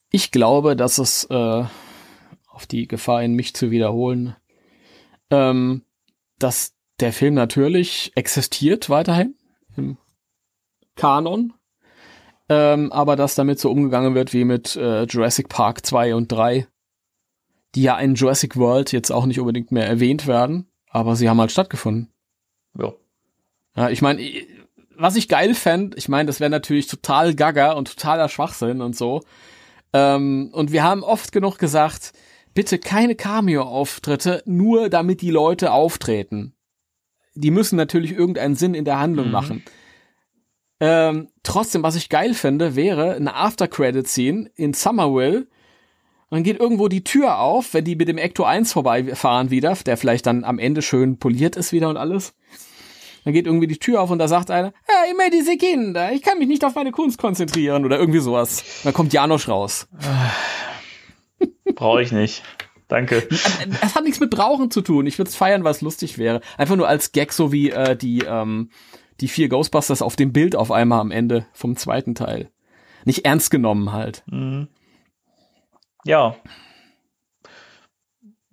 [0.09, 1.63] Ich glaube, dass es äh,
[2.47, 4.35] auf die Gefahr hin, mich zu wiederholen,
[5.29, 5.83] ähm,
[6.39, 9.35] dass der Film natürlich existiert weiterhin
[9.75, 9.97] im
[10.95, 11.53] Kanon,
[12.47, 16.67] ähm, aber dass damit so umgegangen wird wie mit äh, Jurassic Park 2 und 3,
[17.75, 21.41] die ja in Jurassic World jetzt auch nicht unbedingt mehr erwähnt werden, aber sie haben
[21.41, 22.14] halt stattgefunden.
[22.77, 22.93] Ja.
[23.75, 24.21] Ja, ich meine,
[24.97, 28.95] was ich geil fände, ich meine, das wäre natürlich total gaga und totaler Schwachsinn und
[28.95, 29.21] so.
[29.93, 32.13] Ähm, und wir haben oft genug gesagt,
[32.53, 36.53] bitte keine Cameo-Auftritte, nur damit die Leute auftreten.
[37.35, 39.31] Die müssen natürlich irgendeinen Sinn in der Handlung mhm.
[39.31, 39.63] machen.
[40.79, 45.47] Ähm, trotzdem, was ich geil fände, wäre eine After-Credit-Scene in Summerville.
[46.29, 49.75] Und dann geht irgendwo die Tür auf, wenn die mit dem Ecto 1 vorbeifahren wieder,
[49.85, 52.33] der vielleicht dann am Ende schön poliert ist wieder und alles.
[53.25, 56.21] Dann geht irgendwie die Tür auf und da sagt einer, ja, immer diese Kinder, ich
[56.21, 58.63] kann mich nicht auf meine Kunst konzentrieren oder irgendwie sowas.
[58.83, 59.87] Dann kommt Janosch raus.
[61.73, 62.43] Brauche ich nicht.
[62.87, 63.27] Danke.
[63.81, 65.07] Es hat nichts mit Brauchen zu tun.
[65.07, 66.39] Ich würde es feiern, weil es lustig wäre.
[66.55, 68.69] Einfach nur als Gag, so wie äh, die, ähm,
[69.21, 72.51] die vier Ghostbusters auf dem Bild auf einmal am Ende vom zweiten Teil.
[73.05, 74.23] Nicht ernst genommen halt.
[74.27, 74.67] Mhm.
[76.03, 76.35] Ja,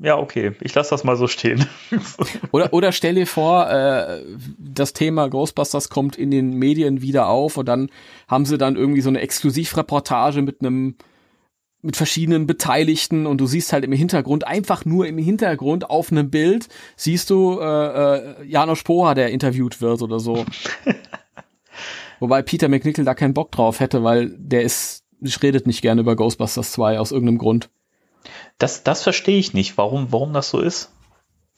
[0.02, 1.64] ja, okay, ich lasse das mal so stehen.
[2.50, 4.20] oder, oder stell dir vor, äh,
[4.58, 7.88] das Thema Ghostbusters kommt in den Medien wieder auf und dann
[8.26, 10.96] haben sie dann irgendwie so eine Exklusivreportage mit einem
[11.84, 16.30] mit verschiedenen Beteiligten und du siehst halt im Hintergrund, einfach nur im Hintergrund auf einem
[16.30, 20.44] Bild, siehst du äh, äh, Janosch Poha, der interviewt wird oder so.
[22.20, 25.04] Wobei Peter McNichol da keinen Bock drauf hätte, weil der ist,
[25.42, 27.68] redet nicht gerne über Ghostbusters 2 aus irgendeinem Grund.
[28.62, 30.92] Das, das verstehe ich nicht, warum, warum das so ist.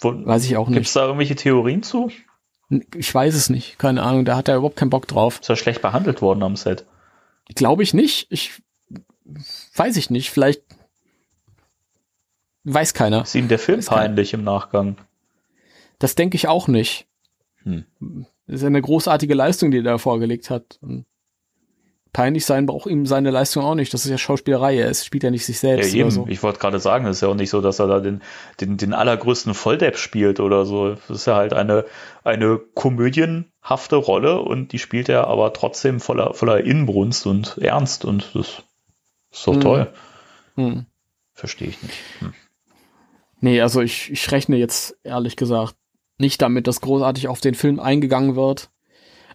[0.01, 0.77] Wo, weiß ich auch nicht.
[0.77, 2.11] Gibt es da irgendwelche Theorien zu?
[2.97, 5.39] Ich weiß es nicht, keine Ahnung, da hat er überhaupt keinen Bock drauf.
[5.41, 6.87] Ist er schlecht behandelt worden am Set?
[7.55, 8.29] Glaube ich nicht.
[8.31, 8.63] Ich
[9.77, 10.63] weiß ich nicht, vielleicht
[12.63, 13.21] weiß keiner.
[13.23, 14.01] Ist ihm der Film Weiß keiner.
[14.01, 14.97] peinlich im Nachgang?
[15.99, 17.07] Das denke ich auch nicht.
[17.65, 17.85] Hm.
[18.47, 20.79] Das ist eine großartige Leistung, die er da vorgelegt hat.
[20.81, 21.05] Und
[22.15, 23.93] peinlich sein braucht ihm seine Leistung auch nicht.
[23.93, 24.79] Das ist ja Schauspielerei.
[24.79, 26.05] Er ist, spielt ja nicht sich Ja, selbst eben.
[26.05, 26.27] oder so.
[26.29, 28.23] Ich wollte gerade sagen, es ist ja auch nicht so, dass er da den,
[28.63, 30.95] den, den allergrößten Volldepp spielt oder so.
[30.95, 31.85] Das ist ja halt eine,
[32.23, 38.31] eine komödienhafte Rolle und die spielt er aber trotzdem voller, voller Inbrunst und Ernst und
[38.35, 38.63] das
[39.33, 39.61] ist doch Mhm.
[39.61, 39.93] toll.
[40.55, 40.87] Hm.
[41.33, 41.95] Verstehe ich nicht.
[42.21, 42.33] Hm.
[43.41, 45.75] Nee, also ich, ich rechne jetzt ehrlich gesagt
[46.17, 48.71] nicht damit, dass großartig auf den Film eingegangen wird.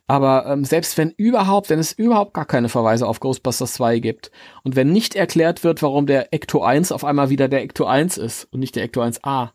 [0.10, 4.32] Aber ähm, selbst wenn überhaupt, wenn es überhaupt gar keine Verweise auf Ghostbusters 2 gibt
[4.64, 8.18] und wenn nicht erklärt wird, warum der Ecto 1 auf einmal wieder der Ecto 1
[8.18, 9.52] ist und nicht der Ecto 1a,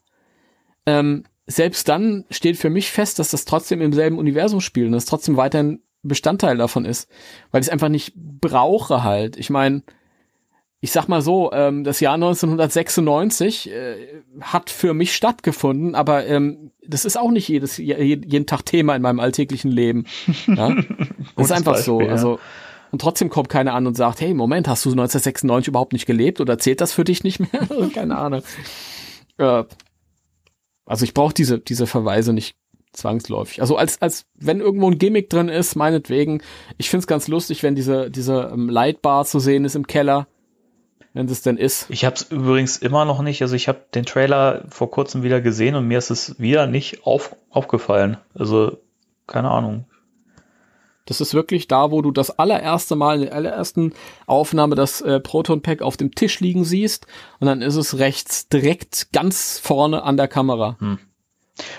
[0.86, 4.92] ähm, selbst dann steht für mich fest, dass das trotzdem im selben Universum spielt und
[4.92, 7.10] das trotzdem weiterhin Bestandteil davon ist,
[7.50, 9.36] weil ich es einfach nicht brauche halt.
[9.36, 9.82] Ich meine,
[10.84, 13.96] ich sag mal so, ähm, das Jahr 1996 äh,
[14.42, 17.96] hat für mich stattgefunden, aber ähm, das ist auch nicht jedes je-
[18.26, 20.04] jeden Tag Thema in meinem alltäglichen Leben.
[20.46, 20.76] Ja?
[21.36, 21.96] Das ist einfach so.
[21.96, 22.12] Beispiel, ja.
[22.12, 22.38] Also
[22.92, 26.40] und trotzdem kommt keiner an und sagt, hey, Moment, hast du 1996 überhaupt nicht gelebt
[26.42, 27.88] oder zählt das für dich nicht mehr?
[27.94, 28.42] Keine Ahnung.
[29.38, 29.64] Äh,
[30.84, 32.56] also ich brauche diese diese Verweise nicht
[32.92, 33.62] zwangsläufig.
[33.62, 36.42] Also als als wenn irgendwo ein Gimmick drin ist, meinetwegen.
[36.76, 40.28] Ich find's ganz lustig, wenn diese diese ähm, Lightbar zu sehen ist im Keller,
[41.14, 41.86] wenn es denn ist.
[41.88, 45.40] Ich habe es übrigens immer noch nicht, also ich habe den Trailer vor kurzem wieder
[45.40, 48.18] gesehen und mir ist es wieder nicht auf, aufgefallen.
[48.34, 48.78] Also
[49.26, 49.86] keine Ahnung.
[51.06, 53.92] Das ist wirklich da, wo du das allererste Mal in der allerersten
[54.26, 57.06] Aufnahme das äh, Proton Pack auf dem Tisch liegen siehst
[57.40, 60.76] und dann ist es rechts direkt ganz vorne an der Kamera.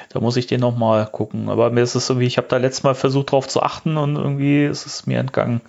[0.09, 1.49] Da muss ich den noch mal gucken.
[1.49, 4.15] Aber mir ist es irgendwie, ich habe da letztes Mal versucht drauf zu achten und
[4.15, 5.59] irgendwie ist es mir entgangen.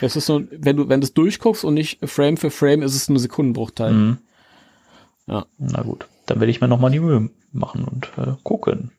[0.00, 2.94] Das ist so, wenn du wenn du es durchguckst und nicht Frame für Frame, ist
[2.94, 3.92] es nur Sekundenbruchteil.
[3.92, 4.18] Mhm.
[5.26, 5.46] Ja.
[5.58, 8.92] Na gut, dann werde ich mir noch mal die Mühe machen und äh, gucken.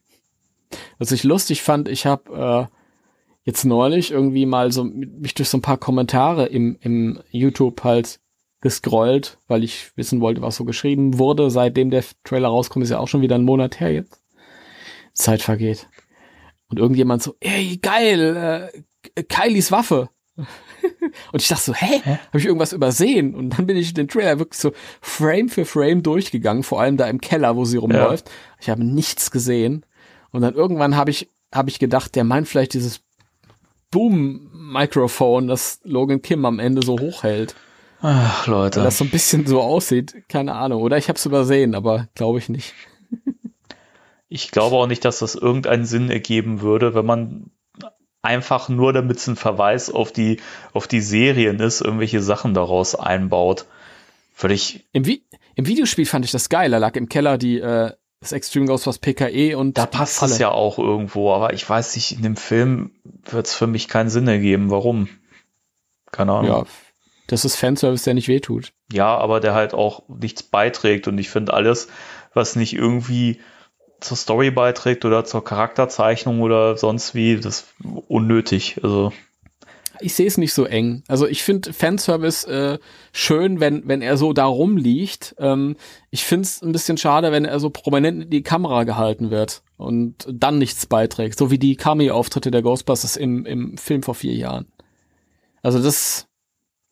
[0.97, 2.75] Was ich lustig fand, ich habe äh,
[3.43, 8.19] jetzt neulich irgendwie mal so mich durch so ein paar Kommentare im, im YouTube halt
[8.61, 11.49] gescrollt, weil ich wissen wollte, was so geschrieben wurde.
[11.49, 14.21] Seitdem der Trailer rauskommt, ist ja auch schon wieder ein Monat her jetzt.
[15.13, 15.87] Zeit vergeht.
[16.67, 18.71] Und irgendjemand so, ey, geil,
[19.15, 20.09] äh, Kylies Waffe.
[21.31, 22.01] Und ich dachte so, hä?
[22.03, 23.35] Habe ich irgendwas übersehen?
[23.35, 27.07] Und dann bin ich den Trailer wirklich so Frame für Frame durchgegangen, vor allem da
[27.07, 28.29] im Keller, wo sie rumläuft.
[28.59, 29.85] Ich habe nichts gesehen.
[30.31, 33.01] Und dann irgendwann habe ich, habe ich gedacht, der meint vielleicht dieses
[33.91, 37.55] Boom-Mikrofon, das Logan Kim am Ende so hochhält.
[38.01, 38.83] Ach, Weil Leute.
[38.83, 40.23] das so ein bisschen so aussieht.
[40.29, 40.81] Keine Ahnung.
[40.81, 42.73] Oder ich habe es übersehen, aber glaube ich nicht.
[44.29, 47.49] Ich glaube auch nicht, dass das irgendeinen Sinn ergeben würde, wenn man
[48.21, 50.37] einfach nur, damit es ein Verweis auf die,
[50.73, 53.65] auf die Serien ist, irgendwelche Sachen daraus einbaut.
[54.47, 55.23] Ich, Im, Vi
[55.55, 56.71] Im Videospiel fand ich das geil.
[56.71, 57.91] Da lag im Keller die, äh,
[58.21, 60.31] das Extreme Ghostbusters PKE und da passt Falle.
[60.31, 62.91] es ja auch irgendwo, aber ich weiß nicht, in dem Film
[63.29, 64.71] wird es für mich keinen Sinn ergeben.
[64.71, 65.09] Warum?
[66.11, 66.49] Keine Ahnung.
[66.49, 66.65] Ja,
[67.27, 68.73] das ist Fanservice, der nicht wehtut.
[68.91, 71.07] Ja, aber der halt auch nichts beiträgt.
[71.07, 71.87] Und ich finde alles,
[72.33, 73.39] was nicht irgendwie
[73.99, 77.67] zur Story beiträgt oder zur Charakterzeichnung oder sonst wie, das ist
[78.07, 78.79] unnötig.
[78.83, 79.11] Also,
[80.01, 81.03] Ich sehe es nicht so eng.
[81.07, 82.79] Also ich finde Fanservice äh,
[83.11, 85.35] schön, wenn, wenn er so da rumliegt.
[85.39, 85.75] Ähm,
[86.09, 89.61] ich finde es ein bisschen schade, wenn er so prominent in die Kamera gehalten wird
[89.77, 91.37] und dann nichts beiträgt.
[91.37, 94.67] So wie die Cameo-Auftritte der Ghostbusters im, im Film vor vier Jahren.
[95.61, 96.27] Also das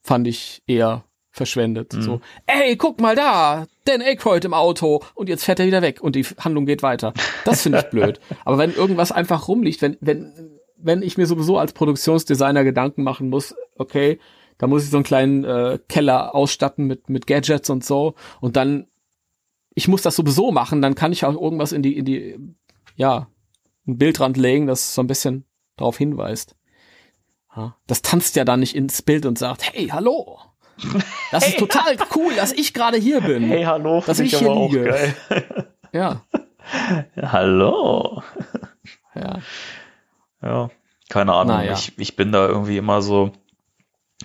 [0.04, 1.04] fand ich eher
[1.38, 1.93] verschwendet.
[1.93, 6.01] So, ey, guck mal da, Dan Aykroyd im Auto und jetzt fährt er wieder weg
[6.01, 7.14] und die Handlung geht weiter.
[7.45, 8.19] Das finde ich blöd.
[8.45, 10.34] Aber wenn irgendwas einfach rumliegt, wenn, wenn,
[10.77, 14.19] wenn ich mir sowieso als Produktionsdesigner Gedanken machen muss, okay,
[14.57, 18.55] da muss ich so einen kleinen äh, Keller ausstatten mit, mit Gadgets und so und
[18.55, 18.88] dann,
[19.76, 22.38] ich muss das sowieso machen, dann kann ich auch irgendwas in die, in die,
[22.95, 23.27] ja,
[23.88, 25.45] ein Bildrand legen, das so ein bisschen
[25.77, 26.55] darauf hinweist.
[27.88, 30.39] Das tanzt ja dann nicht ins Bild und sagt, hey, hallo.
[31.32, 33.44] Das ist total cool, dass ich gerade hier bin.
[33.44, 34.84] hey, hallo, Dass ich hier liege.
[34.86, 35.16] geil.
[35.91, 36.22] Ja,
[37.22, 38.24] hallo.
[39.16, 39.40] ja.
[40.41, 40.70] Ja,
[41.10, 41.58] keine Ahnung.
[41.58, 41.74] Naja.
[41.74, 43.32] Ich, ich bin da irgendwie immer so,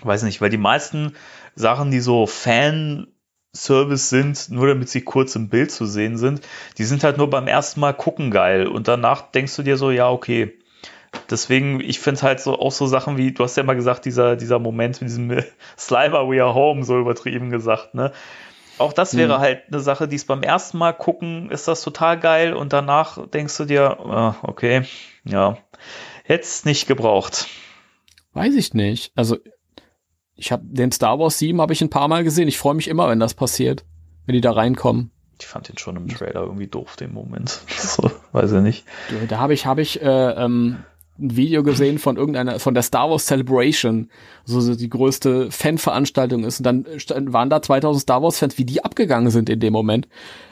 [0.01, 1.15] weiß nicht, weil die meisten
[1.55, 6.41] Sachen, die so Fanservice sind, nur damit sie kurz im Bild zu sehen sind,
[6.77, 8.67] die sind halt nur beim ersten Mal gucken geil.
[8.67, 10.57] Und danach denkst du dir so, ja, okay.
[11.29, 14.35] Deswegen, ich finde halt so auch so Sachen wie, du hast ja mal gesagt, dieser,
[14.35, 15.31] dieser Moment mit diesem
[15.77, 18.11] Slimer We Are Home, so übertrieben gesagt, ne?
[18.79, 22.19] Auch das wäre halt eine Sache, die ist beim ersten Mal gucken, ist das total
[22.19, 24.83] geil und danach denkst du dir, ah, okay,
[25.25, 25.57] ja,
[26.23, 27.47] hätte es nicht gebraucht.
[28.33, 29.11] Weiß ich nicht.
[29.15, 29.37] Also
[30.35, 32.47] ich habe den Star Wars 7 habe ich ein paar Mal gesehen.
[32.47, 33.85] Ich freue mich immer, wenn das passiert,
[34.25, 35.11] wenn die da reinkommen.
[35.39, 37.61] Ich fand den schon im Trailer irgendwie doof, den Moment.
[37.67, 38.85] so, weiß ich nicht.
[39.27, 40.83] Da habe ich, habe ich äh, ähm,
[41.19, 44.09] ein Video gesehen von irgendeiner, von der Star Wars Celebration,
[44.45, 46.59] so, so die größte Fanveranstaltung ist.
[46.59, 46.85] Und dann
[47.33, 50.07] waren da 2000 Star Wars Fans, wie die abgegangen sind in dem Moment.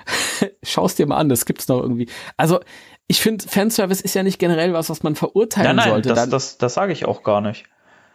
[0.64, 2.08] Schau's dir mal an, das gibt's noch irgendwie.
[2.38, 2.60] Also,
[3.08, 6.10] ich finde, Fanservice ist ja nicht generell was, was man verurteilen Nein, nein, sollte.
[6.10, 7.66] das, Dann- das, das sage ich auch gar nicht.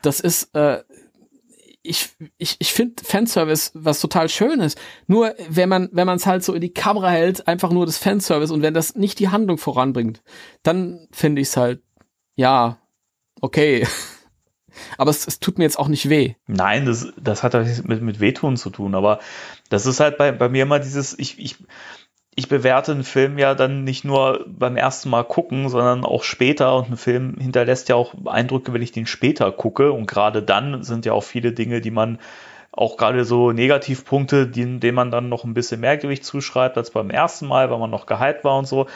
[0.03, 0.83] das ist, äh,
[1.83, 2.09] ich,
[2.39, 4.75] ich, ich finde Fanservice was total Schönes.
[5.07, 7.99] Nur wenn man, wenn man es halt so in die Kamera hält, einfach nur das
[7.99, 10.23] Fanservice und wenn das nicht die Handlung voranbringt,
[10.65, 11.83] dann finde ich es halt,
[12.37, 12.79] ja,
[13.41, 13.87] okay.
[14.99, 16.35] Aber es, es tut mir jetzt auch nicht weh.
[16.47, 19.21] Nein, das, das hat nichts mit, mit Wehtun zu tun, aber
[19.71, 21.57] das ist halt bei, bei mir immer dieses, ich, ich,
[22.35, 26.77] ich bewerte einen Film ja dann nicht nur beim ersten Mal gucken, sondern auch später
[26.77, 30.83] und ein Film hinterlässt ja auch Eindrücke, wenn ich den später gucke und gerade dann
[30.83, 32.19] sind ja auch viele Dinge, die man
[32.77, 37.09] auch gerade so Negativpunkte, denen man dann noch ein bisschen mehr Gewicht zuschreibt als beim
[37.09, 38.87] ersten Mal, weil man noch gehypt war und so.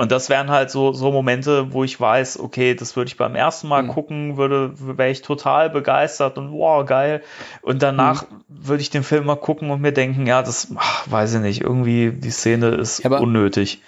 [0.00, 3.34] Und das wären halt so, so Momente, wo ich weiß, okay, das würde ich beim
[3.34, 3.88] ersten Mal Mhm.
[3.88, 7.22] gucken, würde, wäre ich total begeistert und wow, geil.
[7.60, 11.34] Und danach würde ich den Film mal gucken und mir denken, ja, das, ach, weiß
[11.34, 13.82] ich nicht, irgendwie die Szene ist aber- unnötig.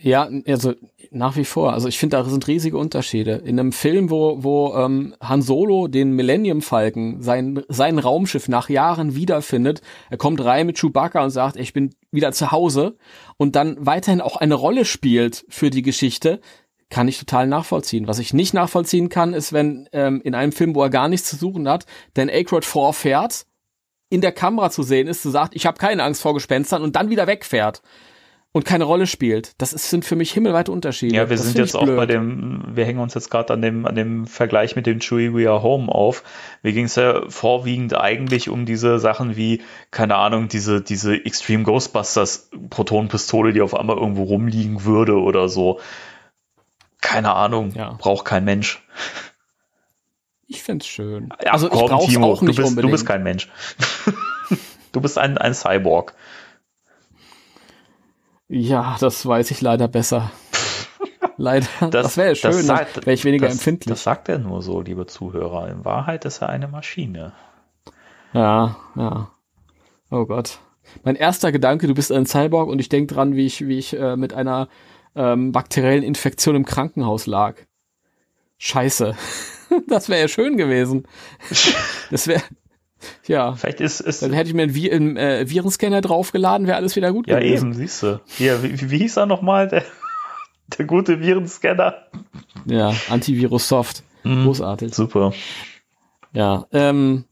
[0.00, 0.74] Ja, also
[1.12, 1.72] nach wie vor.
[1.72, 3.34] Also ich finde, da sind riesige Unterschiede.
[3.44, 8.68] In einem Film, wo, wo ähm, Han Solo den Millennium Falcon, sein, sein Raumschiff nach
[8.68, 12.96] Jahren wiederfindet, er kommt rein mit Chewbacca und sagt, ich bin wieder zu Hause
[13.36, 16.40] und dann weiterhin auch eine Rolle spielt für die Geschichte,
[16.88, 18.06] kann ich total nachvollziehen.
[18.06, 21.28] Was ich nicht nachvollziehen kann, ist, wenn ähm, in einem Film, wo er gar nichts
[21.28, 23.46] zu suchen hat, Dan Aykroyd vorfährt,
[24.10, 26.96] in der Kamera zu sehen ist, zu sagt, ich habe keine Angst vor Gespenstern und
[26.96, 27.82] dann wieder wegfährt
[28.54, 29.54] und keine Rolle spielt.
[29.60, 31.16] Das ist, sind für mich himmelweite Unterschiede.
[31.16, 31.96] Ja, wir das sind jetzt ich auch blöd.
[31.96, 35.32] bei dem, wir hängen uns jetzt gerade an dem, an dem Vergleich mit dem Chewie
[35.32, 36.22] We Are Home auf.
[36.62, 41.64] Mir ging es ja vorwiegend eigentlich um diese Sachen wie, keine Ahnung, diese, diese Extreme
[41.64, 45.80] Ghostbusters Protonenpistole, die auf einmal irgendwo rumliegen würde oder so.
[47.00, 47.96] Keine Ahnung, Ja.
[47.98, 48.82] braucht kein Mensch.
[50.46, 51.32] Ich find's schön.
[51.42, 52.90] Ja, also ich komm, brauch's Timo, auch nicht du bist, unbedingt.
[52.90, 53.48] Du bist kein Mensch.
[54.92, 56.14] du bist ein, ein Cyborg.
[58.52, 60.30] Ja, das weiß ich leider besser.
[61.36, 61.66] leider.
[61.90, 63.90] Das, wäre schön, dann sagt- wäre ich weniger das, empfindlich.
[63.92, 65.68] Das sagt er nur so, liebe Zuhörer.
[65.68, 67.32] In Wahrheit ist er eine Maschine.
[68.32, 69.30] ja, ja.
[70.10, 70.58] Oh Gott.
[71.04, 73.98] Mein erster Gedanke, du bist ein Cyborg und ich denke dran, wie ich, wie ich
[73.98, 74.68] äh, mit einer
[75.14, 77.54] ähm, bakteriellen Infektion im Krankenhaus lag.
[78.58, 79.16] Scheiße.
[79.88, 81.06] das wäre ja schön gewesen.
[82.10, 82.42] Das wäre,
[83.26, 83.54] ja.
[83.54, 86.96] Vielleicht ist, ist Dann hätte ich mir einen, Vi einen äh, Virenscanner draufgeladen, wäre alles
[86.96, 87.68] wieder gut Ja, gewesen.
[87.70, 88.20] eben, siehst du.
[88.26, 89.68] Hier, wie, wie hieß er nochmal?
[89.68, 89.84] Der,
[90.78, 91.94] der gute Virenscanner.
[92.66, 94.02] Ja, Antivirus Soft.
[94.24, 94.44] Mhm.
[94.44, 94.94] Großartig.
[94.94, 95.32] Super.
[96.32, 97.24] Ja, ähm,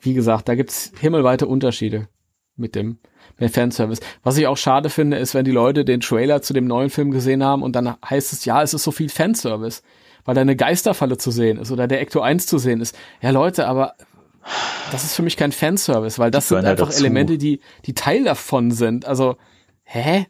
[0.00, 2.08] wie gesagt, da gibt's himmelweite Unterschiede
[2.56, 2.98] mit dem
[3.38, 4.00] mit Fanservice.
[4.22, 7.10] Was ich auch schade finde, ist, wenn die Leute den Trailer zu dem neuen Film
[7.10, 9.82] gesehen haben und dann heißt es, ja, es ist so viel Fanservice,
[10.26, 12.96] weil da eine Geisterfalle zu sehen ist oder der Ecto 1 zu sehen ist.
[13.22, 13.94] Ja, Leute, aber
[14.92, 17.00] das ist für mich kein Fanservice, weil das sind ja einfach dazu.
[17.00, 19.06] Elemente, die, die Teil davon sind.
[19.06, 19.36] Also,
[19.84, 20.26] hä?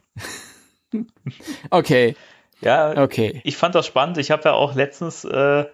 [1.69, 2.15] okay,
[2.61, 3.41] Ja, okay.
[3.43, 4.17] ich fand das spannend.
[4.17, 5.65] Ich habe ja auch letztens äh,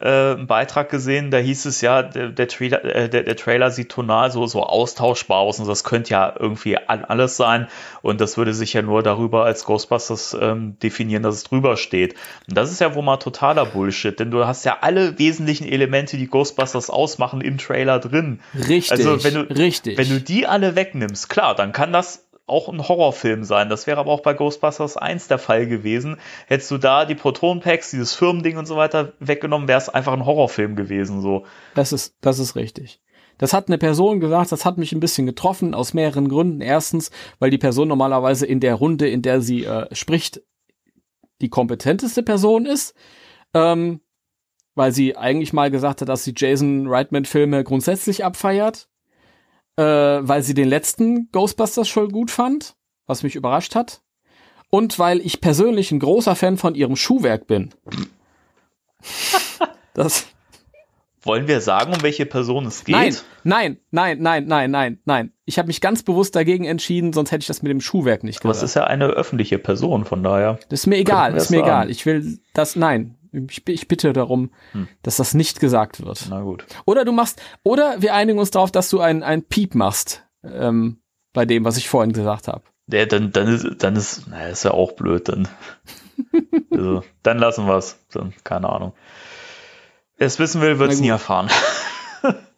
[0.00, 3.70] äh, einen Beitrag gesehen, da hieß es ja, der, der, Trailer, äh, der, der Trailer
[3.70, 7.66] sieht tonal so, so austauschbar aus und das könnte ja irgendwie all- alles sein
[8.02, 12.14] und das würde sich ja nur darüber als Ghostbusters ähm, definieren, dass es drüber steht.
[12.48, 16.16] Und das ist ja wohl mal totaler Bullshit, denn du hast ja alle wesentlichen Elemente,
[16.16, 18.40] die Ghostbusters ausmachen, im Trailer drin.
[18.54, 19.98] Richtig, Also wenn du, richtig.
[19.98, 23.68] wenn du die alle wegnimmst, klar, dann kann das auch ein Horrorfilm sein.
[23.68, 26.18] Das wäre aber auch bei Ghostbusters 1 der Fall gewesen.
[26.46, 30.26] Hättest du da die Proton-Packs, dieses Firmending und so weiter weggenommen, wäre es einfach ein
[30.26, 31.20] Horrorfilm gewesen.
[31.20, 31.44] So.
[31.74, 33.00] Das ist, das ist richtig.
[33.38, 36.60] Das hat eine Person gesagt, das hat mich ein bisschen getroffen, aus mehreren Gründen.
[36.60, 40.42] Erstens, weil die Person normalerweise in der Runde, in der sie äh, spricht,
[41.40, 42.94] die kompetenteste Person ist.
[43.54, 44.00] Ähm,
[44.74, 48.88] weil sie eigentlich mal gesagt hat, dass sie Jason Reitman-Filme grundsätzlich abfeiert.
[49.78, 52.74] Äh, weil sie den letzten Ghostbusters schon gut fand,
[53.06, 54.02] was mich überrascht hat.
[54.70, 57.70] Und weil ich persönlich ein großer Fan von ihrem Schuhwerk bin.
[59.94, 60.26] das,
[61.28, 62.94] Wollen wir sagen, um welche Person es geht?
[62.94, 65.32] Nein, nein, nein, nein, nein, nein, nein.
[65.44, 68.42] Ich habe mich ganz bewusst dagegen entschieden, sonst hätte ich das mit dem Schuhwerk nicht
[68.42, 70.58] Aber es ist ja eine öffentliche Person, von daher.
[70.70, 71.80] Das ist mir egal, ist mir das egal.
[71.80, 71.90] sagen.
[71.90, 73.17] Ich will das, nein.
[73.32, 74.88] Ich, ich bitte darum, Hm.
[75.02, 76.26] dass das nicht gesagt wird.
[76.30, 76.64] Na gut.
[76.86, 81.00] Oder du machst, oder wir einigen uns darauf, dass du ein, ein Piep machst, ähm,
[81.32, 82.62] bei dem, was ich vorhin gesagt habe.
[82.86, 85.46] Der, dann, dann ist, dann ist, naja, ist ja auch blöd, dann.
[86.70, 87.98] also, dann lassen wir es.
[88.12, 88.92] Dann, keine Ahnung.
[90.16, 91.48] Wer es wissen will, wird es nie erfahren.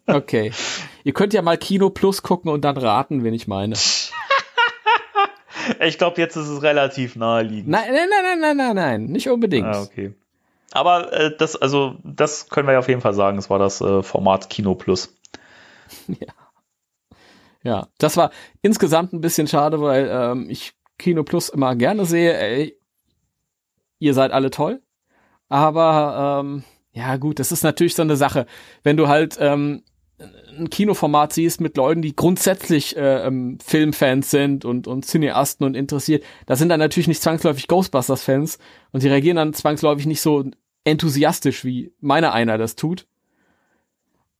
[0.07, 0.51] Okay.
[1.03, 3.75] Ihr könnt ja mal Kino Plus gucken und dann raten, wen ich meine.
[5.79, 7.69] Ich glaube, jetzt ist es relativ naheliegend.
[7.69, 9.67] Nein, nein, nein, nein, nein, nein, nein, nicht unbedingt.
[9.67, 10.13] Ah, okay.
[10.71, 13.37] Aber äh, das, also, das können wir ja auf jeden Fall sagen.
[13.37, 15.15] Es war das äh, Format Kino Plus.
[17.63, 18.31] Ja, das war
[18.61, 22.35] insgesamt ein bisschen schade, weil ähm, ich Kino Plus immer gerne sehe.
[22.37, 22.75] Ey,
[23.99, 24.81] ihr seid alle toll.
[25.47, 28.45] Aber ähm, ja gut, das ist natürlich so eine Sache.
[28.83, 29.83] Wenn du halt ähm,
[30.57, 35.75] ein Kinoformat siehst mit Leuten, die grundsätzlich äh, ähm, Filmfans sind und, und Cineasten und
[35.75, 38.57] interessiert, da sind dann natürlich nicht zwangsläufig Ghostbusters-Fans
[38.91, 40.45] und die reagieren dann zwangsläufig nicht so
[40.83, 43.07] enthusiastisch, wie meiner einer das tut.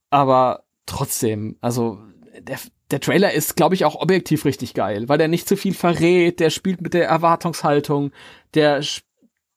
[0.10, 2.00] Aber trotzdem, also
[2.40, 2.60] der,
[2.90, 6.40] der Trailer ist, glaube ich, auch objektiv richtig geil, weil der nicht zu viel verrät,
[6.40, 8.12] der spielt mit der Erwartungshaltung,
[8.54, 8.84] der,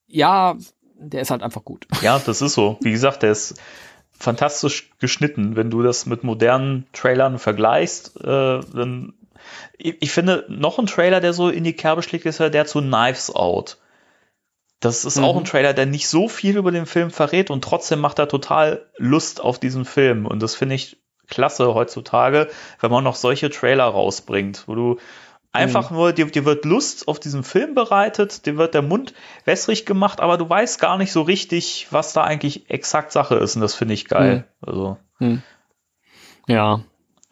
[0.06, 0.56] ja,
[0.96, 1.86] der ist halt einfach gut.
[2.02, 2.78] Ja, das ist so.
[2.80, 3.60] Wie gesagt, der ist
[4.12, 5.56] fantastisch geschnitten.
[5.56, 9.14] Wenn du das mit modernen Trailern vergleichst, äh, dann
[9.76, 12.66] ich, ich finde, noch ein Trailer, der so in die Kerbe schlägt, ist ja der
[12.66, 13.78] zu Knives Out.
[14.80, 18.00] Das ist auch ein Trailer, der nicht so viel über den Film verrät und trotzdem
[18.00, 20.26] macht er total Lust auf diesen Film.
[20.26, 22.48] Und das finde ich klasse heutzutage,
[22.80, 24.98] wenn man noch solche Trailer rausbringt, wo du
[25.52, 29.14] einfach nur, dir, dir wird Lust auf diesen Film bereitet, dir wird der Mund
[29.44, 33.54] wässrig gemacht, aber du weißt gar nicht so richtig, was da eigentlich exakt Sache ist.
[33.54, 34.44] Und das finde ich geil.
[34.60, 34.98] Also.
[36.46, 36.80] Ja,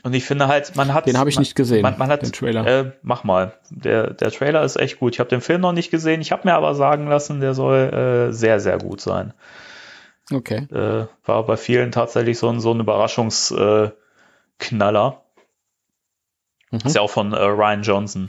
[0.04, 1.06] Und ich finde halt, man hat.
[1.06, 2.66] Den habe ich man, nicht gesehen, Man, man hat, den Trailer.
[2.66, 3.52] Äh, mach mal.
[3.70, 5.14] Der, der Trailer ist echt gut.
[5.14, 6.20] Ich habe den Film noch nicht gesehen.
[6.20, 9.32] Ich habe mir aber sagen lassen, der soll äh, sehr, sehr gut sein.
[10.32, 10.66] okay.
[10.72, 13.92] Äh, war bei vielen tatsächlich so ein, so ein Überraschungsknaller.
[16.70, 16.76] Äh.
[16.76, 16.80] Mhm.
[16.84, 18.26] Ist ja auch von äh, Ryan Johnson.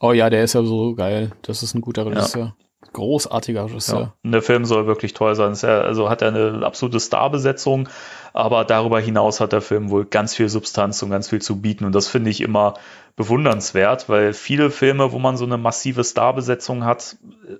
[0.00, 1.30] Oh ja, der ist ja so geil.
[1.42, 2.56] Das ist ein guter Regisseur.
[2.92, 4.00] Großartiger Regisseur.
[4.00, 4.14] Ja.
[4.24, 5.54] Und der Film soll wirklich toll sein.
[5.64, 7.88] Also hat er eine absolute Starbesetzung,
[8.32, 11.84] aber darüber hinaus hat der Film wohl ganz viel Substanz und ganz viel zu bieten.
[11.84, 12.74] Und das finde ich immer
[13.16, 17.16] bewundernswert, weil viele Filme, wo man so eine massive Starbesetzung hat,
[17.48, 17.56] äh,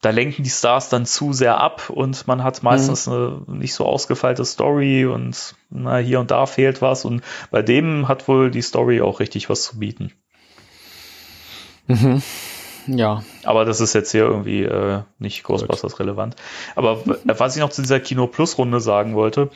[0.00, 3.84] da lenken die Stars dann zu sehr ab und man hat meistens eine nicht so
[3.84, 7.04] ausgefeilte Story und na, hier und da fehlt was.
[7.04, 10.12] Und bei dem hat wohl die Story auch richtig was zu bieten.
[12.88, 13.22] Ja.
[13.44, 16.36] Aber das ist jetzt hier irgendwie äh, nicht Ghostbusters relevant.
[16.74, 19.50] Aber was ich noch zu dieser Kino Plus Runde sagen wollte,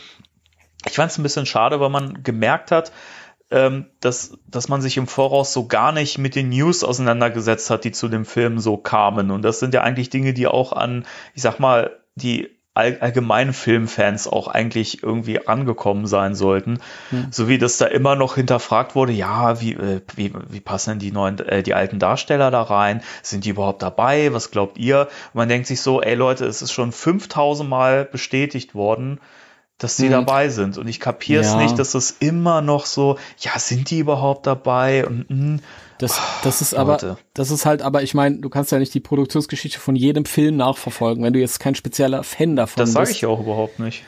[0.86, 2.92] ich fand es ein bisschen schade, weil man gemerkt hat,
[3.50, 7.84] ähm, dass, dass man sich im Voraus so gar nicht mit den News auseinandergesetzt hat,
[7.84, 9.30] die zu dem Film so kamen.
[9.30, 13.52] Und das sind ja eigentlich Dinge, die auch an, ich sag mal, die all, allgemeinen
[13.52, 16.78] Filmfans auch eigentlich irgendwie angekommen sein sollten.
[17.30, 20.98] So wie das da immer noch hinterfragt wurde, ja, wie, äh, wie, wie passen denn
[20.98, 23.02] die neuen, äh, die alten Darsteller da rein?
[23.22, 24.32] Sind die überhaupt dabei?
[24.32, 25.08] Was glaubt ihr?
[25.32, 29.20] Und man denkt sich so, ey Leute, es ist schon 5000 Mal bestätigt worden,
[29.78, 30.10] dass die Mhm.
[30.12, 30.78] dabei sind.
[30.78, 31.56] Und ich kapiere es Ja.
[31.62, 35.06] nicht, dass es immer noch so, ja, sind die überhaupt dabei?
[35.06, 35.58] Und mh,
[35.98, 37.16] Das, das ist aber, Leute.
[37.34, 40.56] das ist halt, aber ich meine, du kannst ja nicht die Produktionsgeschichte von jedem Film
[40.56, 43.16] nachverfolgen, wenn du jetzt kein spezieller Fan davon das sage bist.
[43.16, 44.02] ich ja auch überhaupt nicht.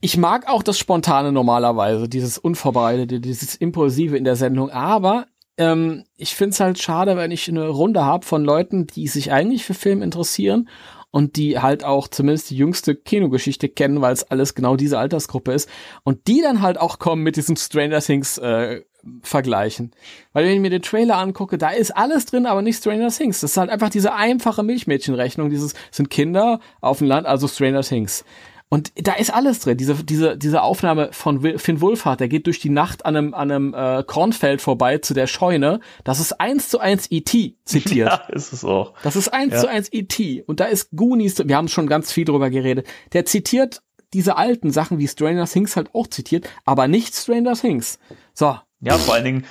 [0.00, 5.26] ich mag auch das Spontane normalerweise, dieses Unvorbereitete, dieses Impulsive in der Sendung, aber
[5.58, 9.64] ähm, ich find's halt schade, wenn ich eine Runde hab von Leuten, die sich eigentlich
[9.64, 10.68] für Film interessieren
[11.12, 15.52] und die halt auch zumindest die jüngste Kinogeschichte kennen, weil es alles genau diese Altersgruppe
[15.52, 15.68] ist
[16.02, 18.82] und die dann halt auch kommen mit diesem Stranger Things äh,
[19.22, 19.92] vergleichen.
[20.32, 23.40] Weil wenn ich mir den Trailer angucke, da ist alles drin, aber nicht Stranger Things.
[23.40, 27.82] Das ist halt einfach diese einfache Milchmädchenrechnung, dieses sind Kinder auf dem Land, also Stranger
[27.82, 28.24] Things.
[28.72, 29.76] Und da ist alles drin.
[29.76, 33.50] Diese, diese, diese Aufnahme von Finn Wolfhard, der geht durch die Nacht an einem, an
[33.50, 35.80] einem äh, Kornfeld vorbei zu der Scheune.
[36.04, 37.56] Das ist eins zu eins E.T.
[37.66, 38.08] zitiert.
[38.28, 38.94] Ja, ist es auch.
[39.02, 39.60] Das ist eins Ja.
[39.60, 40.44] zu eins E.T.
[40.46, 42.86] Und da ist Goonies, wir haben schon ganz viel drüber geredet.
[43.12, 43.82] Der zitiert
[44.14, 47.98] diese alten Sachen wie Stranger Things halt auch zitiert, aber nicht Stranger Things.
[48.32, 48.56] So.
[48.80, 49.44] Ja, vor allen Dingen,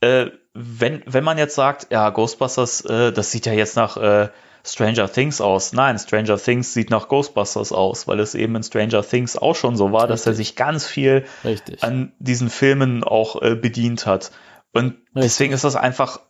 [0.00, 4.28] äh, wenn, wenn man jetzt sagt, ja, Ghostbusters, äh, das sieht ja jetzt nach äh,
[4.66, 5.72] Stranger Things aus.
[5.72, 9.76] Nein, Stranger Things sieht nach Ghostbusters aus, weil es eben in Stranger Things auch schon
[9.76, 11.82] so war, dass er sich ganz viel Richtig.
[11.82, 14.32] an diesen Filmen auch äh, bedient hat.
[14.72, 16.20] Und deswegen ist das einfach,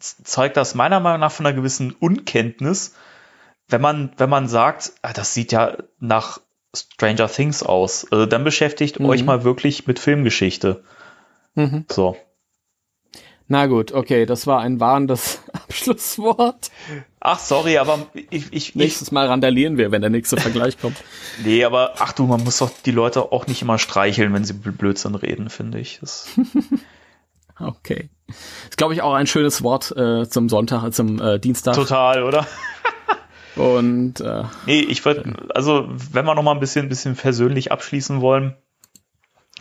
[0.00, 2.94] zeugt das meiner Meinung nach von einer gewissen Unkenntnis,
[3.68, 6.40] wenn man, wenn man sagt, ah, das sieht ja nach
[6.74, 8.06] Stranger Things aus.
[8.10, 9.06] Also dann beschäftigt Mhm.
[9.06, 10.82] euch mal wirklich mit Filmgeschichte.
[11.54, 11.84] Mhm.
[11.90, 12.16] So.
[13.46, 16.70] Na gut, okay, das war ein warnendes Abschlusswort.
[17.20, 20.96] Ach, sorry, aber ich, ich, ich Nächstes Mal randalieren wir, wenn der nächste Vergleich kommt.
[21.44, 24.54] nee, aber ach du, man muss doch die Leute auch nicht immer streicheln, wenn sie
[24.54, 25.98] Bl- Blödsinn reden, finde ich.
[26.00, 26.28] Das,
[27.60, 28.08] Okay.
[28.68, 31.74] Ist, glaube ich, auch ein schönes Wort äh, zum Sonntag, äh, zum äh, Dienstag.
[31.76, 32.46] total, oder?
[33.54, 38.20] Und äh, Nee, ich würde, also wenn wir noch mal ein bisschen, bisschen persönlich abschließen
[38.20, 38.56] wollen,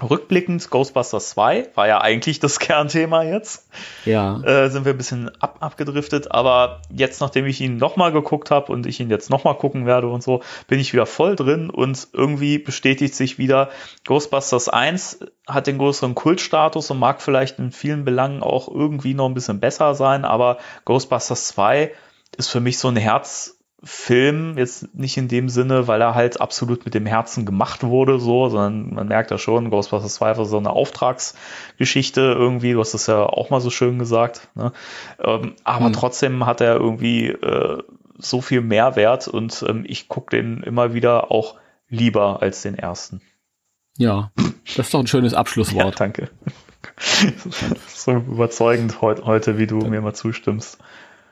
[0.01, 3.67] rückblickend, Ghostbusters 2 war ja eigentlich das Kernthema jetzt.
[4.05, 4.41] ja.
[4.41, 8.71] Äh, sind wir ein bisschen ab, abgedriftet, aber jetzt, nachdem ich ihn nochmal geguckt habe
[8.71, 12.07] und ich ihn jetzt nochmal gucken werde und so, bin ich wieder voll drin und
[12.11, 13.69] irgendwie bestätigt sich wieder,
[14.05, 19.27] Ghostbusters 1 hat den größeren Kultstatus und mag vielleicht in vielen Belangen auch irgendwie noch
[19.27, 21.91] ein bisschen besser sein, aber Ghostbusters 2
[22.35, 22.97] ist für mich so ein
[23.83, 28.17] Herzfilm, jetzt nicht in dem Sinne, weil er halt absolut mit dem Herzen gemacht wurde,
[28.19, 32.93] so, sondern man merkt ja schon, Ghostbusters 2 war so eine Auftragsgeschichte irgendwie, du hast
[32.93, 34.71] das ja auch mal so schön gesagt, ne?
[35.19, 35.93] ähm, aber Hm.
[35.93, 37.83] trotzdem hat er irgendwie äh,
[38.17, 41.55] so viel Mehrwert und ähm, ich gucke den immer wieder auch
[41.89, 43.21] lieber als den ersten.
[43.97, 44.31] ja,
[44.77, 45.99] das ist doch ein schönes Ja, Abschlusswort.
[45.99, 46.29] danke.
[47.87, 50.77] so überzeugend heut, heute, wie du mir mal zustimmst.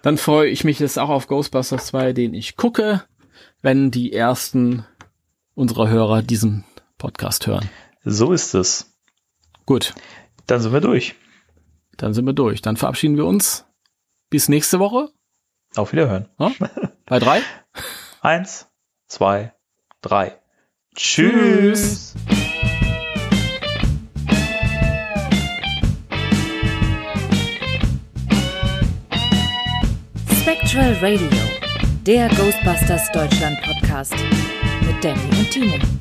[0.04, 3.04] Dann freue ich mich jetzt auch auf Ghostbusters 2, den ich gucke,
[3.62, 4.86] wenn die ersten
[5.54, 6.64] unserer Hörer diesen
[6.98, 7.70] Podcast hören.
[8.04, 8.98] So ist es.
[9.66, 9.94] Gut,
[10.48, 11.16] Dann sind wir durch.
[11.98, 12.62] dann sind wir durch.
[12.62, 13.66] Dann verabschieden wir uns.
[14.30, 15.10] Bis nächste Woche.
[15.76, 16.28] Auf Wiederhören.
[16.40, 16.52] Ja?
[17.06, 17.42] Bei drei.
[18.22, 18.68] Eins,
[19.08, 19.54] zwei,
[20.02, 20.40] drei.
[20.96, 22.16] Tschüss.
[30.72, 31.28] Spectral Radio,
[32.06, 34.14] der Ghostbusters Deutschland Podcast
[34.86, 36.01] mit Danny und Timo.